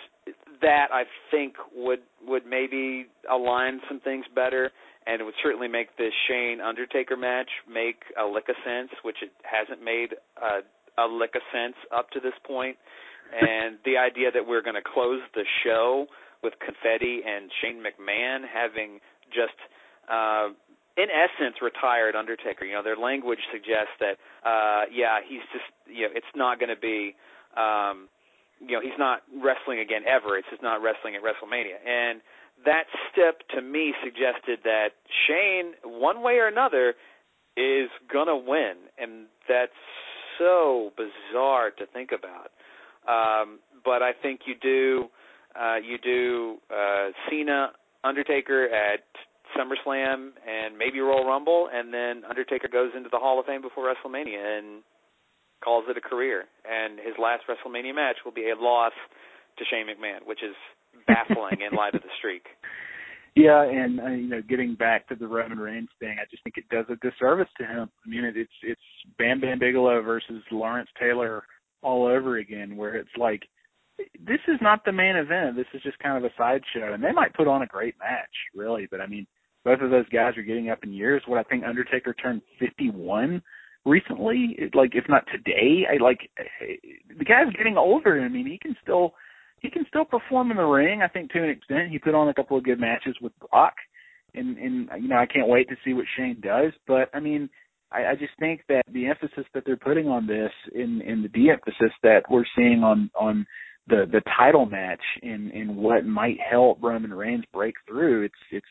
that 0.62 0.88
I 0.92 1.04
think 1.32 1.56
would 1.74 2.02
would 2.28 2.46
maybe 2.46 3.08
align 3.32 3.80
some 3.88 4.02
things 4.02 4.26
better, 4.36 4.72
and 5.08 5.22
it 5.22 5.24
would 5.24 5.40
certainly 5.42 5.70
make 5.70 5.96
this 5.98 6.12
Shane 6.28 6.60
Undertaker 6.60 7.16
match 7.16 7.50
make 7.72 8.04
a 8.22 8.26
lick 8.26 8.50
of 8.50 8.56
sense, 8.66 8.92
which 9.04 9.18
it 9.22 9.32
hasn't 9.44 9.82
made 9.82 10.16
a, 10.44 11.02
a 11.02 11.08
lick 11.08 11.36
of 11.36 11.42
sense 11.54 11.76
up 11.96 12.10
to 12.12 12.20
this 12.20 12.36
point. 12.46 12.78
And 13.26 13.80
the 13.84 13.98
idea 13.98 14.30
that 14.32 14.46
we're 14.48 14.62
going 14.62 14.76
to 14.76 14.86
close 14.86 15.20
the 15.34 15.44
show 15.64 16.06
with 16.46 16.54
confetti 16.62 17.26
and 17.26 17.50
Shane 17.60 17.82
McMahon 17.82 18.46
having 18.46 19.02
just 19.34 19.58
uh 20.06 20.54
in 20.96 21.08
essence 21.12 21.58
retired 21.62 22.16
Undertaker. 22.16 22.64
You 22.64 22.76
know, 22.76 22.84
their 22.84 22.96
language 22.96 23.40
suggests 23.52 23.98
that 24.00 24.22
uh 24.46 24.86
yeah, 24.94 25.20
he's 25.28 25.42
just 25.52 25.66
you 25.90 26.06
know, 26.06 26.14
it's 26.14 26.34
not 26.36 26.60
going 26.60 26.70
to 26.70 26.80
be 26.80 27.16
um 27.58 28.08
you 28.62 28.78
know, 28.78 28.82
he's 28.82 28.98
not 28.98 29.24
wrestling 29.44 29.80
again 29.80 30.04
ever. 30.08 30.38
It's 30.38 30.48
just 30.50 30.64
not 30.64 30.82
wrestling 30.82 31.16
at 31.18 31.22
WrestleMania. 31.22 31.82
And 31.84 32.22
that 32.64 32.86
step 33.12 33.42
to 33.54 33.62
me 33.62 33.94
suggested 34.02 34.60
that 34.64 34.96
Shane 35.28 35.74
one 35.84 36.22
way 36.22 36.38
or 36.38 36.48
another 36.48 36.94
is 37.58 37.90
going 38.12 38.28
to 38.28 38.38
win 38.38 38.88
and 38.98 39.26
that's 39.50 39.76
so 40.38 40.92
bizarre 40.96 41.72
to 41.72 41.86
think 41.88 42.12
about. 42.14 42.54
Um 43.10 43.60
but 43.84 44.02
I 44.02 44.14
think 44.14 44.42
you 44.46 44.56
do 44.56 45.10
uh, 45.60 45.76
you 45.78 45.98
do 45.98 46.58
uh, 46.70 47.10
Cena, 47.30 47.72
Undertaker 48.04 48.66
at 48.66 49.02
SummerSlam, 49.58 50.32
and 50.48 50.78
maybe 50.78 51.00
Royal 51.00 51.26
Rumble, 51.26 51.70
and 51.72 51.94
then 51.94 52.24
Undertaker 52.30 52.68
goes 52.68 52.92
into 52.96 53.10
the 53.12 53.18
Hall 53.18 53.40
of 53.40 53.46
Fame 53.46 53.62
before 53.62 53.86
WrestleMania 53.86 54.60
and 54.60 54.84
calls 55.64 55.86
it 55.90 55.98
a 55.98 56.02
career. 56.02 56.46
And 56.70 57.00
his 57.00 57.16
last 57.22 57.44
WrestleMania 57.50 57.96
match 57.96 58.18
will 58.26 58.34
be 58.34 58.50
a 58.50 58.62
loss 58.62 58.94
to 59.58 59.66
Shane 59.70 59.88
McMahon, 59.88 60.28
which 60.28 60.44
is 60.44 60.56
baffling 61.08 61.62
in 61.62 61.76
light 61.78 61.96
of 61.96 62.02
the 62.02 62.14
streak. 62.18 62.44
Yeah, 63.36 63.64
and 63.64 64.00
uh, 64.00 64.08
you 64.08 64.30
know, 64.30 64.42
getting 64.48 64.76
back 64.76 65.10
to 65.10 65.16
the 65.16 65.28
Roman 65.28 65.58
Reigns 65.58 65.90
thing, 66.00 66.16
I 66.22 66.26
just 66.32 66.42
think 66.44 66.56
it 66.58 66.70
does 66.70 66.86
a 66.90 66.96
disservice 67.06 67.50
to 67.58 67.66
him. 67.66 67.90
I 68.06 68.10
mean, 68.10 68.24
it, 68.24 68.38
it's 68.38 68.52
it's 68.64 68.82
Bam 69.18 69.42
Bam 69.42 69.60
Bigelow 69.60 70.02
versus 70.04 70.42
Lawrence 70.52 70.90
Taylor 70.98 71.44
all 71.82 72.06
over 72.08 72.38
again, 72.38 72.78
where 72.78 72.96
it's 72.96 73.10
like 73.18 73.44
this 73.98 74.40
is 74.48 74.58
not 74.62 74.84
the 74.86 74.92
main 74.92 75.16
event. 75.16 75.56
This 75.56 75.68
is 75.74 75.82
just 75.82 76.00
kind 76.00 76.18
of 76.18 76.24
a 76.24 76.34
sideshow, 76.38 76.94
and 76.94 77.04
they 77.04 77.12
might 77.12 77.34
put 77.34 77.48
on 77.48 77.62
a 77.62 77.68
great 77.68 77.96
match, 78.00 78.30
really. 78.54 78.88
But 78.90 79.02
I 79.02 79.08
mean, 79.08 79.28
both 79.64 79.82
of 79.82 79.90
those 79.90 80.08
guys 80.10 80.38
are 80.38 80.44
getting 80.44 80.70
up 80.70 80.84
in 80.84 80.94
years. 80.94 81.24
What 81.26 81.40
I 81.40 81.44
think 81.44 81.64
Undertaker 81.64 82.14
turned 82.14 82.42
51 82.60 83.42
recently, 83.86 84.58
like 84.74 84.92
if 84.94 85.06
not 85.08 85.24
today. 85.32 85.86
I 85.90 86.04
like 86.04 86.30
eh, 86.38 86.76
the 87.18 87.26
guy's 87.26 87.54
getting 87.58 87.78
older. 87.78 88.22
I 88.22 88.28
mean, 88.28 88.48
he 88.48 88.58
can 88.58 88.76
still 88.82 89.14
he 89.62 89.70
can 89.70 89.86
still 89.88 90.06
perform 90.06 90.52
in 90.52 90.58
the 90.58 90.64
ring. 90.64 91.02
I 91.02 91.08
think 91.08 91.32
to 91.32 91.44
an 91.44 91.50
extent, 91.50 91.92
he 91.92 92.00
put 92.00 92.16
on 92.16 92.30
a 92.30 92.34
couple 92.34 92.58
of 92.58 92.64
good 92.64 92.80
matches 92.80 93.16
with 93.22 93.34
Brock, 93.40 93.76
and 94.34 94.58
and 94.58 94.90
you 95.02 95.08
know 95.08 95.18
I 95.18 95.26
can't 95.26 95.48
wait 95.48 95.70
to 95.70 95.76
see 95.86 95.94
what 95.94 96.06
Shane 96.18 96.40
does. 96.42 96.74
But 96.88 97.10
I 97.14 97.20
mean, 97.20 97.50
I, 97.92 98.12
I 98.12 98.16
just 98.16 98.34
think 98.40 98.62
that 98.70 98.84
the 98.92 99.08
emphasis 99.08 99.46
that 99.54 99.64
they're 99.66 99.78
putting 99.78 100.08
on 100.08 100.28
this, 100.28 100.52
in 100.74 101.02
in 101.02 101.22
the 101.22 101.30
de-emphasis 101.30 101.94
that 102.04 102.24
we're 102.30 102.46
seeing 102.56 102.84
on 102.84 103.10
on 103.20 103.46
the 103.88 104.06
the 104.12 104.22
title 104.38 104.66
match, 104.66 105.02
in 105.22 105.52
in 105.52 105.76
what 105.76 106.06
might 106.06 106.38
help 106.40 106.80
Roman 106.82 107.14
Reigns 107.14 107.46
break 107.54 107.76
through, 107.88 108.24
it's 108.24 108.36
it's 108.52 108.66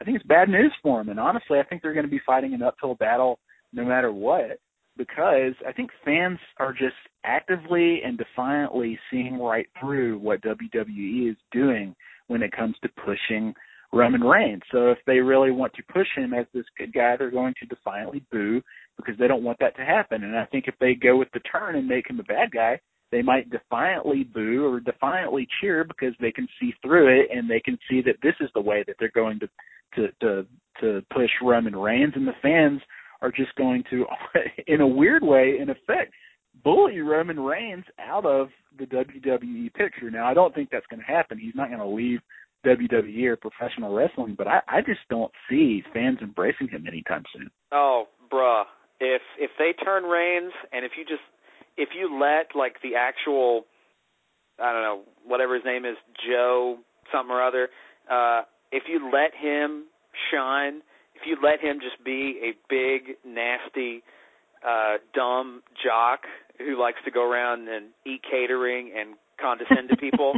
I 0.00 0.04
think 0.04 0.16
it's 0.16 0.26
bad 0.26 0.48
news 0.48 0.72
for 0.82 1.00
him. 1.00 1.08
And 1.08 1.20
honestly, 1.20 1.58
I 1.58 1.62
think 1.64 1.82
they're 1.82 1.94
going 1.94 2.06
to 2.06 2.10
be 2.10 2.20
fighting 2.26 2.54
an 2.54 2.62
uphill 2.62 2.94
battle 2.94 3.38
no 3.72 3.84
matter 3.84 4.12
what 4.12 4.58
because 4.96 5.54
I 5.66 5.72
think 5.72 5.90
fans 6.04 6.38
are 6.58 6.72
just 6.72 6.96
actively 7.24 8.00
and 8.04 8.18
defiantly 8.18 8.98
seeing 9.10 9.38
right 9.38 9.66
through 9.80 10.18
what 10.18 10.42
WWE 10.42 11.30
is 11.30 11.36
doing 11.52 11.94
when 12.26 12.42
it 12.42 12.52
comes 12.52 12.76
to 12.82 12.88
pushing 13.04 13.54
Roman 13.92 14.20
Reigns. 14.20 14.62
So 14.70 14.90
if 14.90 14.98
they 15.06 15.18
really 15.18 15.50
want 15.50 15.72
to 15.74 15.92
push 15.92 16.06
him 16.16 16.34
as 16.34 16.46
this 16.52 16.66
good 16.78 16.92
guy, 16.92 17.16
they're 17.16 17.30
going 17.30 17.54
to 17.60 17.66
defiantly 17.66 18.24
boo 18.30 18.60
because 18.96 19.14
they 19.18 19.26
don't 19.26 19.42
want 19.42 19.58
that 19.60 19.76
to 19.76 19.84
happen. 19.84 20.22
And 20.22 20.36
I 20.36 20.44
think 20.46 20.66
if 20.68 20.74
they 20.80 20.94
go 20.94 21.16
with 21.16 21.28
the 21.32 21.40
turn 21.40 21.76
and 21.76 21.88
make 21.88 22.08
him 22.08 22.20
a 22.20 22.24
bad 22.24 22.50
guy, 22.52 22.80
they 23.12 23.22
might 23.22 23.50
defiantly 23.50 24.24
boo 24.24 24.66
or 24.66 24.80
defiantly 24.80 25.46
cheer 25.60 25.84
because 25.84 26.14
they 26.20 26.32
can 26.32 26.46
see 26.60 26.72
through 26.82 27.08
it 27.20 27.28
and 27.36 27.50
they 27.50 27.60
can 27.60 27.78
see 27.88 28.00
that 28.02 28.16
this 28.22 28.34
is 28.40 28.48
the 28.54 28.60
way 28.60 28.84
that 28.86 28.96
they're 28.98 29.10
going 29.14 29.40
to 29.40 29.48
to 29.96 30.08
to 30.20 30.46
to 30.80 31.02
push 31.12 31.30
Roman 31.42 31.76
Reigns 31.76 32.12
and 32.14 32.26
the 32.26 32.32
fans 32.42 32.80
are 33.22 33.30
just 33.30 33.54
going 33.56 33.84
to, 33.90 34.06
in 34.66 34.80
a 34.80 34.86
weird 34.86 35.22
way, 35.22 35.56
in 35.60 35.70
effect, 35.70 36.12
bully 36.64 37.00
Roman 37.00 37.38
Reigns 37.38 37.84
out 37.98 38.24
of 38.24 38.48
the 38.78 38.86
WWE 38.86 39.72
picture. 39.74 40.10
Now, 40.10 40.26
I 40.26 40.34
don't 40.34 40.54
think 40.54 40.70
that's 40.70 40.86
going 40.86 41.00
to 41.00 41.06
happen. 41.06 41.38
He's 41.38 41.54
not 41.54 41.68
going 41.68 41.80
to 41.80 41.86
leave 41.86 42.20
WWE 42.66 43.24
or 43.26 43.36
professional 43.36 43.94
wrestling, 43.94 44.34
but 44.36 44.46
I, 44.46 44.60
I 44.68 44.80
just 44.80 45.00
don't 45.08 45.32
see 45.48 45.82
fans 45.92 46.18
embracing 46.22 46.68
him 46.68 46.86
anytime 46.86 47.24
soon. 47.34 47.50
Oh, 47.72 48.04
bruh. 48.32 48.64
If 49.02 49.22
if 49.38 49.50
they 49.58 49.72
turn 49.82 50.04
Reigns 50.04 50.52
and 50.72 50.84
if 50.84 50.92
you 50.98 51.04
just 51.04 51.24
if 51.80 51.90
you 51.98 52.20
let 52.20 52.56
like 52.56 52.76
the 52.82 52.96
actual 52.96 53.64
I 54.62 54.72
don't 54.72 54.82
know, 54.82 55.00
whatever 55.24 55.54
his 55.54 55.64
name 55.64 55.84
is, 55.86 55.96
Joe 56.28 56.78
something 57.10 57.34
or 57.34 57.42
other, 57.42 57.70
uh, 58.10 58.42
if 58.70 58.84
you 58.86 59.10
let 59.10 59.32
him 59.34 59.86
shine 60.30 60.82
if 61.20 61.26
you 61.26 61.36
let 61.42 61.60
him 61.60 61.80
just 61.80 62.02
be 62.02 62.40
a 62.42 62.52
big, 62.68 63.16
nasty, 63.26 64.02
uh, 64.66 64.96
dumb 65.14 65.62
jock 65.84 66.20
who 66.58 66.80
likes 66.80 66.98
to 67.04 67.10
go 67.10 67.28
around 67.28 67.68
and 67.68 67.86
eat 68.06 68.22
catering 68.28 68.92
and 68.98 69.16
condescend 69.40 69.90
to 69.90 69.96
people, 69.96 70.34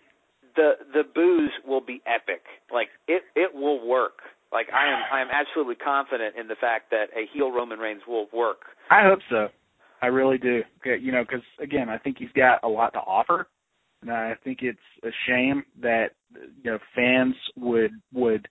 the 0.56 0.72
the 0.92 1.02
boos 1.14 1.50
will 1.66 1.80
be 1.80 2.02
epic. 2.06 2.42
Like 2.72 2.88
it 3.06 3.22
it 3.34 3.54
will 3.54 3.86
work. 3.86 4.20
Like 4.52 4.66
I 4.72 4.92
am 4.92 5.02
I 5.12 5.20
am 5.20 5.28
absolutely 5.32 5.76
confident 5.76 6.36
in 6.38 6.48
the 6.48 6.56
fact 6.60 6.90
that 6.90 7.06
a 7.16 7.26
heel 7.32 7.50
Roman 7.50 7.78
Reigns 7.78 8.02
will 8.06 8.26
work. 8.32 8.60
I 8.90 9.04
hope 9.04 9.20
so. 9.30 9.48
I 10.02 10.06
really 10.06 10.38
do. 10.38 10.62
You 10.84 11.12
know, 11.12 11.22
because 11.22 11.44
again, 11.60 11.88
I 11.88 11.98
think 11.98 12.16
he's 12.18 12.32
got 12.36 12.62
a 12.62 12.68
lot 12.68 12.92
to 12.92 13.00
offer, 13.00 13.48
and 14.02 14.10
I 14.10 14.34
think 14.44 14.58
it's 14.62 14.78
a 15.04 15.10
shame 15.26 15.64
that 15.80 16.08
you 16.34 16.70
know 16.70 16.78
fans 16.94 17.34
would 17.56 17.92
would 18.12 18.46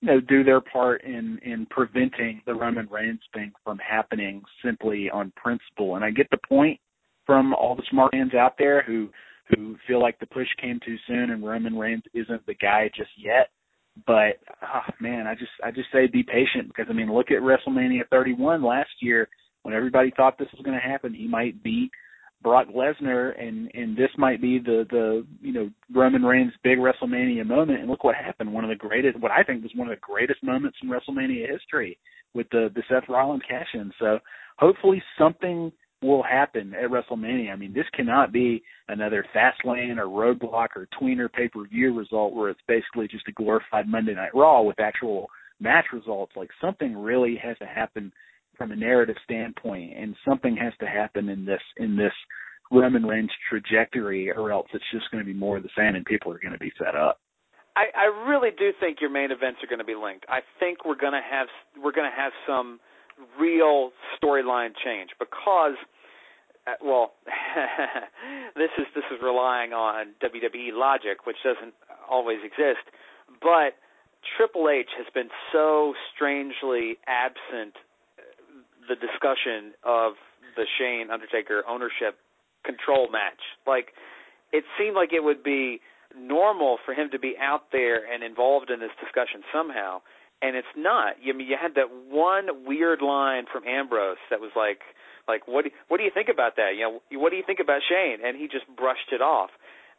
you 0.00 0.08
know, 0.08 0.20
do 0.20 0.42
their 0.42 0.60
part 0.60 1.04
in 1.04 1.38
in 1.42 1.66
preventing 1.66 2.40
the 2.46 2.54
Roman 2.54 2.88
Reigns 2.88 3.20
thing 3.34 3.52
from 3.64 3.78
happening 3.78 4.42
simply 4.64 5.10
on 5.10 5.32
principle. 5.36 5.96
And 5.96 6.04
I 6.04 6.10
get 6.10 6.28
the 6.30 6.38
point 6.48 6.80
from 7.26 7.54
all 7.54 7.76
the 7.76 7.82
smart 7.90 8.12
fans 8.12 8.34
out 8.34 8.54
there 8.58 8.82
who 8.82 9.08
who 9.48 9.76
feel 9.86 10.00
like 10.00 10.18
the 10.18 10.26
push 10.26 10.46
came 10.60 10.78
too 10.84 10.96
soon 11.06 11.30
and 11.30 11.44
Roman 11.44 11.76
Reigns 11.76 12.04
isn't 12.14 12.46
the 12.46 12.54
guy 12.54 12.90
just 12.96 13.10
yet. 13.18 13.50
But 14.06 14.38
oh, 14.62 14.92
man, 15.00 15.26
I 15.26 15.34
just 15.34 15.50
I 15.62 15.70
just 15.70 15.88
say 15.92 16.06
be 16.06 16.22
patient 16.22 16.68
because 16.68 16.86
I 16.88 16.94
mean 16.94 17.12
look 17.12 17.30
at 17.30 17.42
WrestleMania 17.42 18.08
31 18.10 18.62
last 18.62 18.90
year 19.00 19.28
when 19.62 19.74
everybody 19.74 20.12
thought 20.16 20.38
this 20.38 20.48
was 20.52 20.64
going 20.64 20.78
to 20.78 20.88
happen. 20.88 21.14
He 21.14 21.28
might 21.28 21.62
beat 21.62 21.90
Brock 22.42 22.68
Lesnar, 22.74 23.38
and 23.40 23.70
and 23.74 23.96
this 23.96 24.10
might 24.16 24.40
be 24.40 24.58
the 24.58 24.86
the 24.90 25.26
you 25.42 25.52
know 25.52 25.70
Roman 25.94 26.22
Reigns' 26.22 26.52
big 26.64 26.78
WrestleMania 26.78 27.46
moment. 27.46 27.80
And 27.80 27.88
look 27.88 28.04
what 28.04 28.14
happened. 28.14 28.52
One 28.52 28.64
of 28.64 28.70
the 28.70 28.76
greatest, 28.76 29.20
what 29.20 29.30
I 29.30 29.42
think 29.42 29.62
was 29.62 29.72
one 29.74 29.88
of 29.88 29.96
the 29.96 30.00
greatest 30.00 30.42
moments 30.42 30.78
in 30.82 30.88
WrestleMania 30.88 31.50
history 31.50 31.98
with 32.34 32.48
the 32.50 32.70
the 32.74 32.82
Seth 32.88 33.08
Rollins 33.08 33.42
cash 33.48 33.68
in. 33.74 33.92
So 33.98 34.18
hopefully 34.58 35.02
something 35.18 35.70
will 36.02 36.22
happen 36.22 36.72
at 36.74 36.90
WrestleMania. 36.90 37.52
I 37.52 37.56
mean, 37.56 37.74
this 37.74 37.84
cannot 37.92 38.32
be 38.32 38.62
another 38.88 39.24
Fastlane 39.34 39.98
or 39.98 40.06
Roadblock 40.06 40.68
or 40.76 40.88
Tweener 40.98 41.30
pay 41.30 41.48
per 41.48 41.66
view 41.66 41.94
result 41.94 42.34
where 42.34 42.48
it's 42.48 42.60
basically 42.66 43.06
just 43.06 43.28
a 43.28 43.32
glorified 43.32 43.86
Monday 43.86 44.14
Night 44.14 44.34
Raw 44.34 44.62
with 44.62 44.80
actual 44.80 45.28
match 45.60 45.86
results. 45.92 46.32
Like 46.36 46.48
something 46.60 46.96
really 46.96 47.36
has 47.42 47.58
to 47.58 47.66
happen 47.66 48.12
from 48.60 48.72
a 48.72 48.76
narrative 48.76 49.16
standpoint, 49.24 49.94
and 49.96 50.14
something 50.28 50.54
has 50.54 50.74
to 50.80 50.86
happen 50.86 51.30
in 51.30 51.46
this 51.46 51.62
in 51.78 51.96
this 51.96 52.12
Roman 52.70 53.06
Reigns 53.06 53.30
trajectory, 53.48 54.30
or 54.30 54.52
else 54.52 54.66
it's 54.74 54.84
just 54.92 55.10
going 55.10 55.24
to 55.24 55.26
be 55.26 55.32
more 55.32 55.56
of 55.56 55.62
the 55.62 55.70
same, 55.74 55.94
and 55.94 56.04
people 56.04 56.30
are 56.30 56.38
going 56.38 56.52
to 56.52 56.58
be 56.58 56.70
fed 56.78 56.94
up. 56.94 57.18
I, 57.74 57.86
I 57.96 58.28
really 58.28 58.50
do 58.50 58.72
think 58.78 59.00
your 59.00 59.08
main 59.08 59.30
events 59.30 59.60
are 59.64 59.66
going 59.66 59.78
to 59.78 59.84
be 59.84 59.94
linked. 59.94 60.26
I 60.28 60.40
think 60.60 60.84
we're 60.84 61.00
going 61.00 61.14
to 61.14 61.24
have 61.24 61.48
we're 61.82 61.92
going 61.92 62.10
to 62.10 62.14
have 62.14 62.32
some 62.46 62.80
real 63.40 63.92
storyline 64.20 64.72
change 64.84 65.08
because, 65.18 65.80
uh, 66.66 66.76
well, 66.84 67.12
this 68.56 68.70
is 68.76 68.84
this 68.94 69.04
is 69.10 69.22
relying 69.22 69.72
on 69.72 70.12
WWE 70.22 70.76
logic, 70.76 71.24
which 71.24 71.40
doesn't 71.42 71.72
always 72.10 72.40
exist, 72.44 72.84
but 73.40 73.80
Triple 74.36 74.68
H 74.68 74.90
has 74.98 75.06
been 75.14 75.30
so 75.50 75.94
strangely 76.14 76.98
absent 77.08 77.72
the 78.88 78.96
discussion 78.96 79.72
of 79.84 80.14
the 80.56 80.66
Shane 80.78 81.10
Undertaker 81.10 81.62
ownership 81.68 82.18
control 82.64 83.10
match. 83.10 83.40
Like 83.66 83.92
it 84.52 84.64
seemed 84.78 84.96
like 84.96 85.12
it 85.12 85.24
would 85.24 85.42
be 85.42 85.80
normal 86.16 86.78
for 86.84 86.92
him 86.92 87.08
to 87.12 87.18
be 87.18 87.34
out 87.40 87.70
there 87.72 88.02
and 88.02 88.22
involved 88.22 88.70
in 88.70 88.80
this 88.80 88.90
discussion 89.00 89.42
somehow, 89.52 90.02
and 90.42 90.56
it's 90.56 90.74
not. 90.76 91.14
I 91.22 91.32
mean, 91.32 91.46
you 91.46 91.56
had 91.60 91.74
that 91.76 91.90
one 92.10 92.66
weird 92.66 93.02
line 93.02 93.44
from 93.50 93.64
Ambrose 93.66 94.18
that 94.30 94.40
was 94.40 94.50
like, 94.56 94.80
like 95.28 95.46
what 95.46 95.64
do, 95.64 95.70
what 95.88 95.98
do 95.98 96.04
you 96.04 96.10
think 96.12 96.28
about 96.28 96.56
that? 96.56 96.74
You 96.74 97.00
know, 97.12 97.20
what 97.20 97.30
do 97.30 97.36
you 97.36 97.44
think 97.46 97.60
about 97.60 97.80
Shane? 97.88 98.18
And 98.24 98.36
he 98.36 98.48
just 98.48 98.66
brushed 98.76 99.12
it 99.12 99.22
off. 99.22 99.50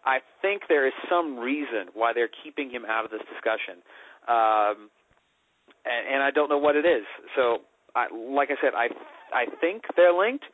I 0.04 0.18
think 0.42 0.64
there 0.68 0.88
is 0.88 0.94
some 1.10 1.38
reason 1.38 1.94
why 1.94 2.12
they're 2.14 2.32
keeping 2.44 2.72
him 2.72 2.84
out 2.90 3.06
of 3.06 3.12
this 3.12 3.22
discussion, 3.32 3.86
um, 4.28 4.90
and, 5.86 6.18
and 6.18 6.24
I 6.24 6.32
don't 6.34 6.50
know 6.50 6.58
what 6.58 6.76
it 6.76 6.86
is. 6.86 7.06
So 7.36 7.62
I, 7.96 8.08
like 8.14 8.50
I 8.52 8.58
said, 8.62 8.74
I 8.76 8.88
I 9.34 9.46
think 9.60 9.84
they're 9.96 10.14
linked. 10.14 10.46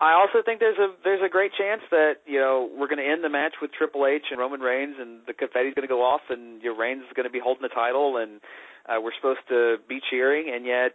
I 0.00 0.14
also 0.14 0.44
think 0.44 0.60
there's 0.60 0.78
a 0.78 0.94
there's 1.02 1.22
a 1.24 1.28
great 1.28 1.52
chance 1.58 1.82
that 1.90 2.22
you 2.24 2.38
know 2.38 2.70
we're 2.70 2.86
going 2.86 3.02
to 3.02 3.10
end 3.10 3.24
the 3.24 3.28
match 3.28 3.54
with 3.60 3.72
Triple 3.72 4.06
H 4.06 4.30
and 4.30 4.38
Roman 4.38 4.60
Reigns, 4.60 4.94
and 4.98 5.20
the 5.26 5.34
confetti's 5.34 5.74
going 5.74 5.86
to 5.86 5.90
go 5.90 6.02
off, 6.02 6.22
and 6.30 6.62
your 6.62 6.76
Reigns 6.76 7.02
is 7.02 7.12
going 7.16 7.26
to 7.26 7.32
be 7.32 7.40
holding 7.42 7.62
the 7.62 7.74
title, 7.74 8.16
and 8.16 8.40
uh, 8.88 9.00
we're 9.02 9.14
supposed 9.18 9.42
to 9.48 9.76
be 9.88 9.98
cheering, 10.10 10.52
and 10.54 10.64
yet 10.64 10.94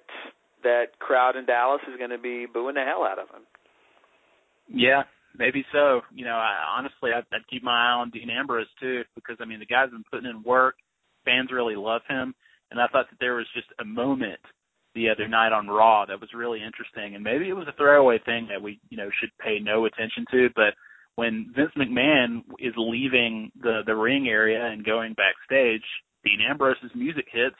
that 0.64 0.98
crowd 1.00 1.36
in 1.36 1.46
Dallas 1.46 1.82
is 1.91 1.98
going 1.98 2.12
to 2.12 2.18
be 2.18 2.46
booing 2.46 2.76
the 2.76 2.88
hell 2.88 3.04
out 3.04 3.20
of 3.20 3.28
him. 3.28 3.44
Yeah, 4.70 5.04
maybe 5.38 5.66
so. 5.74 6.02
You 6.16 6.24
know, 6.24 6.39
I, 6.39 6.64
honestly, 6.78 7.12
I'd, 7.12 7.28
I'd 7.36 7.48
keep 7.50 7.62
my 7.62 7.76
eye 7.76 8.00
on 8.00 8.10
Dean 8.10 8.30
Ambrose 8.30 8.72
too, 8.80 9.04
because 9.16 9.36
I 9.41 9.46
mean 9.46 9.60
the 9.60 9.66
guy's 9.66 9.91
been 9.91 10.06
putting 10.10 10.30
in 10.30 10.44
work. 10.44 10.76
Fans 11.26 11.50
really 11.52 11.76
love 11.76 12.02
him, 12.08 12.34
and 12.72 12.80
I 12.80 12.88
thought 12.88 13.10
that 13.10 13.20
there 13.20 13.36
was 13.36 13.48
just 13.54 13.68
a 13.80 13.86
moment 13.86 14.39
the 14.96 15.10
other 15.10 15.28
night 15.28 15.52
on 15.52 15.68
Raw 15.68 16.06
that 16.06 16.22
was 16.22 16.30
really 16.34 16.62
interesting, 16.64 17.16
and 17.16 17.24
maybe 17.24 17.50
it 17.50 17.54
was 17.54 17.68
a 17.68 17.78
throwaway 17.78 18.20
thing 18.26 18.48
that 18.50 18.62
we 18.62 18.80
you 18.89 18.98
know 18.98 19.10
should 19.20 19.32
pay 19.39 19.60
no 19.60 19.86
attention 19.86 20.26
to, 20.32 20.50
but 20.56 20.74
when 21.16 21.54
Vince 21.56 21.72
McMahon 21.78 22.44
is 22.60 22.74
leaving 22.78 23.52
the 23.62 23.82
the 23.86 23.96
ring 23.96 24.28
area 24.28 24.66
and 24.66 24.86
going 24.86 25.14
backstage, 25.14 25.84
Dean 26.24 26.39
Ambrose's 26.48 26.91
music 26.96 27.26
hits 27.32 27.56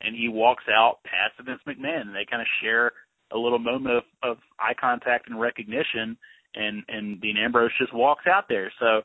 and 0.00 0.14
he 0.16 0.28
walks 0.28 0.64
out 0.70 0.98
past 1.04 1.44
Vince 1.44 1.60
McMahon 1.66 2.02
and 2.02 2.14
they 2.14 2.26
kind 2.28 2.42
of 2.42 2.48
share 2.62 2.92
a 3.32 3.38
little 3.38 3.58
moment 3.58 3.96
of, 3.96 4.02
of 4.22 4.36
eye 4.58 4.74
contact 4.78 5.28
and 5.28 5.40
recognition 5.40 6.16
and 6.54 6.82
and 6.88 7.20
Dean 7.20 7.36
Ambrose 7.36 7.70
just 7.78 7.94
walks 7.94 8.24
out 8.26 8.44
there. 8.48 8.72
So 8.78 9.02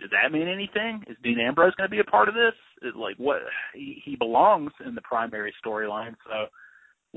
does 0.00 0.10
that 0.10 0.32
mean 0.32 0.48
anything? 0.48 1.02
Is 1.08 1.16
Dean 1.22 1.40
Ambrose 1.40 1.74
going 1.76 1.88
to 1.88 1.94
be 1.94 2.00
a 2.00 2.04
part 2.04 2.28
of 2.28 2.34
this? 2.34 2.54
Is, 2.82 2.94
like 2.96 3.16
what 3.16 3.38
he, 3.74 4.00
he 4.04 4.16
belongs 4.16 4.72
in 4.84 4.94
the 4.94 5.00
primary 5.02 5.52
storyline. 5.64 6.14
So 6.26 6.46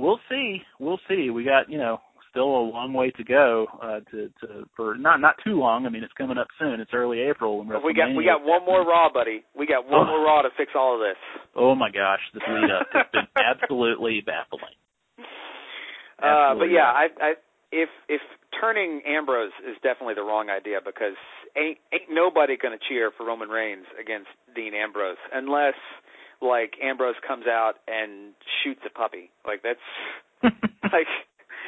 we'll 0.02 0.20
see. 0.30 0.62
We'll 0.80 1.00
see. 1.08 1.30
We 1.30 1.44
got 1.44 1.70
you 1.70 1.78
know 1.78 2.00
still 2.32 2.44
a 2.44 2.64
long 2.72 2.94
way 2.94 3.12
to 3.12 3.24
go 3.24 3.68
uh, 3.82 4.00
to 4.12 4.30
to 4.42 4.66
for 4.76 4.96
not 4.96 5.22
not 5.22 5.36
too 5.44 5.60
long. 5.60 5.86
I 5.86 5.90
mean, 5.90 6.04
it's 6.04 6.14
coming 6.18 6.38
up 6.38 6.48
soon. 6.58 6.80
It's 6.80 6.92
early 6.94 7.20
April. 7.20 7.60
When 7.60 7.68
we 7.68 7.94
got 7.94 8.16
we 8.16 8.26
got 8.26 8.44
one 8.44 8.66
more 8.66 8.86
Raw, 8.86 9.12
buddy. 9.14 9.44
We 9.58 9.68
got 9.68 9.86
one 9.86 10.08
more 10.08 10.24
Raw 10.26 10.42
to 10.42 10.50
fix 10.58 10.72
all 10.76 10.96
of 10.96 11.02
this. 11.02 11.20
Oh 11.56 11.76
my 11.76 11.92
gosh, 11.92 12.20
this 12.34 12.44
lead 12.48 12.72
up 12.72 12.88
has 12.94 13.06
been 13.14 13.28
absolutely 13.38 14.22
baffling. 14.26 14.76
Uh, 16.22 16.56
but 16.56 16.66
yeah, 16.66 16.88
I, 16.88 17.08
I 17.20 17.34
if 17.72 17.90
if 18.08 18.22
turning 18.60 19.02
Ambrose 19.08 19.52
is 19.68 19.76
definitely 19.84 20.16
the 20.16 20.24
wrong 20.24 20.50
idea 20.50 20.80
because 20.84 21.16
ain't 21.58 21.78
ain't 21.94 22.10
nobody 22.10 22.58
going 22.58 22.78
to 22.78 22.84
cheer 22.88 23.12
for 23.16 23.26
Roman 23.26 23.50
Reigns 23.50 23.86
against 24.00 24.30
Dean 24.56 24.74
Ambrose 24.74 25.18
unless 25.34 25.76
like 26.42 26.74
Ambrose 26.82 27.16
comes 27.28 27.46
out 27.48 27.76
and 27.88 28.34
shoots 28.64 28.82
a 28.86 28.90
puppy. 28.90 29.32
Like 29.46 29.62
that's 29.64 29.80
like 30.84 31.08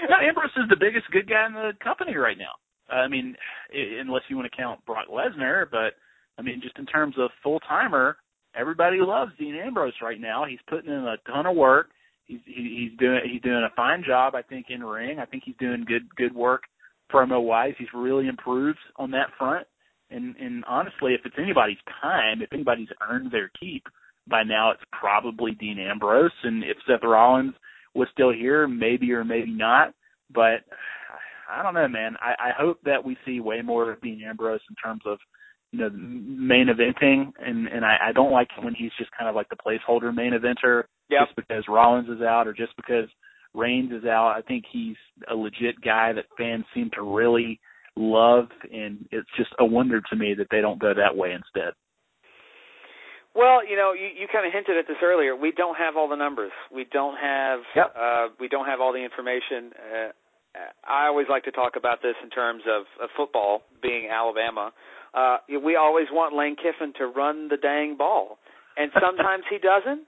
no, 0.10 0.16
Ambrose 0.22 0.52
is 0.58 0.70
the 0.70 0.80
biggest 0.80 1.10
good 1.12 1.30
guy 1.30 1.46
in 1.48 1.54
the 1.54 1.72
company 1.84 2.16
right 2.16 2.38
now. 2.38 2.58
I 2.94 3.08
mean, 3.08 3.36
unless 3.72 4.24
you 4.30 4.36
want 4.36 4.52
to 4.52 4.58
count 4.58 4.86
Brock 4.86 5.08
Lesnar, 5.12 5.66
but 5.70 5.94
I 6.38 6.42
mean, 6.42 6.60
just 6.62 6.78
in 6.78 6.86
terms 6.86 7.16
of 7.18 7.30
full 7.42 7.60
timer, 7.62 8.18
everybody 8.56 8.98
loves 9.00 9.32
Dean 9.40 9.56
Ambrose 9.56 9.94
right 10.02 10.20
now. 10.20 10.46
He's 10.46 10.60
putting 10.68 10.92
in 10.92 11.06
a 11.08 11.18
ton 11.28 11.46
of 11.46 11.56
work. 11.56 11.88
He's 12.26 12.40
he, 12.46 12.90
he's 12.90 13.00
doing 13.00 13.20
he's 13.32 13.42
doing 13.42 13.68
a 13.70 13.76
fine 13.76 14.04
job, 14.06 14.36
I 14.36 14.42
think, 14.42 14.68
in 14.70 14.84
ring. 14.84 15.20
I 15.20 15.26
think 15.26 15.44
he's 15.46 15.56
doing 15.60 15.86
good 15.88 16.14
good 16.16 16.36
work 16.36 16.64
promo 17.12 17.42
wise. 17.42 17.74
He's 17.78 17.94
really 17.94 18.28
improved 18.28 18.80
on 18.98 19.12
that 19.12 19.30
front. 19.38 19.68
And 20.10 20.36
and 20.38 20.64
honestly, 20.68 21.14
if 21.14 21.22
it's 21.26 21.36
anybody's 21.38 21.78
time, 22.02 22.42
if 22.42 22.52
anybody's 22.52 22.90
earned 23.08 23.32
their 23.32 23.52
keep 23.60 23.84
by 24.28 24.44
now, 24.44 24.72
it's 24.72 24.84
probably 24.92 25.52
Dean 25.52 25.80
Ambrose. 25.80 26.32
And 26.44 26.64
if 26.64 26.78
Seth 26.88 27.04
Rollins 27.04 27.54
was 27.94 28.08
still 28.12 28.32
here, 28.32 28.68
maybe 28.68 29.12
or 29.12 29.24
maybe 29.24 29.52
not. 29.52 29.94
But 30.34 30.62
I 31.50 31.62
don't 31.62 31.74
know, 31.74 31.88
man. 31.88 32.16
I, 32.22 32.50
I 32.50 32.52
hope 32.58 32.80
that 32.86 33.04
we 33.04 33.18
see 33.26 33.40
way 33.40 33.62
more 33.62 33.92
of 33.92 34.02
Dean 34.02 34.22
Ambrose 34.28 34.62
in 34.70 34.76
terms 34.84 35.02
of 35.06 35.18
you 35.72 35.80
know 35.80 35.90
main 35.90 36.68
eventing, 36.68 37.32
and 37.40 37.68
and 37.68 37.84
I, 37.84 37.98
I 38.10 38.12
don't 38.14 38.32
like 38.32 38.48
when 38.62 38.76
he's 38.76 38.92
just 38.98 39.12
kind 39.18 39.30
of 39.30 39.36
like 39.36 39.48
the 39.50 39.56
placeholder 39.56 40.14
main 40.14 40.34
eventer, 40.34 40.84
yep. 41.10 41.28
just 41.28 41.36
because 41.36 41.64
Rollins 41.68 42.10
is 42.10 42.22
out 42.22 42.48
or 42.48 42.54
just 42.54 42.76
because 42.76 43.10
Reigns 43.54 43.92
is 43.92 44.06
out. 44.06 44.34
I 44.36 44.42
think 44.42 44.66
he's 44.72 44.96
a 45.30 45.36
legit 45.36 45.76
guy 45.84 46.14
that 46.14 46.26
fans 46.38 46.66
seem 46.74 46.90
to 46.96 47.04
really 47.04 47.60
love, 47.96 48.48
and 48.72 49.06
it's 49.12 49.30
just 49.38 49.52
a 49.60 49.66
wonder 49.66 50.02
to 50.02 50.16
me 50.16 50.34
that 50.38 50.48
they 50.50 50.62
don't 50.62 50.80
go 50.80 50.94
that 50.94 51.16
way 51.16 51.34
instead. 51.34 51.74
Well, 53.36 53.66
you 53.66 53.76
know, 53.76 53.94
you, 53.94 54.10
you 54.14 54.28
kind 54.32 54.46
of 54.46 54.54
hinted 54.54 54.78
at 54.78 54.88
this 54.88 55.02
earlier. 55.02 55.36
We 55.36 55.52
don't 55.52 55.76
have 55.76 55.98
all 55.98 56.08
the 56.08 56.16
numbers. 56.16 56.52
We 56.74 56.86
don't 56.86 57.18
have 57.18 57.62
yep. 57.76 57.94
uh, 57.98 58.28
we 58.40 58.48
don't 58.48 58.66
have 58.66 58.80
all 58.80 58.94
the 58.94 59.04
information. 59.04 59.74
Uh, 59.74 60.12
I 60.88 61.08
always 61.08 61.28
like 61.30 61.44
to 61.46 61.52
talk 61.52 61.74
about 61.76 62.02
this 62.02 62.14
in 62.24 62.30
terms 62.30 62.64
of, 62.70 62.86
of 63.02 63.10
football 63.18 63.64
being 63.82 64.10
Alabama. 64.12 64.72
Uh, 65.14 65.38
we 65.64 65.76
always 65.76 66.08
want 66.12 66.36
Lane 66.36 66.56
Kiffin 66.56 66.94
to 66.98 67.08
run 67.08 67.48
the 67.50 67.58
dang 67.58 67.98
ball, 67.98 68.38
and 68.78 68.92
sometimes 69.02 69.44
he 69.50 69.58
doesn't. 69.58 70.06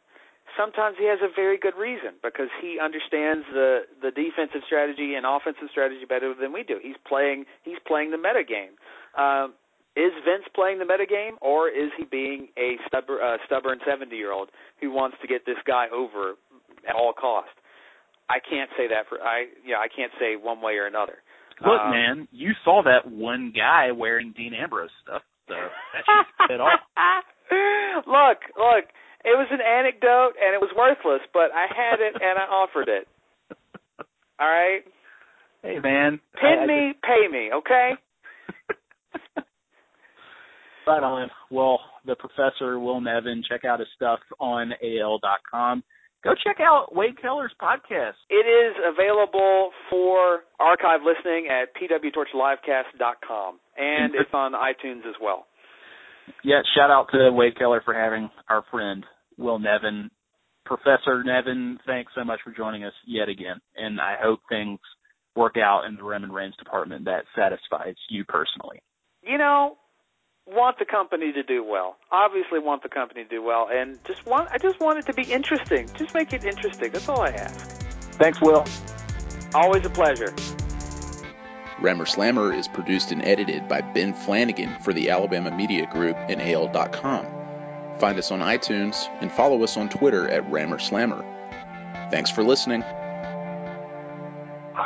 Sometimes 0.56 0.96
he 1.00 1.06
has 1.10 1.20
a 1.26 1.34
very 1.36 1.58
good 1.58 1.76
reason 1.76 2.14
because 2.22 2.50
he 2.62 2.78
understands 2.80 3.46
the 3.52 3.90
the 4.02 4.12
defensive 4.12 4.62
strategy 4.66 5.16
and 5.16 5.26
offensive 5.26 5.68
strategy 5.72 6.06
better 6.08 6.34
than 6.40 6.54
we 6.54 6.64
do. 6.64 6.78
He's 6.82 6.98
playing 7.08 7.46
he's 7.64 7.82
playing 7.88 8.12
the 8.12 8.18
meta 8.18 8.44
game. 8.46 8.78
Um, 9.18 9.54
is 9.96 10.12
Vince 10.24 10.46
playing 10.54 10.80
the 10.80 10.86
metagame, 10.86 11.40
or 11.42 11.70
is 11.70 11.92
he 11.98 12.06
being 12.06 12.50
a 12.58 12.76
stubborn, 12.88 13.20
uh, 13.24 13.38
stubborn 13.46 13.80
seventy-year-old 13.88 14.50
who 14.82 14.92
wants 14.92 15.18
to 15.22 15.28
get 15.28 15.46
this 15.46 15.60
guy 15.66 15.88
over 15.94 16.36
at 16.88 16.96
all 16.96 17.14
cost? 17.14 17.54
I 18.30 18.40
can't 18.40 18.70
say 18.78 18.88
that 18.90 19.08
for 19.08 19.22
I. 19.22 19.46
Yeah, 19.66 19.78
I 19.78 19.88
can't 19.88 20.12
say 20.20 20.36
one 20.36 20.62
way 20.62 20.74
or 20.74 20.88
another. 20.88 21.24
Look, 21.62 21.80
um, 21.80 21.92
man, 21.92 22.28
you 22.32 22.52
saw 22.66 22.84
that 22.84 23.10
one 23.10 23.54
guy 23.56 23.92
wearing 23.92 24.34
Dean 24.36 24.54
Ambrose 24.54 24.90
stuff, 25.04 25.22
so 25.48 25.56
that 25.56 26.04
should 26.04 26.50
fit 26.50 26.60
all. 26.60 26.68
look, 28.06 28.40
look, 28.58 28.86
it 29.24 29.34
was 29.34 29.48
an 29.52 29.62
anecdote 29.62 30.34
and 30.38 30.54
it 30.54 30.62
was 30.62 30.70
worthless, 30.76 31.26
but 31.34 31.50
I 31.50 31.66
had 31.66 32.00
it 32.00 32.14
and 32.14 32.38
I 32.38 32.46
offered 32.46 32.90
it. 32.90 33.08
All 34.40 34.48
right. 34.48 34.84
Hey, 35.64 35.80
man. 35.82 36.20
Pin 36.40 36.60
I, 36.62 36.66
me, 36.68 36.94
pay 37.02 37.28
me, 37.32 37.50
okay? 37.54 37.98
Right 40.88 41.04
on. 41.04 41.30
Well, 41.50 41.80
the 42.06 42.16
professor 42.16 42.80
Will 42.80 43.02
Nevin, 43.02 43.44
check 43.50 43.66
out 43.66 43.80
his 43.80 43.88
stuff 43.96 44.20
on 44.40 44.72
AL.com. 44.84 45.84
Go 46.24 46.34
check 46.44 46.58
out 46.60 46.96
Wade 46.96 47.22
Keller's 47.22 47.54
podcast. 47.62 48.18
It 48.30 48.48
is 48.48 48.76
available 48.84 49.70
for 49.92 50.42
archive 50.60 51.02
listening 51.06 51.48
at 51.50 51.70
pwtorchlivecast.com, 51.80 53.60
and 53.78 54.16
it's 54.16 54.32
on 54.34 54.54
iTunes 54.54 55.08
as 55.08 55.14
well. 55.22 55.46
Yeah, 56.44 56.62
shout 56.76 56.90
out 56.90 57.08
to 57.12 57.32
Wade 57.32 57.58
Keller 57.58 57.82
for 57.86 57.94
having 57.94 58.32
our 58.50 58.64
friend 58.72 59.06
Will 59.38 59.60
Nevin. 59.60 60.10
Professor 60.66 61.24
Nevin, 61.24 61.78
thanks 61.86 62.12
so 62.16 62.24
much 62.24 62.40
for 62.44 62.52
joining 62.52 62.84
us 62.84 62.94
yet 63.06 63.30
again, 63.30 63.58
and 63.76 64.02
I 64.02 64.16
hope 64.20 64.40
things 64.50 64.80
work 65.36 65.58
out 65.58 65.84
in 65.86 65.96
the 65.96 66.04
Roman 66.04 66.32
Reigns 66.32 66.56
department 66.58 67.06
that 67.06 67.26
satisfies 67.36 67.96
you 68.10 68.26
personally. 68.26 68.82
You 69.22 69.38
know, 69.38 69.78
want 70.56 70.80
the 70.80 70.86
company 70.86 71.32
to 71.34 71.44
do 71.44 71.64
well. 71.64 71.98
Obviously, 72.12 72.60
want 72.60 72.84
the 72.84 72.90
company 72.90 73.24
to 73.24 73.30
do 73.30 73.44
well, 73.44 73.70
and 73.72 74.00
just 74.06 74.26
want 74.26 74.50
I 74.52 74.58
just 74.58 74.80
want 74.80 75.00
it 75.00 75.06
to 75.08 75.14
be 75.14 75.24
interesting. 75.24 75.90
Just 75.98 76.14
make 76.14 76.34
it 76.34 76.44
interesting. 76.44 76.92
That's 76.92 77.10
all 77.10 77.22
I 77.22 77.30
ask. 77.30 77.70
Thanks, 78.14 78.42
Will. 78.42 78.66
Always 79.54 79.86
a 79.86 79.90
pleasure. 79.90 80.34
Rammer 81.82 82.06
Slammer 82.06 82.54
is 82.54 82.68
produced 82.70 83.12
and 83.12 83.24
edited 83.26 83.68
by 83.68 83.82
Ben 83.82 84.14
Flanagan 84.14 84.80
for 84.82 84.94
the 84.94 85.10
Alabama 85.10 85.52
Media 85.56 85.88
Group 85.92 86.16
and 86.30 86.42
AL.com. 86.42 87.26
Find 88.00 88.18
us 88.18 88.32
on 88.32 88.40
iTunes 88.40 89.08
and 89.22 89.32
follow 89.32 89.62
us 89.64 89.76
on 89.76 89.90
Twitter 89.90 90.28
at 90.30 90.50
Rammer 90.50 90.80
Slammer. 90.80 91.24
Thanks 92.12 92.32
for 92.32 92.44
listening. 92.44 92.84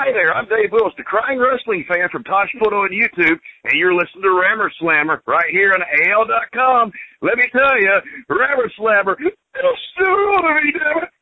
Hi 0.09 0.13
there, 0.17 0.33
I'm 0.33 0.49
Dave 0.49 0.73
Willis, 0.73 0.97
the 0.97 1.05
crying 1.05 1.37
wrestling 1.37 1.85
fan 1.85 2.09
from 2.11 2.23
Tosh 2.23 2.49
Photo 2.57 2.81
on 2.81 2.89
YouTube, 2.89 3.37
and 3.61 3.77
you're 3.77 3.93
listening 3.93 4.25
to 4.25 4.41
Rammer 4.41 4.73
Slammer 4.81 5.21
right 5.27 5.45
here 5.51 5.69
on 5.69 5.85
AL.com. 5.85 6.91
Let 7.21 7.37
me 7.37 7.45
tell 7.53 7.77
you, 7.77 7.93
Rammer 8.27 8.73
Slammer, 8.73 9.13
it'll 9.21 9.77
still 9.93 10.41
me, 10.49 10.73
damn 10.73 11.03
it. 11.05 11.09